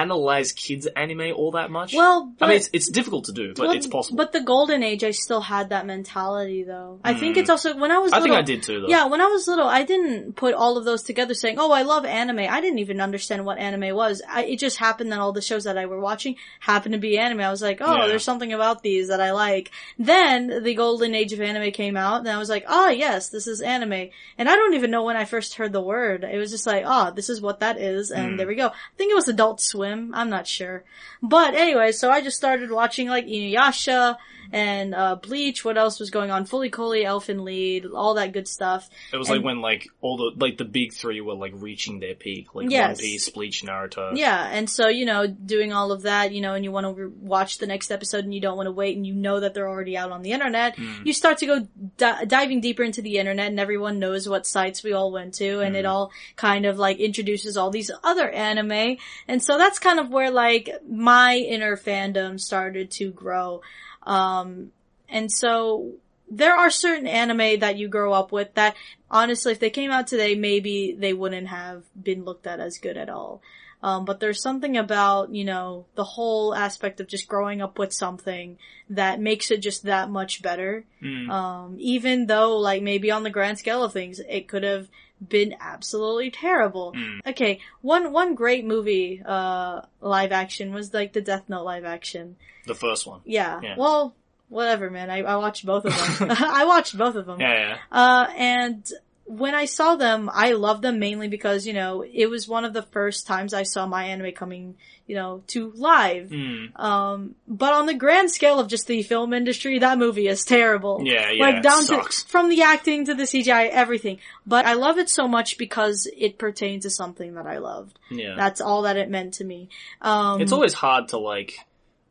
analyze 0.00 0.52
kids 0.52 0.86
anime 0.86 1.32
all 1.34 1.52
that 1.52 1.70
much. 1.70 1.94
well, 1.94 2.32
but, 2.38 2.46
I 2.46 2.48
mean, 2.48 2.56
it's, 2.58 2.70
it's 2.72 2.90
difficult 2.90 3.24
to 3.26 3.32
do, 3.32 3.54
but 3.54 3.68
well, 3.68 3.76
it's 3.76 3.86
possible. 3.86 4.16
But 4.18 4.32
the 4.32 4.40
golden 4.42 4.82
age, 4.82 5.02
I 5.04 5.10
still 5.12 5.40
had 5.40 5.70
that 5.70 5.86
mentality, 5.86 6.62
though. 6.64 7.00
I 7.02 7.14
think 7.14 7.36
it's 7.36 7.50
also 7.50 7.76
when 7.76 7.90
I 7.90 7.98
was. 7.98 8.10
Hmm. 8.12 8.16
I 8.16 8.18
think 8.18 8.30
little- 8.30 8.42
I 8.42 8.46
did 8.46 8.62
too, 8.62 8.80
though. 8.82 8.88
Yeah, 8.88 9.06
when 9.06 9.20
I 9.20 9.26
was 9.26 9.48
little, 9.48 9.66
I 9.66 9.82
didn't 9.84 10.36
put 10.36 10.54
all 10.54 10.76
of 10.76 10.84
those 10.84 11.02
together 11.02 11.34
saying, 11.34 11.56
oh, 11.58 11.72
I 11.72 11.82
love 11.82 12.04
anime. 12.04 12.40
I 12.40 12.60
didn't 12.60 12.78
even 12.80 13.00
understand 13.00 13.44
what 13.44 13.58
anime 13.58 13.94
was. 13.96 14.22
I, 14.28 14.44
it 14.44 14.58
just 14.58 14.76
happened 14.76 15.12
that 15.12 15.18
all 15.20 15.32
the 15.32 15.40
shows 15.42 15.64
that 15.64 15.78
I 15.78 15.86
were 15.86 16.00
watching 16.00 16.36
happened 16.60 16.92
to 16.92 16.98
be 16.98 17.18
anime. 17.18 17.40
I 17.40 17.50
was 17.50 17.62
like, 17.62 17.78
oh, 17.80 17.96
Yeah. 17.96 18.06
there's 18.08 18.24
something 18.24 18.52
about 18.52 18.82
these 18.82 19.08
that 19.08 19.20
I 19.20 19.32
like. 19.32 19.70
Then 19.98 20.62
the 20.62 20.74
golden 20.74 21.14
age 21.14 21.32
of 21.32 21.40
anime 21.40 21.72
came 21.72 21.96
out 21.96 22.20
and 22.20 22.28
I 22.28 22.38
was 22.38 22.48
like, 22.48 22.64
oh 22.68 22.88
yes, 22.90 23.28
this 23.30 23.46
is 23.46 23.60
anime. 23.60 24.10
And 24.38 24.48
I 24.48 24.54
don't 24.56 24.74
even 24.74 24.90
know 24.90 25.04
when 25.04 25.16
I 25.16 25.24
first 25.24 25.54
heard 25.54 25.72
the 25.72 25.80
word. 25.80 26.24
It 26.24 26.38
was 26.38 26.50
just 26.50 26.66
like, 26.66 26.84
oh, 26.86 27.12
this 27.14 27.28
is 27.30 27.40
what 27.40 27.60
that 27.60 27.78
is. 27.78 28.10
And 28.10 28.32
Hmm. 28.32 28.36
there 28.36 28.46
we 28.46 28.54
go. 28.56 28.68
I 28.68 28.72
think 28.98 29.10
it 29.12 29.14
was 29.14 29.28
Adult 29.28 29.60
Swim. 29.60 29.85
I'm 30.14 30.30
not 30.30 30.46
sure. 30.46 30.84
But 31.22 31.54
anyway, 31.54 31.92
so 31.92 32.10
I 32.10 32.20
just 32.20 32.36
started 32.36 32.70
watching 32.70 33.08
like 33.08 33.26
Inuyasha 33.26 34.16
and 34.52 34.94
uh, 34.94 35.16
Bleach. 35.16 35.64
What 35.64 35.76
else 35.76 35.98
was 35.98 36.10
going 36.10 36.30
on? 36.30 36.46
Fooly 36.46 36.70
Cooly, 36.70 37.02
Elfen 37.02 37.44
Lied, 37.44 37.90
all 37.92 38.14
that 38.14 38.32
good 38.32 38.46
stuff. 38.46 38.88
It 39.12 39.16
was 39.16 39.28
And- 39.28 39.38
like 39.38 39.44
when 39.44 39.60
like 39.60 39.88
all 40.00 40.16
the 40.16 40.32
like 40.36 40.56
the 40.56 40.64
big 40.64 40.92
three 40.92 41.20
were 41.20 41.34
like 41.34 41.52
reaching 41.56 41.98
their 41.98 42.14
peak, 42.14 42.54
like 42.54 42.70
Yes. 42.70 42.98
One 42.98 43.02
Piece, 43.02 43.28
Bleach, 43.30 43.62
Naruto. 43.64 44.16
Yeah, 44.16 44.46
and 44.46 44.70
so 44.70 44.86
you 44.88 45.04
know, 45.04 45.26
doing 45.26 45.72
all 45.72 45.90
of 45.90 46.02
that, 46.02 46.32
you 46.32 46.40
know, 46.40 46.54
and 46.54 46.64
you 46.64 46.70
want 46.70 46.86
to 46.86 46.92
re- 47.06 47.12
watch 47.20 47.58
the 47.58 47.66
next 47.66 47.90
episode, 47.90 48.24
and 48.24 48.32
you 48.32 48.40
don't 48.40 48.56
want 48.56 48.68
to 48.68 48.72
wait, 48.72 48.96
and 48.96 49.04
you 49.06 49.14
know 49.14 49.40
that 49.40 49.52
they're 49.54 49.68
already 49.68 49.96
out 49.96 50.12
on 50.12 50.22
the 50.22 50.30
internet. 50.32 50.78
You 51.04 51.12
start 51.12 51.38
to 51.38 51.46
go 51.46 51.66
di- 51.96 52.24
diving 52.26 52.60
deeper 52.60 52.84
into 52.84 53.02
the 53.02 53.18
internet, 53.18 53.48
and 53.48 53.58
everyone 53.58 53.98
knows 53.98 54.28
what 54.28 54.46
sites 54.46 54.84
we 54.84 54.92
all 54.92 55.10
went 55.10 55.34
to, 55.34 55.58
and 55.60 55.74
it 55.74 55.86
all 55.86 56.12
kind 56.36 56.66
of 56.66 56.78
like 56.78 56.98
introduces 56.98 57.56
all 57.56 57.70
these 57.70 57.90
other 58.04 58.30
anime, 58.30 58.96
and 59.26 59.42
so 59.42 59.58
that's 59.66 59.80
kind 59.80 59.98
of 59.98 60.10
where 60.10 60.30
like 60.30 60.70
my 60.88 61.36
inner 61.36 61.76
fandom 61.76 62.40
started 62.40 62.88
to 62.88 63.10
grow. 63.10 63.62
Um, 64.04 64.70
and 65.08 65.30
so 65.30 65.94
there 66.30 66.54
are 66.54 66.70
certain 66.70 67.08
anime 67.08 67.58
that 67.60 67.76
you 67.76 67.88
grow 67.88 68.12
up 68.12 68.30
with 68.30 68.54
that 68.54 68.76
honestly, 69.10 69.50
if 69.50 69.58
they 69.58 69.70
came 69.70 69.90
out 69.90 70.06
today, 70.06 70.36
maybe 70.36 70.94
they 70.96 71.12
wouldn't 71.12 71.48
have 71.48 71.82
been 72.00 72.24
looked 72.24 72.46
at 72.46 72.60
as 72.60 72.78
good 72.78 72.96
at 72.96 73.08
all. 73.08 73.42
Um, 73.82 74.04
but 74.04 74.20
there's 74.20 74.40
something 74.40 74.76
about, 74.76 75.34
you 75.34 75.44
know, 75.44 75.86
the 75.96 76.04
whole 76.04 76.54
aspect 76.54 77.00
of 77.00 77.08
just 77.08 77.28
growing 77.28 77.60
up 77.60 77.76
with 77.76 77.92
something 77.92 78.58
that 78.88 79.20
makes 79.20 79.50
it 79.50 79.58
just 79.58 79.82
that 79.84 80.10
much 80.10 80.42
better. 80.42 80.84
Mm. 81.02 81.28
Um, 81.28 81.76
even 81.78 82.26
though, 82.26 82.56
like, 82.56 82.82
maybe 82.82 83.10
on 83.10 83.24
the 83.24 83.30
grand 83.30 83.58
scale 83.58 83.82
of 83.82 83.92
things, 83.92 84.20
it 84.20 84.48
could 84.48 84.62
have 84.62 84.88
been 85.26 85.56
absolutely 85.60 86.30
terrible. 86.30 86.92
Mm. 86.92 87.20
Okay, 87.26 87.60
one, 87.80 88.12
one 88.12 88.34
great 88.34 88.64
movie, 88.64 89.22
uh, 89.24 89.82
live 90.00 90.32
action 90.32 90.72
was 90.72 90.92
like 90.92 91.12
the 91.12 91.20
Death 91.20 91.48
Note 91.48 91.64
live 91.64 91.84
action. 91.84 92.36
The 92.66 92.74
first 92.74 93.06
one. 93.06 93.20
Yeah. 93.24 93.60
Yeah. 93.62 93.74
Well, 93.78 94.14
whatever, 94.48 94.90
man. 94.90 95.10
I, 95.10 95.22
I 95.22 95.36
watched 95.36 95.64
both 95.64 95.84
of 95.84 96.18
them. 96.18 96.30
I 96.38 96.64
watched 96.64 96.96
both 96.96 97.14
of 97.14 97.26
them. 97.26 97.40
Yeah, 97.40 97.52
yeah. 97.52 97.78
Uh, 97.90 98.26
and 98.36 98.90
when 99.26 99.54
I 99.54 99.64
saw 99.64 99.96
them, 99.96 100.30
I 100.32 100.52
loved 100.52 100.82
them 100.82 100.98
mainly 100.98 101.28
because, 101.28 101.66
you 101.66 101.72
know, 101.72 102.02
it 102.02 102.26
was 102.26 102.46
one 102.46 102.64
of 102.64 102.72
the 102.72 102.82
first 102.82 103.26
times 103.26 103.52
I 103.52 103.64
saw 103.64 103.84
my 103.86 104.04
anime 104.04 104.32
coming, 104.32 104.76
you 105.06 105.16
know, 105.16 105.42
to 105.48 105.72
live. 105.74 106.28
Mm. 106.28 106.78
Um, 106.78 107.34
but 107.48 107.72
on 107.72 107.86
the 107.86 107.94
grand 107.94 108.30
scale 108.30 108.60
of 108.60 108.68
just 108.68 108.86
the 108.86 109.02
film 109.02 109.32
industry, 109.32 109.80
that 109.80 109.98
movie 109.98 110.28
is 110.28 110.44
terrible. 110.44 111.00
Yeah, 111.02 111.30
yeah, 111.30 111.44
Like 111.44 111.62
down 111.62 111.84
to, 111.86 112.02
from 112.28 112.48
the 112.48 112.62
acting 112.62 113.06
to 113.06 113.14
the 113.14 113.24
CGI, 113.24 113.68
everything. 113.68 114.18
But 114.46 114.64
I 114.64 114.74
love 114.74 114.96
it 114.98 115.10
so 115.10 115.26
much 115.26 115.58
because 115.58 116.08
it 116.16 116.38
pertains 116.38 116.84
to 116.84 116.90
something 116.90 117.34
that 117.34 117.46
I 117.46 117.58
loved. 117.58 117.98
Yeah. 118.10 118.34
That's 118.36 118.60
all 118.60 118.82
that 118.82 118.96
it 118.96 119.10
meant 119.10 119.34
to 119.34 119.44
me. 119.44 119.70
Um, 120.00 120.40
It's 120.40 120.52
always 120.52 120.72
hard 120.74 121.08
to 121.08 121.18
like, 121.18 121.58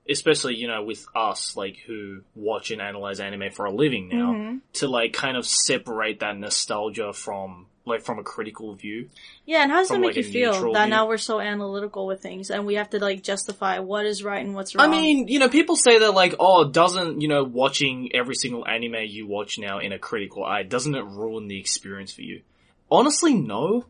especially 0.10 0.56
you 0.56 0.68
know 0.68 0.84
with 0.84 1.06
us 1.16 1.56
like 1.56 1.78
who 1.88 2.22
watch 2.36 2.72
and 2.72 2.82
analyze 2.82 3.20
anime 3.20 3.52
for 3.52 3.66
a 3.66 3.72
living 3.72 4.10
now, 4.10 4.34
Mm-hmm. 4.34 4.58
to 4.74 4.88
like 4.88 5.14
kind 5.14 5.38
of 5.38 5.46
separate 5.46 6.20
that 6.20 6.38
nostalgia 6.38 7.14
from 7.14 7.68
like 7.88 8.02
from 8.02 8.18
a 8.18 8.24
critical 8.24 8.74
view. 8.74 9.10
Yeah, 9.46 9.62
and 9.62 9.72
how 9.72 9.78
does 9.78 9.90
that 9.90 10.00
make 10.00 10.16
like, 10.16 10.18
you 10.18 10.24
feel 10.24 10.54
that 10.74 10.86
view. 10.86 10.90
now 10.90 11.08
we're 11.08 11.18
so 11.18 11.40
analytical 11.40 12.08
with 12.08 12.22
things 12.22 12.50
and 12.50 12.66
we 12.66 12.76
have 12.76 12.90
to 12.92 13.00
like 13.00 13.22
justify 13.22 13.80
what 13.80 14.06
is 14.08 14.24
right 14.24 14.44
and 14.44 14.56
what's 14.56 14.76
wrong? 14.76 14.88
I 14.88 14.90
mean, 14.90 15.28
you 15.28 15.38
know, 15.38 15.50
people 15.50 15.76
say 15.76 16.00
that 16.00 16.12
like, 16.12 16.36
oh, 16.40 16.68
doesn't 16.68 17.22
you 17.22 17.28
know 17.28 17.44
watching 17.44 18.10
every 18.16 18.36
single 18.36 18.68
anime 18.68 19.06
you 19.06 19.28
watch 19.28 19.60
now 19.60 19.80
in 19.80 19.92
a 19.92 20.00
critical 20.00 20.44
eye 20.44 20.64
doesn't 20.64 20.96
it 20.96 21.06
ruin 21.06 21.48
the 21.48 21.60
experience 21.60 22.12
for 22.12 22.22
you? 22.22 22.42
Honestly, 22.90 23.34
no. 23.34 23.86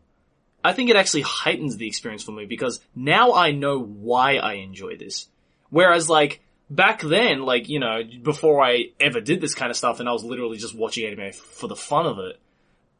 I 0.64 0.72
think 0.72 0.90
it 0.90 0.96
actually 0.96 1.22
heightens 1.22 1.76
the 1.76 1.86
experience 1.86 2.24
for 2.24 2.32
me 2.32 2.44
because 2.44 2.80
now 2.94 3.34
I 3.34 3.52
know 3.52 3.78
why 3.80 4.36
I 4.36 4.54
enjoy 4.54 4.96
this. 4.96 5.28
Whereas 5.70 6.08
like 6.08 6.40
back 6.70 7.00
then, 7.00 7.42
like, 7.42 7.68
you 7.68 7.78
know, 7.78 8.02
before 8.22 8.64
I 8.64 8.90
ever 9.00 9.20
did 9.20 9.40
this 9.40 9.54
kind 9.54 9.70
of 9.70 9.76
stuff 9.76 10.00
and 10.00 10.08
I 10.08 10.12
was 10.12 10.24
literally 10.24 10.58
just 10.58 10.74
watching 10.74 11.06
anime 11.06 11.32
for 11.32 11.68
the 11.68 11.76
fun 11.76 12.06
of 12.06 12.18
it, 12.18 12.40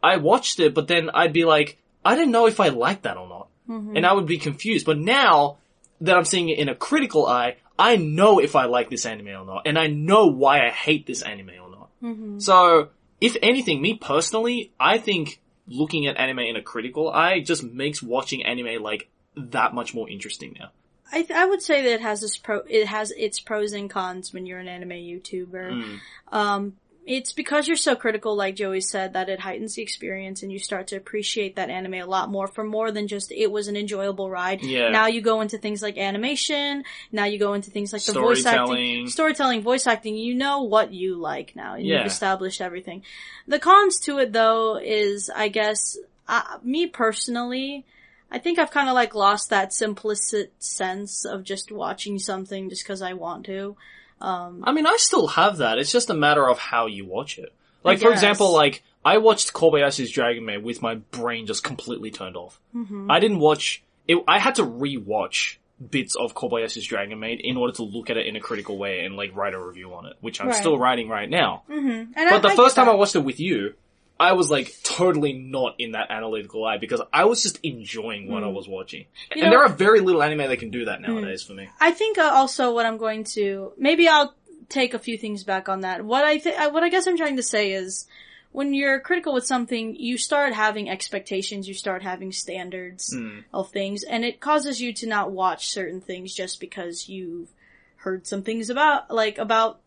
I 0.03 0.19
watched 0.19 0.61
it, 0.61 0.75
but 0.75 0.89
then 0.89 1.11
I'd 1.13 1.33
be 1.33 1.45
like, 1.45 1.79
I 2.05 2.15
didn't 2.15 2.33
know 2.33 2.47
if 2.47 2.61
I 2.61 2.69
liked 2.69 3.03
that 3.03 3.17
or 3.17 3.29
not. 3.29 3.49
Mm-hmm. 3.69 3.97
And 3.97 4.07
I 4.07 4.13
would 4.13 4.27
be 4.27 4.39
confused. 4.39 4.87
But 4.87 4.99
now 4.99 5.59
that 6.01 6.17
I'm 6.17 6.25
seeing 6.25 6.49
it 6.49 6.59
in 6.59 6.69
a 6.69 6.75
critical 6.75 7.27
eye, 7.27 7.57
I 7.79 7.97
know 7.97 8.39
if 8.39 8.55
I 8.55 8.67
like 8.67 8.91
this 8.91 9.07
anime 9.07 9.29
or 9.29 9.45
not. 9.45 9.63
And 9.67 9.79
I 9.79 9.89
know 9.89 10.27
why 10.27 10.65
I 10.65 10.71
hate 10.71 11.07
this 11.07 11.23
anime 11.23 11.51
or 11.61 11.71
not. 11.71 11.91
Mm-hmm. 12.03 12.39
So, 12.39 12.91
if 13.21 13.37
anything, 13.43 13.83
me 13.83 13.95
personally, 13.95 14.73
I 14.79 14.99
think 14.99 15.41
looking 15.67 16.07
at 16.07 16.17
anime 16.17 16.41
in 16.41 16.57
a 16.57 16.63
critical 16.63 17.11
eye 17.11 17.41
just 17.41 17.65
makes 17.65 18.03
watching 18.03 18.45
anime 18.45 18.83
like 18.83 19.09
that 19.37 19.75
much 19.75 19.95
more 19.95 20.09
interesting 20.09 20.57
now. 20.59 20.71
I 21.13 21.23
th- 21.23 21.31
I 21.39 21.45
would 21.47 21.63
say 21.63 21.83
that 21.83 21.93
it 21.93 22.01
has 22.01 22.21
this 22.21 22.37
pro 22.37 22.63
it 22.69 22.87
has 22.87 23.11
its 23.13 23.41
pros 23.41 23.73
and 23.73 23.89
cons 23.89 24.33
when 24.33 24.47
you're 24.47 24.59
an 24.59 24.69
anime 24.69 24.91
YouTuber. 24.91 25.51
Mm. 25.73 26.01
Um, 26.33 26.77
it's 27.07 27.33
because 27.33 27.69
you're 27.69 27.77
so 27.77 27.95
critical, 27.95 28.35
like 28.35 28.57
Joey 28.57 28.81
said, 28.81 29.13
that 29.13 29.29
it 29.29 29.39
heightens 29.39 29.77
the 29.77 29.83
experience 29.83 30.43
and 30.43 30.51
you 30.51 30.59
start 30.59 30.89
to 30.89 30.97
appreciate 30.97 31.55
that 31.55 31.71
anime 31.71 31.95
a 31.95 32.05
lot 32.05 32.29
more 32.31 32.49
for 32.49 32.65
more 32.65 32.91
than 32.91 33.07
just 33.07 33.31
it 33.31 33.47
was 33.53 33.69
an 33.69 33.77
enjoyable 33.77 34.29
ride. 34.29 34.61
Yeah. 34.63 34.89
Now 34.89 35.07
you 35.07 35.21
go 35.21 35.41
into 35.41 35.57
things 35.57 35.83
like 35.83 35.97
animation. 35.99 36.83
Now 37.13 37.27
you 37.27 37.39
go 37.39 37.55
into 37.55 37.71
things 37.71 37.93
like 37.93 38.03
the 38.03 38.13
voice 38.13 38.45
acting, 38.45 38.67
Storytelling. 38.67 39.07
storytelling, 39.09 39.63
voice 39.63 39.87
acting. 39.87 40.17
You 40.17 40.35
know 40.35 40.63
what 40.63 40.93
you 40.93 41.15
like 41.17 41.55
now. 41.55 41.75
and 41.75 41.87
Yeah. 41.87 41.99
You've 41.99 42.07
established 42.07 42.61
everything. 42.61 43.05
The 43.47 43.61
cons 43.61 44.01
to 44.01 44.19
it 44.19 44.33
though 44.33 44.77
is, 44.77 45.31
I 45.33 45.47
guess, 45.47 45.97
uh, 46.27 46.59
me 46.65 46.89
personally, 46.89 47.85
I 48.31 48.39
think 48.39 48.59
I've 48.59 48.71
kind 48.71 48.89
of 48.89 48.95
like 48.95 49.15
lost 49.15 49.51
that 49.51 49.71
simplistic 49.71 50.49
sense 50.59 51.25
of 51.25 51.45
just 51.45 51.71
watching 51.71 52.19
something 52.19 52.69
just 52.69 52.83
because 52.83 53.03
I 53.03 53.13
want 53.13 53.47
to. 53.47 53.77
Um, 54.21 54.65
I 54.67 54.73
mean, 54.73 54.87
I 54.87 54.97
still 54.99 55.27
have 55.29 55.59
that. 55.59 55.79
It's 55.79 55.93
just 55.93 56.11
a 56.11 56.15
matter 56.15 56.49
of 56.49 56.59
how 56.59 56.87
you 56.87 57.05
watch 57.05 57.39
it. 57.39 57.53
Like, 57.85 58.01
for 58.01 58.11
example, 58.11 58.53
like, 58.53 58.83
I 59.05 59.19
watched 59.19 59.53
Kobayashi's 59.53 60.11
Dragon 60.11 60.45
Maid 60.45 60.65
with 60.65 60.83
my 60.83 60.97
brain 60.97 61.47
just 61.47 61.63
completely 61.63 62.11
turned 62.11 62.35
off. 62.37 62.59
Mm-hmm. 62.75 63.09
I 63.11 63.21
didn't 63.21 63.39
watch, 63.39 63.85
it, 64.09 64.19
I 64.27 64.41
had 64.41 64.57
to 64.57 64.65
re-watch 64.65 65.61
bits 65.91 66.17
of 66.17 66.35
Kobayashi's 66.35 66.85
Dragon 66.87 67.21
Maid 67.21 67.41
in 67.45 67.57
order 67.57 67.75
to 67.75 67.85
look 67.85 68.11
at 68.11 68.17
it 68.17 68.27
in 68.27 68.35
a 68.35 68.41
critical 68.41 68.77
way 68.77 69.05
and, 69.05 69.15
like, 69.17 69.37
write 69.37 69.55
a 69.55 69.61
review 69.61 69.95
on 69.95 70.07
it, 70.07 70.15
which 70.21 70.41
I'm 70.41 70.49
Right. 70.49 70.57
still 70.57 70.77
writing 70.79 71.09
right 71.09 71.31
now. 71.31 71.63
mhm. 71.71 72.09
And 72.17 72.31
But 72.31 72.43
the 72.43 72.49
I 72.49 72.57
first 72.57 72.75
time 72.75 72.89
I 72.89 72.95
watched 72.95 73.15
it 73.15 73.21
with 73.21 73.39
you, 73.39 73.75
I 74.19 74.33
was 74.33 74.51
like 74.51 74.75
totally 74.83 75.33
not 75.35 75.75
in 75.79 75.93
that 75.93 76.11
analytical 76.11 76.65
eye 76.65 76.79
because 76.79 77.03
I 77.13 77.25
was 77.27 77.43
just 77.43 77.59
enjoying 77.63 78.31
what 78.31 78.43
I 78.45 78.49
was 78.49 78.67
watching. 78.67 79.07
You 79.35 79.43
and 79.43 79.45
know- 79.45 79.51
there 79.51 79.63
are 79.65 79.69
very 79.69 80.01
little 80.01 80.23
anime 80.23 80.39
that 80.49 80.59
can 80.59 80.71
do 80.71 80.87
that 80.87 81.01
nowadays 81.03 81.43
for 81.43 81.53
me. 81.53 81.69
I 81.81 81.91
think 81.91 82.17
uh, 82.19 82.31
also 82.33 82.73
what 82.75 82.87
I'm 82.87 82.97
going 82.97 83.25
to 83.35 83.73
maybe 83.77 84.09
I'll 84.09 84.35
take 84.69 84.95
a 84.95 84.99
few 84.99 85.17
things 85.19 85.45
back 85.45 85.69
on 85.69 85.83
that. 85.83 86.05
What 86.05 86.25
I 86.25 86.39
th- 86.39 86.73
what 86.73 86.83
I 86.83 86.89
guess 86.89 87.07
I'm 87.07 87.17
trying 87.17 87.37
to 87.37 87.43
say 87.43 87.73
is 87.73 88.07
when 88.53 88.73
you're 88.73 89.01
critical 89.01 89.35
with 89.35 89.45
something, 89.45 89.95
you 89.97 90.17
start 90.17 90.55
having 90.55 90.89
expectations, 90.89 91.69
you 91.69 91.75
start 91.75 92.03
having 92.03 92.33
standards 92.33 93.15
Mm. 93.15 93.45
of 93.53 93.71
things, 93.71 94.03
and 94.03 94.25
it 94.25 94.41
causes 94.41 94.81
you 94.81 94.95
to 94.95 95.07
not 95.07 95.31
watch 95.31 95.69
certain 95.69 96.01
things 96.01 96.33
just 96.35 96.59
because 96.59 97.07
you've 97.09 97.51
heard 97.97 98.27
some 98.27 98.43
things 98.43 98.71
about 98.71 99.11
like 99.11 99.37
about 99.37 99.81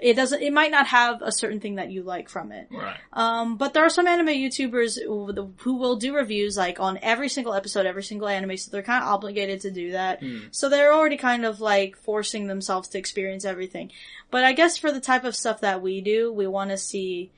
it 0.00 0.14
doesn't 0.14 0.42
it 0.42 0.52
might 0.52 0.70
not 0.70 0.86
have 0.86 1.22
a 1.22 1.32
certain 1.32 1.60
thing 1.60 1.76
that 1.76 1.90
you 1.90 2.02
like 2.02 2.28
from 2.28 2.52
it. 2.52 2.68
Right. 2.70 2.96
Um, 3.12 3.56
but 3.56 3.74
there 3.74 3.84
are 3.84 3.90
some 3.90 4.06
anime 4.06 4.28
YouTubers 4.28 5.02
who, 5.02 5.52
who 5.58 5.76
will 5.76 5.96
do 5.96 6.14
reviews 6.14 6.56
like 6.56 6.80
on 6.80 6.98
every 7.02 7.28
single 7.28 7.54
episode, 7.54 7.86
every 7.86 8.02
single 8.02 8.28
anime, 8.28 8.56
so 8.56 8.70
they're 8.70 8.82
kind 8.82 9.02
of 9.02 9.10
obligated 9.10 9.60
to 9.62 9.70
do 9.70 9.92
that. 9.92 10.22
So 10.50 10.68
they're 10.68 10.92
already 10.92 11.16
kind 11.16 11.44
of 11.44 11.60
like 11.60 11.96
forcing 11.96 12.46
themselves 12.46 12.88
to 12.88 12.98
experience 12.98 13.44
everything. 13.44 13.90
But 14.30 14.44
I 14.44 14.52
guess 14.52 14.76
for 14.76 14.90
the 14.90 15.00
type 15.00 15.24
of 15.24 15.36
stuff 15.36 15.60
that 15.60 15.82
we 15.82 16.00
do, 16.00 16.32
we 16.32 16.46
want 16.46 16.70
to 16.70 16.76
see, 16.76 17.30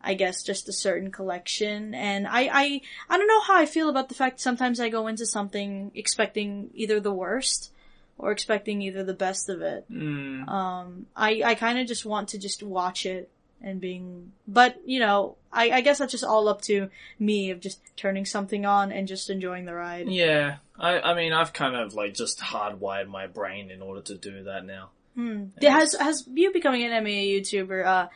I 0.00 0.14
guess, 0.14 0.42
just 0.42 0.68
a 0.68 0.72
certain 0.72 1.10
collection. 1.10 1.94
And 1.94 2.26
I, 2.26 2.48
I, 2.52 2.80
I 3.08 3.18
don't 3.18 3.26
know 3.26 3.40
how 3.40 3.56
I 3.56 3.66
feel 3.66 3.88
about 3.88 4.08
the 4.08 4.14
fact 4.14 4.40
sometimes 4.40 4.78
I 4.78 4.88
go 4.88 5.06
into 5.06 5.26
something 5.26 5.90
expecting 5.94 6.70
either 6.74 7.00
the 7.00 7.12
worst 7.12 7.72
or 8.18 8.32
expecting 8.32 8.82
either 8.82 9.04
the 9.04 9.14
best 9.14 9.48
of 9.48 9.60
it. 9.60 9.84
Mm. 9.90 10.48
Um, 10.48 11.06
I, 11.14 11.42
I 11.44 11.54
kind 11.54 11.78
of 11.78 11.86
just 11.86 12.04
want 12.04 12.28
to 12.30 12.38
just 12.38 12.62
watch 12.62 13.06
it 13.06 13.30
and 13.62 13.80
being, 13.80 14.32
but 14.46 14.76
you 14.84 15.00
know, 15.00 15.36
I, 15.52 15.70
I 15.70 15.80
guess 15.80 15.98
that's 15.98 16.12
just 16.12 16.24
all 16.24 16.48
up 16.48 16.62
to 16.62 16.90
me 17.18 17.50
of 17.50 17.60
just 17.60 17.80
turning 17.96 18.24
something 18.24 18.66
on 18.66 18.92
and 18.92 19.08
just 19.08 19.30
enjoying 19.30 19.64
the 19.64 19.74
ride. 19.74 20.08
Yeah, 20.08 20.56
I, 20.78 21.00
I 21.00 21.14
mean, 21.14 21.32
I've 21.32 21.52
kind 21.52 21.74
of 21.74 21.94
like 21.94 22.14
just 22.14 22.40
hardwired 22.40 23.08
my 23.08 23.26
brain 23.26 23.70
in 23.70 23.82
order 23.82 24.02
to 24.02 24.14
do 24.16 24.44
that 24.44 24.64
now. 24.64 24.90
Hmm. 25.14 25.44
Has, 25.62 25.94
has 25.94 26.24
you 26.32 26.52
becoming 26.52 26.84
an 26.84 26.92
anime 26.92 27.06
YouTuber, 27.06 27.86
uh, 27.86 28.08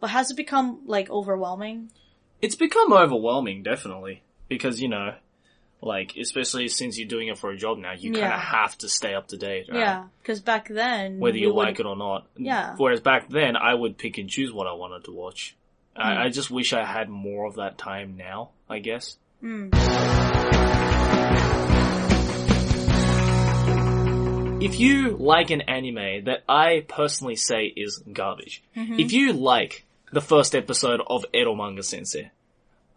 but 0.00 0.10
has 0.10 0.30
it 0.30 0.36
become 0.36 0.80
like 0.86 1.08
overwhelming? 1.08 1.90
It's 2.42 2.56
become 2.56 2.92
overwhelming, 2.92 3.62
definitely, 3.62 4.22
because 4.48 4.80
you 4.80 4.88
know, 4.88 5.14
like 5.82 6.14
especially 6.20 6.68
since 6.68 6.98
you're 6.98 7.08
doing 7.08 7.28
it 7.28 7.38
for 7.38 7.50
a 7.50 7.56
job 7.56 7.78
now, 7.78 7.92
you 7.92 8.12
kind 8.12 8.32
of 8.32 8.38
have 8.40 8.76
to 8.78 8.88
stay 8.88 9.14
up 9.14 9.28
to 9.28 9.36
date, 9.36 9.66
right? 9.70 9.78
Yeah, 9.78 10.04
because 10.22 10.40
back 10.40 10.68
then, 10.68 11.18
Whether 11.20 11.38
you 11.38 11.52
like 11.54 11.80
it 11.80 11.86
or 11.86 11.96
not. 11.96 12.26
Yeah. 12.36 12.74
Whereas 12.76 13.00
back 13.00 13.28
then, 13.30 13.56
I 13.56 13.74
would 13.74 13.96
pick 13.98 14.18
and 14.18 14.28
choose 14.28 14.52
what 14.52 14.66
I 14.66 14.72
wanted 14.72 15.04
to 15.04 15.12
watch. 15.12 15.56
Hmm. 15.96 16.02
I, 16.02 16.24
I 16.24 16.28
just 16.28 16.50
wish 16.50 16.72
I 16.72 16.84
had 16.84 17.08
more 17.08 17.46
of 17.46 17.54
that 17.56 17.78
time 17.78 18.16
now. 18.16 18.50
I 18.68 18.78
guess. 18.78 19.16
Hmm. 19.40 19.70
If 24.62 24.78
you 24.78 25.16
like 25.16 25.48
an 25.50 25.62
anime 25.62 26.24
that 26.26 26.44
I 26.46 26.84
personally 26.86 27.36
say 27.36 27.64
is 27.64 28.02
garbage, 28.12 28.62
Mm-hmm. 28.76 29.00
if 29.00 29.10
you 29.12 29.32
like 29.32 29.86
the 30.12 30.20
first 30.20 30.54
episode 30.54 31.00
of 31.06 31.24
Ero 31.32 31.54
Manga 31.54 31.82
Sensei, 31.82 32.30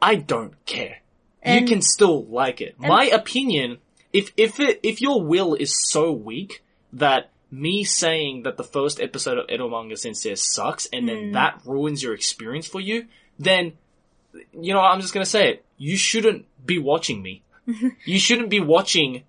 I 0.02 0.16
don't 0.16 0.54
care. 0.66 0.98
You 1.46 1.66
can 1.66 1.82
still 1.82 2.26
like 2.26 2.62
it. 2.62 2.76
My 2.80 3.06
opinion, 3.06 3.78
if 4.12 4.32
if 4.38 4.60
it, 4.60 4.80
if 4.84 5.02
your 5.02 5.22
will 5.24 5.54
is 5.56 5.74
so 5.90 6.12
weak 6.12 6.64
that 6.94 7.30
me 7.52 7.84
saying 7.84 8.44
that 8.44 8.58
the 8.58 8.64
first 8.64 9.00
episode 9.00 9.38
of 9.38 9.46
Ero 9.50 9.70
Manga 9.70 9.96
Sensei 9.98 10.36
sucks 10.36 10.88
and 10.92 11.08
then 11.08 11.18
Mm. 11.18 11.34
that 11.34 11.62
ruins 11.66 12.02
your 12.02 12.14
experience 12.14 12.68
for 12.68 12.80
you, 12.82 13.06
then 13.38 13.74
you 14.54 14.74
know 14.74 14.80
I'm 14.82 15.02
just 15.02 15.14
gonna 15.14 15.26
say 15.26 15.50
it. 15.50 15.66
You 15.78 15.98
shouldn't 15.98 16.46
be 16.66 16.80
watching 16.80 17.22
me. 17.22 17.44
you 18.06 18.20
shouldn't 18.20 18.50
be 18.50 18.60
watching 18.60 19.24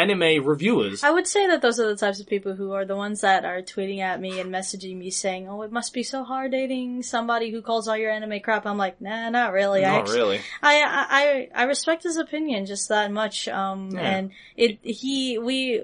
anime 0.00 0.44
reviewers. 0.46 1.02
I 1.04 1.10
would 1.10 1.26
say 1.26 1.46
that 1.48 1.60
those 1.62 1.78
are 1.80 1.86
the 1.88 1.96
types 1.96 2.20
of 2.20 2.26
people 2.26 2.54
who 2.54 2.72
are 2.72 2.84
the 2.84 2.96
ones 2.96 3.20
that 3.22 3.44
are 3.44 3.62
tweeting 3.62 4.00
at 4.00 4.20
me 4.20 4.38
and 4.40 4.50
messaging 4.52 4.96
me 4.96 5.10
saying, 5.10 5.48
"Oh, 5.48 5.62
it 5.62 5.72
must 5.72 5.92
be 5.92 6.02
so 6.02 6.24
hard 6.24 6.52
dating 6.52 7.02
somebody 7.02 7.50
who 7.50 7.62
calls 7.62 7.88
all 7.88 7.96
your 7.96 8.10
anime 8.10 8.40
crap." 8.40 8.66
I'm 8.66 8.78
like, 8.78 9.00
nah, 9.00 9.30
not 9.30 9.52
really. 9.52 9.84
I 9.84 9.90
Not 9.92 10.00
actually, 10.00 10.18
really. 10.18 10.40
I, 10.62 11.48
I 11.54 11.62
I 11.62 11.62
respect 11.64 12.02
his 12.04 12.16
opinion 12.16 12.66
just 12.66 12.88
that 12.88 13.10
much. 13.12 13.48
Um, 13.48 13.90
Yeah. 13.92 14.00
and 14.00 14.30
it 14.56 14.78
he 14.82 15.38
we. 15.38 15.82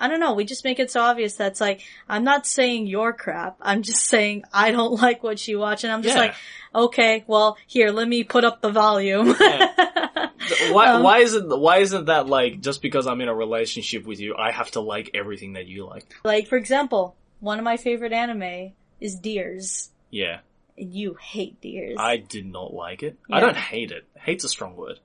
I 0.00 0.08
don't 0.08 0.18
know, 0.20 0.32
we 0.32 0.44
just 0.44 0.64
make 0.64 0.80
it 0.80 0.90
so 0.90 1.00
obvious 1.02 1.36
that's 1.36 1.60
like, 1.60 1.82
I'm 2.08 2.24
not 2.24 2.44
saying 2.44 2.86
your 2.88 3.12
crap, 3.12 3.56
I'm 3.60 3.82
just 3.82 4.04
saying 4.06 4.42
I 4.52 4.72
don't 4.72 5.00
like 5.06 5.22
what 5.22 5.46
you 5.46 5.58
watch, 5.60 5.84
and 5.84 5.92
I'm 5.92 6.02
just 6.02 6.16
Yeah. 6.16 6.22
like, 6.22 6.34
okay, 6.74 7.22
well, 7.28 7.56
here, 7.68 7.90
let 7.90 8.08
me 8.08 8.24
put 8.24 8.42
up 8.42 8.60
the 8.62 8.70
volume. 8.70 9.28
Why, 10.70 10.86
Um, 10.88 11.02
why 11.02 11.18
isn't 11.18 11.48
why 11.60 11.78
isn't 11.78 12.06
that 12.06 12.26
like 12.26 12.60
just 12.60 12.82
because 12.82 13.06
I'm 13.06 13.20
in 13.20 13.28
a 13.28 13.34
relationship 13.34 14.04
with 14.06 14.20
you, 14.20 14.34
I 14.36 14.52
have 14.52 14.70
to 14.72 14.80
like 14.80 15.10
everything 15.14 15.54
that 15.54 15.66
you 15.66 15.86
like? 15.86 16.04
like, 16.24 16.46
for 16.48 16.56
example, 16.56 17.16
one 17.40 17.58
of 17.58 17.64
my 17.64 17.76
favorite 17.76 18.12
anime 18.12 18.72
is 19.00 19.16
Deers, 19.16 19.90
Yeah, 20.10 20.40
and 20.78 20.94
you 20.94 21.14
hate 21.14 21.60
Deers. 21.60 21.96
I 21.98 22.16
did 22.18 22.46
not 22.46 22.72
like 22.72 23.02
it. 23.02 23.18
I 23.30 23.40
don't 23.40 23.56
hate 23.56 23.90
it. 23.90 24.04
Hate's 24.14 24.44
a 24.44 24.48
strong 24.48 24.76
word. 24.76 24.98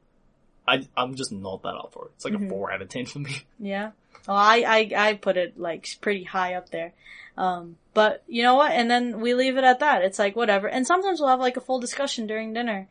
I 0.68 0.86
I'm 0.96 1.16
just 1.16 1.32
not 1.32 1.64
that 1.64 1.76
up 1.76 1.94
for 1.94 2.06
it. 2.06 2.12
It's 2.16 2.26
like 2.26 2.34
Mm-hmm. 2.34 2.46
a 2.48 2.50
four 2.50 2.72
out 2.72 2.82
of 2.82 2.90
ten 2.90 3.06
for 3.06 3.20
me. 3.20 3.42
Yeah. 3.60 3.92
Well, 4.28 4.36
I, 4.38 4.58
I, 4.68 4.92
I 5.10 5.14
put 5.14 5.38
it 5.38 5.58
like 5.58 5.88
pretty 6.02 6.24
high 6.26 6.56
up 6.56 6.70
there. 6.70 6.92
Um, 7.38 7.78
but 7.94 8.24
you 8.28 8.44
know 8.44 8.56
what? 8.56 8.72
And 8.74 8.92
then 8.92 9.22
we 9.22 9.34
leave 9.34 9.56
it 9.58 9.64
at 9.64 9.80
that. 9.80 10.02
It's 10.04 10.20
like 10.20 10.36
whatever. 10.36 10.68
And 10.68 10.86
sometimes 10.86 11.20
we'll 11.22 11.30
have 11.30 11.40
like 11.40 11.56
a 11.56 11.62
full 11.62 11.80
discussion 11.80 12.28
during 12.28 12.52
dinner. 12.54 12.90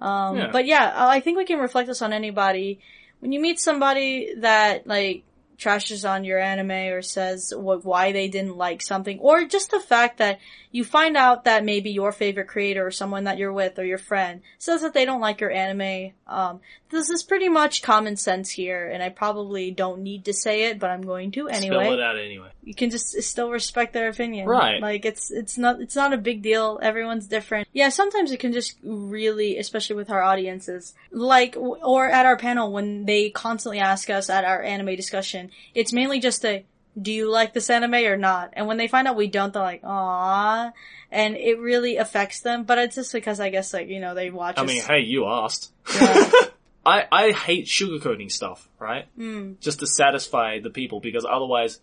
Um, 0.00 0.36
Yeah. 0.36 0.50
but 0.52 0.66
yeah, 0.66 0.92
I 0.96 1.20
think 1.20 1.36
we 1.36 1.44
can 1.44 1.58
reflect 1.58 1.88
this 1.88 2.02
on 2.02 2.12
anybody. 2.12 2.80
When 3.20 3.32
you 3.32 3.40
meet 3.40 3.58
somebody 3.58 4.34
that 4.38 4.86
like 4.86 5.24
trashes 5.58 6.08
on 6.08 6.24
your 6.24 6.38
anime 6.38 6.70
or 6.70 7.02
says 7.02 7.52
what, 7.56 7.84
why 7.84 8.12
they 8.12 8.28
didn't 8.28 8.56
like 8.56 8.82
something, 8.82 9.18
or 9.18 9.44
just 9.44 9.70
the 9.70 9.80
fact 9.80 10.18
that 10.18 10.38
you 10.70 10.84
find 10.84 11.16
out 11.16 11.44
that 11.44 11.64
maybe 11.64 11.90
your 11.90 12.12
favorite 12.12 12.46
creator 12.48 12.86
or 12.86 12.90
someone 12.90 13.24
that 13.24 13.38
you're 13.38 13.52
with 13.52 13.78
or 13.78 13.84
your 13.84 13.98
friend 13.98 14.42
says 14.58 14.82
that 14.82 14.92
they 14.92 15.06
don't 15.06 15.20
like 15.20 15.40
your 15.40 15.50
anime, 15.50 16.12
um, 16.26 16.60
this 16.90 17.08
is 17.10 17.22
pretty 17.22 17.48
much 17.48 17.82
common 17.82 18.16
sense 18.16 18.50
here, 18.50 18.88
and 18.88 19.02
I 19.02 19.08
probably 19.08 19.70
don't 19.70 20.02
need 20.02 20.26
to 20.26 20.32
say 20.32 20.64
it, 20.64 20.78
but 20.78 20.90
I'm 20.90 21.02
going 21.02 21.32
to 21.32 21.48
anyway 21.48 21.84
Spell 21.84 21.92
it 21.94 22.00
out 22.00 22.18
anyway. 22.18 22.48
you 22.62 22.74
can 22.74 22.90
just 22.90 23.20
still 23.22 23.50
respect 23.50 23.92
their 23.92 24.08
opinion. 24.08 24.46
Right. 24.46 24.80
Like 24.80 25.04
it's 25.04 25.30
it's 25.30 25.58
not 25.58 25.80
it's 25.80 25.96
not 25.96 26.12
a 26.12 26.18
big 26.18 26.42
deal. 26.42 26.78
Everyone's 26.82 27.26
different. 27.26 27.68
Yeah, 27.72 27.88
sometimes 27.88 28.30
it 28.30 28.40
can 28.40 28.52
just 28.52 28.78
really, 28.82 29.58
especially 29.58 29.96
with 29.96 30.10
our 30.10 30.22
audiences, 30.22 30.94
like 31.10 31.56
or 31.58 32.10
at 32.10 32.26
our 32.26 32.36
panel 32.36 32.72
when 32.72 33.04
they 33.04 33.30
constantly 33.30 33.78
ask 33.80 34.08
us 34.10 34.30
at 34.30 34.44
our 34.44 34.62
anime 34.62 34.96
discussion, 34.96 35.47
it's 35.74 35.92
mainly 35.92 36.20
just 36.20 36.44
a 36.44 36.64
do 37.00 37.12
you 37.12 37.30
like 37.30 37.54
this 37.54 37.70
anime 37.70 37.94
or 37.94 38.16
not? 38.16 38.50
And 38.54 38.66
when 38.66 38.76
they 38.76 38.88
find 38.88 39.06
out 39.06 39.16
we 39.16 39.28
don't, 39.28 39.52
they're 39.52 39.62
like, 39.62 39.82
"Aw," 39.84 40.72
and 41.10 41.36
it 41.36 41.58
really 41.58 41.96
affects 41.96 42.40
them. 42.40 42.64
But 42.64 42.78
it's 42.78 42.96
just 42.96 43.12
because 43.12 43.40
I 43.40 43.50
guess 43.50 43.72
like 43.72 43.88
you 43.88 44.00
know 44.00 44.14
they 44.14 44.30
watch. 44.30 44.58
I 44.58 44.62
us. 44.62 44.68
mean, 44.68 44.82
hey, 44.82 45.00
you 45.00 45.26
asked. 45.26 45.72
Yeah. 45.94 46.30
I 46.86 47.06
I 47.10 47.30
hate 47.32 47.66
sugarcoating 47.66 48.30
stuff, 48.30 48.68
right? 48.78 49.06
Mm. 49.18 49.60
Just 49.60 49.80
to 49.80 49.86
satisfy 49.86 50.60
the 50.60 50.70
people 50.70 51.00
because 51.00 51.26
otherwise 51.28 51.80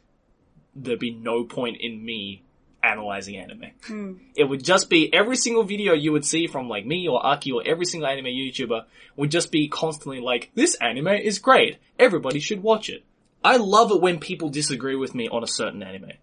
there'd 0.75 0.99
be 0.99 1.11
no 1.11 1.43
point 1.45 1.77
in 1.79 2.03
me 2.03 2.43
analyzing 2.83 3.37
anime. 3.37 3.71
Mm. 3.87 4.19
It 4.35 4.43
would 4.43 4.63
just 4.63 4.89
be 4.89 5.13
every 5.13 5.37
single 5.37 5.63
video 5.63 5.93
you 5.93 6.11
would 6.11 6.25
see 6.25 6.47
from 6.47 6.69
like 6.69 6.85
me 6.85 7.07
or 7.07 7.23
Aki 7.25 7.51
or 7.51 7.63
every 7.65 7.85
single 7.85 8.07
anime 8.07 8.25
YouTuber 8.25 8.85
would 9.15 9.31
just 9.31 9.51
be 9.51 9.67
constantly 9.67 10.19
like, 10.19 10.51
this 10.55 10.75
anime 10.75 11.07
is 11.07 11.39
great. 11.39 11.77
Everybody 11.97 12.39
should 12.39 12.61
watch 12.61 12.89
it. 12.89 13.03
I 13.45 13.57
love 13.57 13.91
it 13.91 14.01
when 14.01 14.19
people 14.19 14.49
disagree 14.49 14.95
with 14.95 15.13
me 15.13 15.29
on 15.29 15.43
a 15.43 15.47
certain 15.47 15.83
anime. 15.83 16.13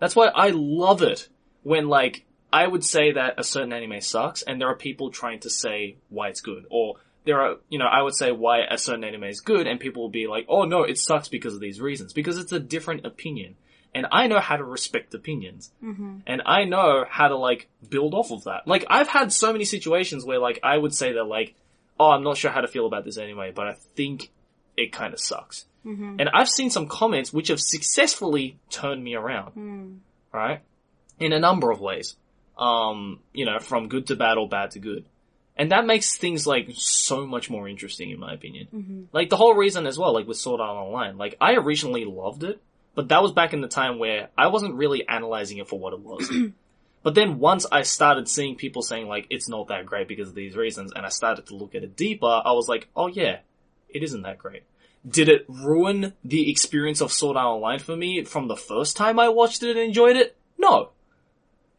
That's 0.00 0.16
why 0.16 0.28
I 0.28 0.48
love 0.48 1.02
it 1.02 1.28
when 1.62 1.88
like 1.88 2.24
I 2.50 2.66
would 2.66 2.82
say 2.82 3.12
that 3.12 3.34
a 3.36 3.44
certain 3.44 3.74
anime 3.74 4.00
sucks, 4.00 4.40
and 4.42 4.58
there 4.58 4.68
are 4.68 4.76
people 4.76 5.10
trying 5.10 5.40
to 5.40 5.50
say 5.50 5.96
why 6.08 6.28
it's 6.28 6.40
good, 6.40 6.64
or 6.70 6.94
there 7.24 7.40
are, 7.40 7.56
you 7.68 7.78
know, 7.78 7.86
I 7.86 8.00
would 8.00 8.14
say 8.14 8.32
why 8.32 8.60
a 8.70 8.78
certain 8.78 9.04
anime 9.04 9.24
is 9.24 9.40
good, 9.40 9.66
and 9.66 9.78
people 9.78 10.02
will 10.02 10.10
be 10.10 10.26
like, 10.26 10.46
oh 10.48 10.64
no, 10.64 10.84
it 10.84 10.98
sucks 10.98 11.28
because 11.28 11.52
of 11.52 11.60
these 11.60 11.82
reasons, 11.82 12.14
because 12.14 12.38
it's 12.38 12.52
a 12.52 12.60
different 12.60 13.04
opinion. 13.04 13.56
And 13.94 14.06
I 14.10 14.26
know 14.26 14.40
how 14.40 14.56
to 14.56 14.64
respect 14.64 15.14
opinions. 15.14 15.70
Mm-hmm. 15.82 16.18
And 16.26 16.42
I 16.46 16.64
know 16.64 17.04
how 17.08 17.28
to 17.28 17.36
like 17.36 17.68
build 17.88 18.14
off 18.14 18.32
of 18.32 18.44
that. 18.44 18.66
Like 18.66 18.86
I've 18.88 19.08
had 19.08 19.32
so 19.32 19.52
many 19.52 19.66
situations 19.66 20.24
where 20.24 20.38
like 20.38 20.60
I 20.62 20.78
would 20.78 20.94
say 20.94 21.12
that 21.12 21.24
like, 21.24 21.54
oh, 22.00 22.10
I'm 22.10 22.24
not 22.24 22.38
sure 22.38 22.50
how 22.50 22.62
to 22.62 22.68
feel 22.68 22.86
about 22.86 23.04
this 23.04 23.18
anyway, 23.18 23.52
but 23.54 23.68
I 23.68 23.74
think 23.94 24.32
it 24.76 24.92
kind 24.92 25.12
of 25.12 25.20
sucks. 25.20 25.66
Mm-hmm. 25.84 26.16
And 26.20 26.28
I've 26.32 26.48
seen 26.48 26.70
some 26.70 26.86
comments 26.88 27.32
which 27.32 27.48
have 27.48 27.60
successfully 27.60 28.58
turned 28.70 29.02
me 29.02 29.14
around, 29.14 29.52
Mm. 29.54 29.98
right? 30.32 30.60
In 31.18 31.32
a 31.32 31.38
number 31.38 31.70
of 31.70 31.80
ways. 31.80 32.16
Um, 32.56 33.20
you 33.32 33.44
know, 33.44 33.58
from 33.58 33.88
good 33.88 34.06
to 34.08 34.16
bad 34.16 34.38
or 34.38 34.48
bad 34.48 34.72
to 34.72 34.78
good. 34.78 35.04
And 35.56 35.70
that 35.72 35.86
makes 35.86 36.16
things 36.16 36.46
like 36.46 36.68
so 36.74 37.26
much 37.26 37.48
more 37.50 37.68
interesting 37.68 38.10
in 38.10 38.18
my 38.18 38.32
opinion. 38.34 38.68
Mm-hmm. 38.74 39.02
Like 39.12 39.28
the 39.30 39.36
whole 39.36 39.54
reason 39.54 39.86
as 39.86 39.98
well, 39.98 40.12
like 40.12 40.26
with 40.26 40.36
Sword 40.36 40.60
Art 40.60 40.76
Online, 40.76 41.16
like 41.18 41.36
I 41.40 41.54
originally 41.54 42.04
loved 42.04 42.42
it, 42.44 42.60
but 42.94 43.08
that 43.08 43.22
was 43.22 43.32
back 43.32 43.52
in 43.52 43.60
the 43.60 43.68
time 43.68 43.98
where 43.98 44.28
I 44.38 44.48
wasn't 44.48 44.74
really 44.74 45.06
analyzing 45.06 45.58
it 45.58 45.68
for 45.68 45.78
what 45.78 45.92
it 45.92 46.00
was. 46.00 46.28
but 47.02 47.14
then 47.14 47.38
once 47.38 47.66
I 47.70 47.82
started 47.82 48.28
seeing 48.28 48.56
people 48.56 48.82
saying 48.82 49.06
like 49.08 49.26
it's 49.30 49.48
not 49.48 49.68
that 49.68 49.86
great 49.86 50.08
because 50.08 50.28
of 50.28 50.34
these 50.34 50.56
reasons, 50.56 50.92
and 50.94 51.04
I 51.06 51.08
started 51.10 51.46
to 51.46 51.56
look 51.56 51.74
at 51.74 51.82
it 51.84 51.96
deeper, 51.96 52.42
I 52.44 52.52
was 52.52 52.68
like, 52.68 52.88
oh 52.96 53.06
yeah, 53.08 53.38
it 53.88 54.02
isn't 54.02 54.22
that 54.22 54.38
great. 54.38 54.62
Did 55.08 55.28
it 55.28 55.44
ruin 55.48 56.14
the 56.24 56.50
experience 56.50 57.00
of 57.00 57.12
Sword 57.12 57.36
Art 57.36 57.46
Online 57.46 57.78
for 57.78 57.96
me 57.96 58.24
from 58.24 58.48
the 58.48 58.56
first 58.56 58.96
time 58.96 59.18
I 59.18 59.28
watched 59.28 59.62
it 59.62 59.76
and 59.76 59.86
enjoyed 59.86 60.16
it? 60.16 60.36
No. 60.58 60.90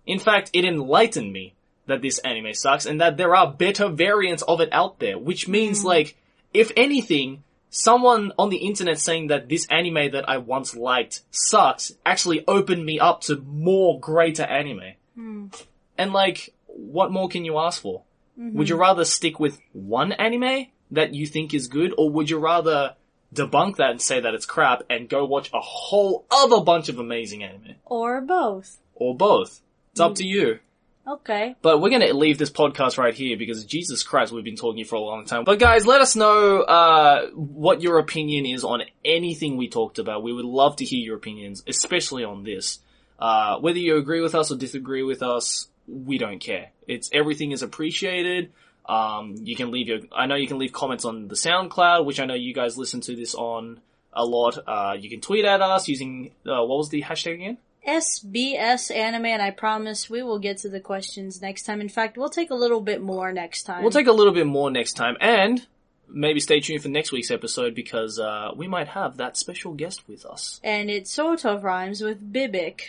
In 0.05 0.19
fact, 0.19 0.51
it 0.53 0.63
enlightened 0.63 1.33
me 1.33 1.55
that 1.87 2.01
this 2.01 2.19
anime 2.19 2.53
sucks 2.53 2.85
and 2.85 3.01
that 3.01 3.17
there 3.17 3.35
are 3.35 3.51
better 3.51 3.89
variants 3.89 4.43
of 4.43 4.61
it 4.61 4.69
out 4.71 4.99
there, 4.99 5.17
which 5.17 5.47
means 5.47 5.83
like, 5.83 6.15
if 6.53 6.71
anything, 6.77 7.43
someone 7.69 8.31
on 8.37 8.49
the 8.49 8.57
internet 8.57 8.99
saying 8.99 9.27
that 9.27 9.49
this 9.49 9.67
anime 9.69 10.11
that 10.11 10.29
I 10.29 10.37
once 10.37 10.75
liked 10.75 11.21
sucks 11.31 11.93
actually 12.05 12.43
opened 12.47 12.85
me 12.85 12.99
up 12.99 13.21
to 13.21 13.37
more 13.37 13.99
greater 13.99 14.43
anime. 14.43 14.93
Mm. 15.17 15.63
And 15.97 16.13
like, 16.13 16.53
what 16.67 17.11
more 17.11 17.27
can 17.27 17.43
you 17.45 17.57
ask 17.57 17.81
for? 17.81 18.03
Mm-hmm. 18.39 18.57
Would 18.57 18.69
you 18.69 18.75
rather 18.75 19.05
stick 19.05 19.39
with 19.39 19.59
one 19.73 20.11
anime 20.11 20.67
that 20.91 21.13
you 21.13 21.25
think 21.25 21.53
is 21.53 21.67
good, 21.67 21.93
or 21.97 22.09
would 22.09 22.29
you 22.29 22.37
rather 22.37 22.95
debunk 23.35 23.77
that 23.77 23.91
and 23.91 24.01
say 24.01 24.19
that 24.19 24.33
it's 24.33 24.45
crap 24.45 24.83
and 24.89 25.09
go 25.09 25.25
watch 25.25 25.49
a 25.53 25.59
whole 25.59 26.25
other 26.31 26.61
bunch 26.61 26.89
of 26.89 26.99
amazing 26.99 27.43
anime? 27.43 27.75
Or 27.85 28.21
both. 28.21 28.77
Or 28.93 29.15
both? 29.15 29.61
It's 29.91 29.99
up 29.99 30.15
to 30.15 30.25
you. 30.25 30.59
Okay. 31.07 31.55
But 31.61 31.81
we're 31.81 31.91
gonna 31.91 32.13
leave 32.13 32.39
this 32.39 32.49
podcast 32.49 32.97
right 32.97 33.13
here 33.13 33.37
because 33.37 33.63
Jesus 33.63 34.01
Christ, 34.01 34.31
we've 34.31 34.43
been 34.43 34.55
talking 34.55 34.85
for 34.85 34.95
a 34.95 35.01
long 35.01 35.25
time. 35.25 35.43
But 35.43 35.59
guys, 35.59 35.85
let 35.85 36.01
us 36.01 36.15
know, 36.15 36.61
uh, 36.61 37.27
what 37.29 37.81
your 37.81 37.99
opinion 37.99 38.45
is 38.47 38.63
on 38.63 38.81
anything 39.03 39.55
we 39.55 39.69
talked 39.69 39.99
about. 39.99 40.23
We 40.23 40.33
would 40.33 40.45
love 40.45 40.77
to 40.77 40.85
hear 40.85 40.99
your 40.99 41.17
opinions, 41.17 41.63
especially 41.67 42.23
on 42.23 42.43
this. 42.43 42.79
Uh, 43.19 43.59
whether 43.59 43.77
you 43.77 43.97
agree 43.97 44.21
with 44.21 44.33
us 44.33 44.51
or 44.51 44.57
disagree 44.57 45.03
with 45.03 45.21
us, 45.21 45.67
we 45.87 46.17
don't 46.17 46.39
care. 46.39 46.71
It's, 46.87 47.09
everything 47.13 47.51
is 47.51 47.61
appreciated. 47.61 48.51
Um, 48.87 49.35
you 49.41 49.55
can 49.55 49.71
leave 49.71 49.87
your, 49.87 49.99
I 50.15 50.25
know 50.27 50.35
you 50.35 50.47
can 50.47 50.59
leave 50.59 50.71
comments 50.73 51.05
on 51.05 51.27
the 51.27 51.35
SoundCloud, 51.35 52.05
which 52.05 52.19
I 52.19 52.25
know 52.25 52.35
you 52.35 52.53
guys 52.53 52.77
listen 52.77 53.01
to 53.01 53.15
this 53.15 53.33
on 53.35 53.79
a 54.13 54.23
lot. 54.23 54.57
Uh, 54.67 54.95
you 54.99 55.09
can 55.09 55.21
tweet 55.21 55.43
at 55.45 55.61
us 55.61 55.87
using, 55.87 56.31
uh, 56.45 56.63
what 56.63 56.77
was 56.77 56.89
the 56.89 57.01
hashtag 57.01 57.33
again? 57.35 57.57
SBS 57.87 58.93
anime, 58.95 59.25
and 59.25 59.41
I 59.41 59.51
promise 59.51 60.09
we 60.09 60.23
will 60.23 60.39
get 60.39 60.57
to 60.59 60.69
the 60.69 60.79
questions 60.79 61.41
next 61.41 61.63
time. 61.63 61.81
In 61.81 61.89
fact, 61.89 62.17
we'll 62.17 62.29
take 62.29 62.49
a 62.49 62.55
little 62.55 62.81
bit 62.81 63.01
more 63.01 63.31
next 63.31 63.63
time. 63.63 63.83
We'll 63.83 63.91
take 63.91 64.07
a 64.07 64.11
little 64.11 64.33
bit 64.33 64.47
more 64.47 64.71
next 64.71 64.93
time, 64.93 65.17
and 65.21 65.65
maybe 66.07 66.39
stay 66.39 66.59
tuned 66.59 66.81
for 66.81 66.89
next 66.89 67.11
week's 67.11 67.29
episode 67.31 67.75
because 67.75 68.19
uh, 68.19 68.51
we 68.55 68.67
might 68.67 68.87
have 68.87 69.17
that 69.17 69.37
special 69.37 69.73
guest 69.73 70.07
with 70.07 70.25
us. 70.25 70.59
and 70.63 70.89
it 70.89 71.07
sort 71.07 71.45
of 71.45 71.63
rhymes 71.63 72.01
with 72.01 72.33
Bibic. 72.33 72.81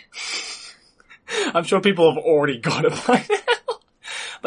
I'm 1.55 1.64
sure 1.64 1.80
people 1.80 2.14
have 2.14 2.22
already 2.22 2.59
got 2.59 2.84
it 2.84 2.92
by 3.07 3.24
now. 3.30 3.65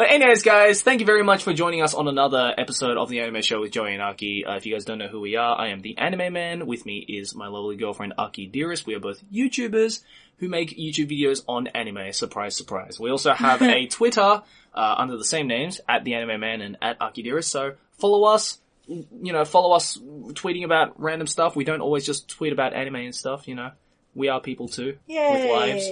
But 0.00 0.10
anyways, 0.10 0.42
guys, 0.42 0.80
thank 0.80 1.00
you 1.00 1.06
very 1.06 1.22
much 1.22 1.44
for 1.44 1.52
joining 1.52 1.82
us 1.82 1.92
on 1.92 2.08
another 2.08 2.54
episode 2.56 2.96
of 2.96 3.10
the 3.10 3.20
Anime 3.20 3.42
Show 3.42 3.60
with 3.60 3.72
Joey 3.72 3.92
and 3.92 4.00
Aki. 4.00 4.46
Uh, 4.46 4.54
if 4.54 4.64
you 4.64 4.72
guys 4.72 4.86
don't 4.86 4.96
know 4.96 5.08
who 5.08 5.20
we 5.20 5.36
are, 5.36 5.60
I 5.60 5.68
am 5.68 5.82
the 5.82 5.98
Anime 5.98 6.32
Man. 6.32 6.66
With 6.66 6.86
me 6.86 7.04
is 7.06 7.34
my 7.34 7.48
lovely 7.48 7.76
girlfriend 7.76 8.14
Aki 8.16 8.46
Dearest. 8.46 8.86
We 8.86 8.94
are 8.94 8.98
both 8.98 9.22
YouTubers 9.30 10.02
who 10.38 10.48
make 10.48 10.78
YouTube 10.78 11.10
videos 11.10 11.42
on 11.46 11.66
anime. 11.66 12.14
Surprise, 12.14 12.56
surprise. 12.56 12.98
We 12.98 13.10
also 13.10 13.34
have 13.34 13.60
a 13.60 13.86
Twitter 13.88 14.42
uh, 14.74 14.94
under 14.96 15.18
the 15.18 15.24
same 15.26 15.46
names 15.46 15.82
at 15.86 16.02
the 16.04 16.14
Anime 16.14 16.40
Man 16.40 16.62
and 16.62 16.78
at 16.80 16.96
Aki 16.98 17.22
Dearest. 17.22 17.50
So 17.50 17.74
follow 17.98 18.24
us. 18.24 18.58
You 18.86 19.34
know, 19.34 19.44
follow 19.44 19.76
us 19.76 19.98
tweeting 19.98 20.64
about 20.64 20.98
random 20.98 21.26
stuff. 21.26 21.54
We 21.54 21.64
don't 21.64 21.82
always 21.82 22.06
just 22.06 22.26
tweet 22.26 22.54
about 22.54 22.72
anime 22.72 22.96
and 22.96 23.14
stuff. 23.14 23.46
You 23.46 23.54
know, 23.54 23.72
we 24.14 24.30
are 24.30 24.40
people 24.40 24.66
too 24.68 24.96
with 25.34 25.50
lives. 25.50 25.90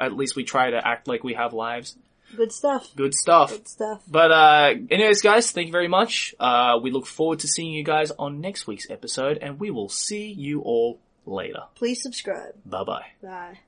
At 0.00 0.14
least 0.14 0.34
we 0.34 0.42
try 0.42 0.70
to 0.70 0.84
act 0.84 1.06
like 1.06 1.22
we 1.22 1.34
have 1.34 1.52
lives. 1.52 1.96
Good 2.34 2.52
stuff. 2.52 2.94
Good 2.96 3.14
stuff. 3.14 3.50
Good 3.50 3.68
stuff. 3.68 4.02
But 4.08 4.30
uh 4.32 4.74
anyways 4.90 5.22
guys, 5.22 5.50
thank 5.52 5.66
you 5.66 5.72
very 5.72 5.88
much. 5.88 6.34
Uh 6.40 6.78
we 6.82 6.90
look 6.90 7.06
forward 7.06 7.40
to 7.40 7.48
seeing 7.48 7.72
you 7.72 7.84
guys 7.84 8.10
on 8.18 8.40
next 8.40 8.66
week's 8.66 8.90
episode 8.90 9.38
and 9.38 9.60
we 9.60 9.70
will 9.70 9.88
see 9.88 10.30
you 10.32 10.60
all 10.62 10.98
later. 11.24 11.64
Please 11.74 12.02
subscribe. 12.02 12.54
Bye 12.64 12.84
bye. 12.84 13.06
Bye. 13.22 13.58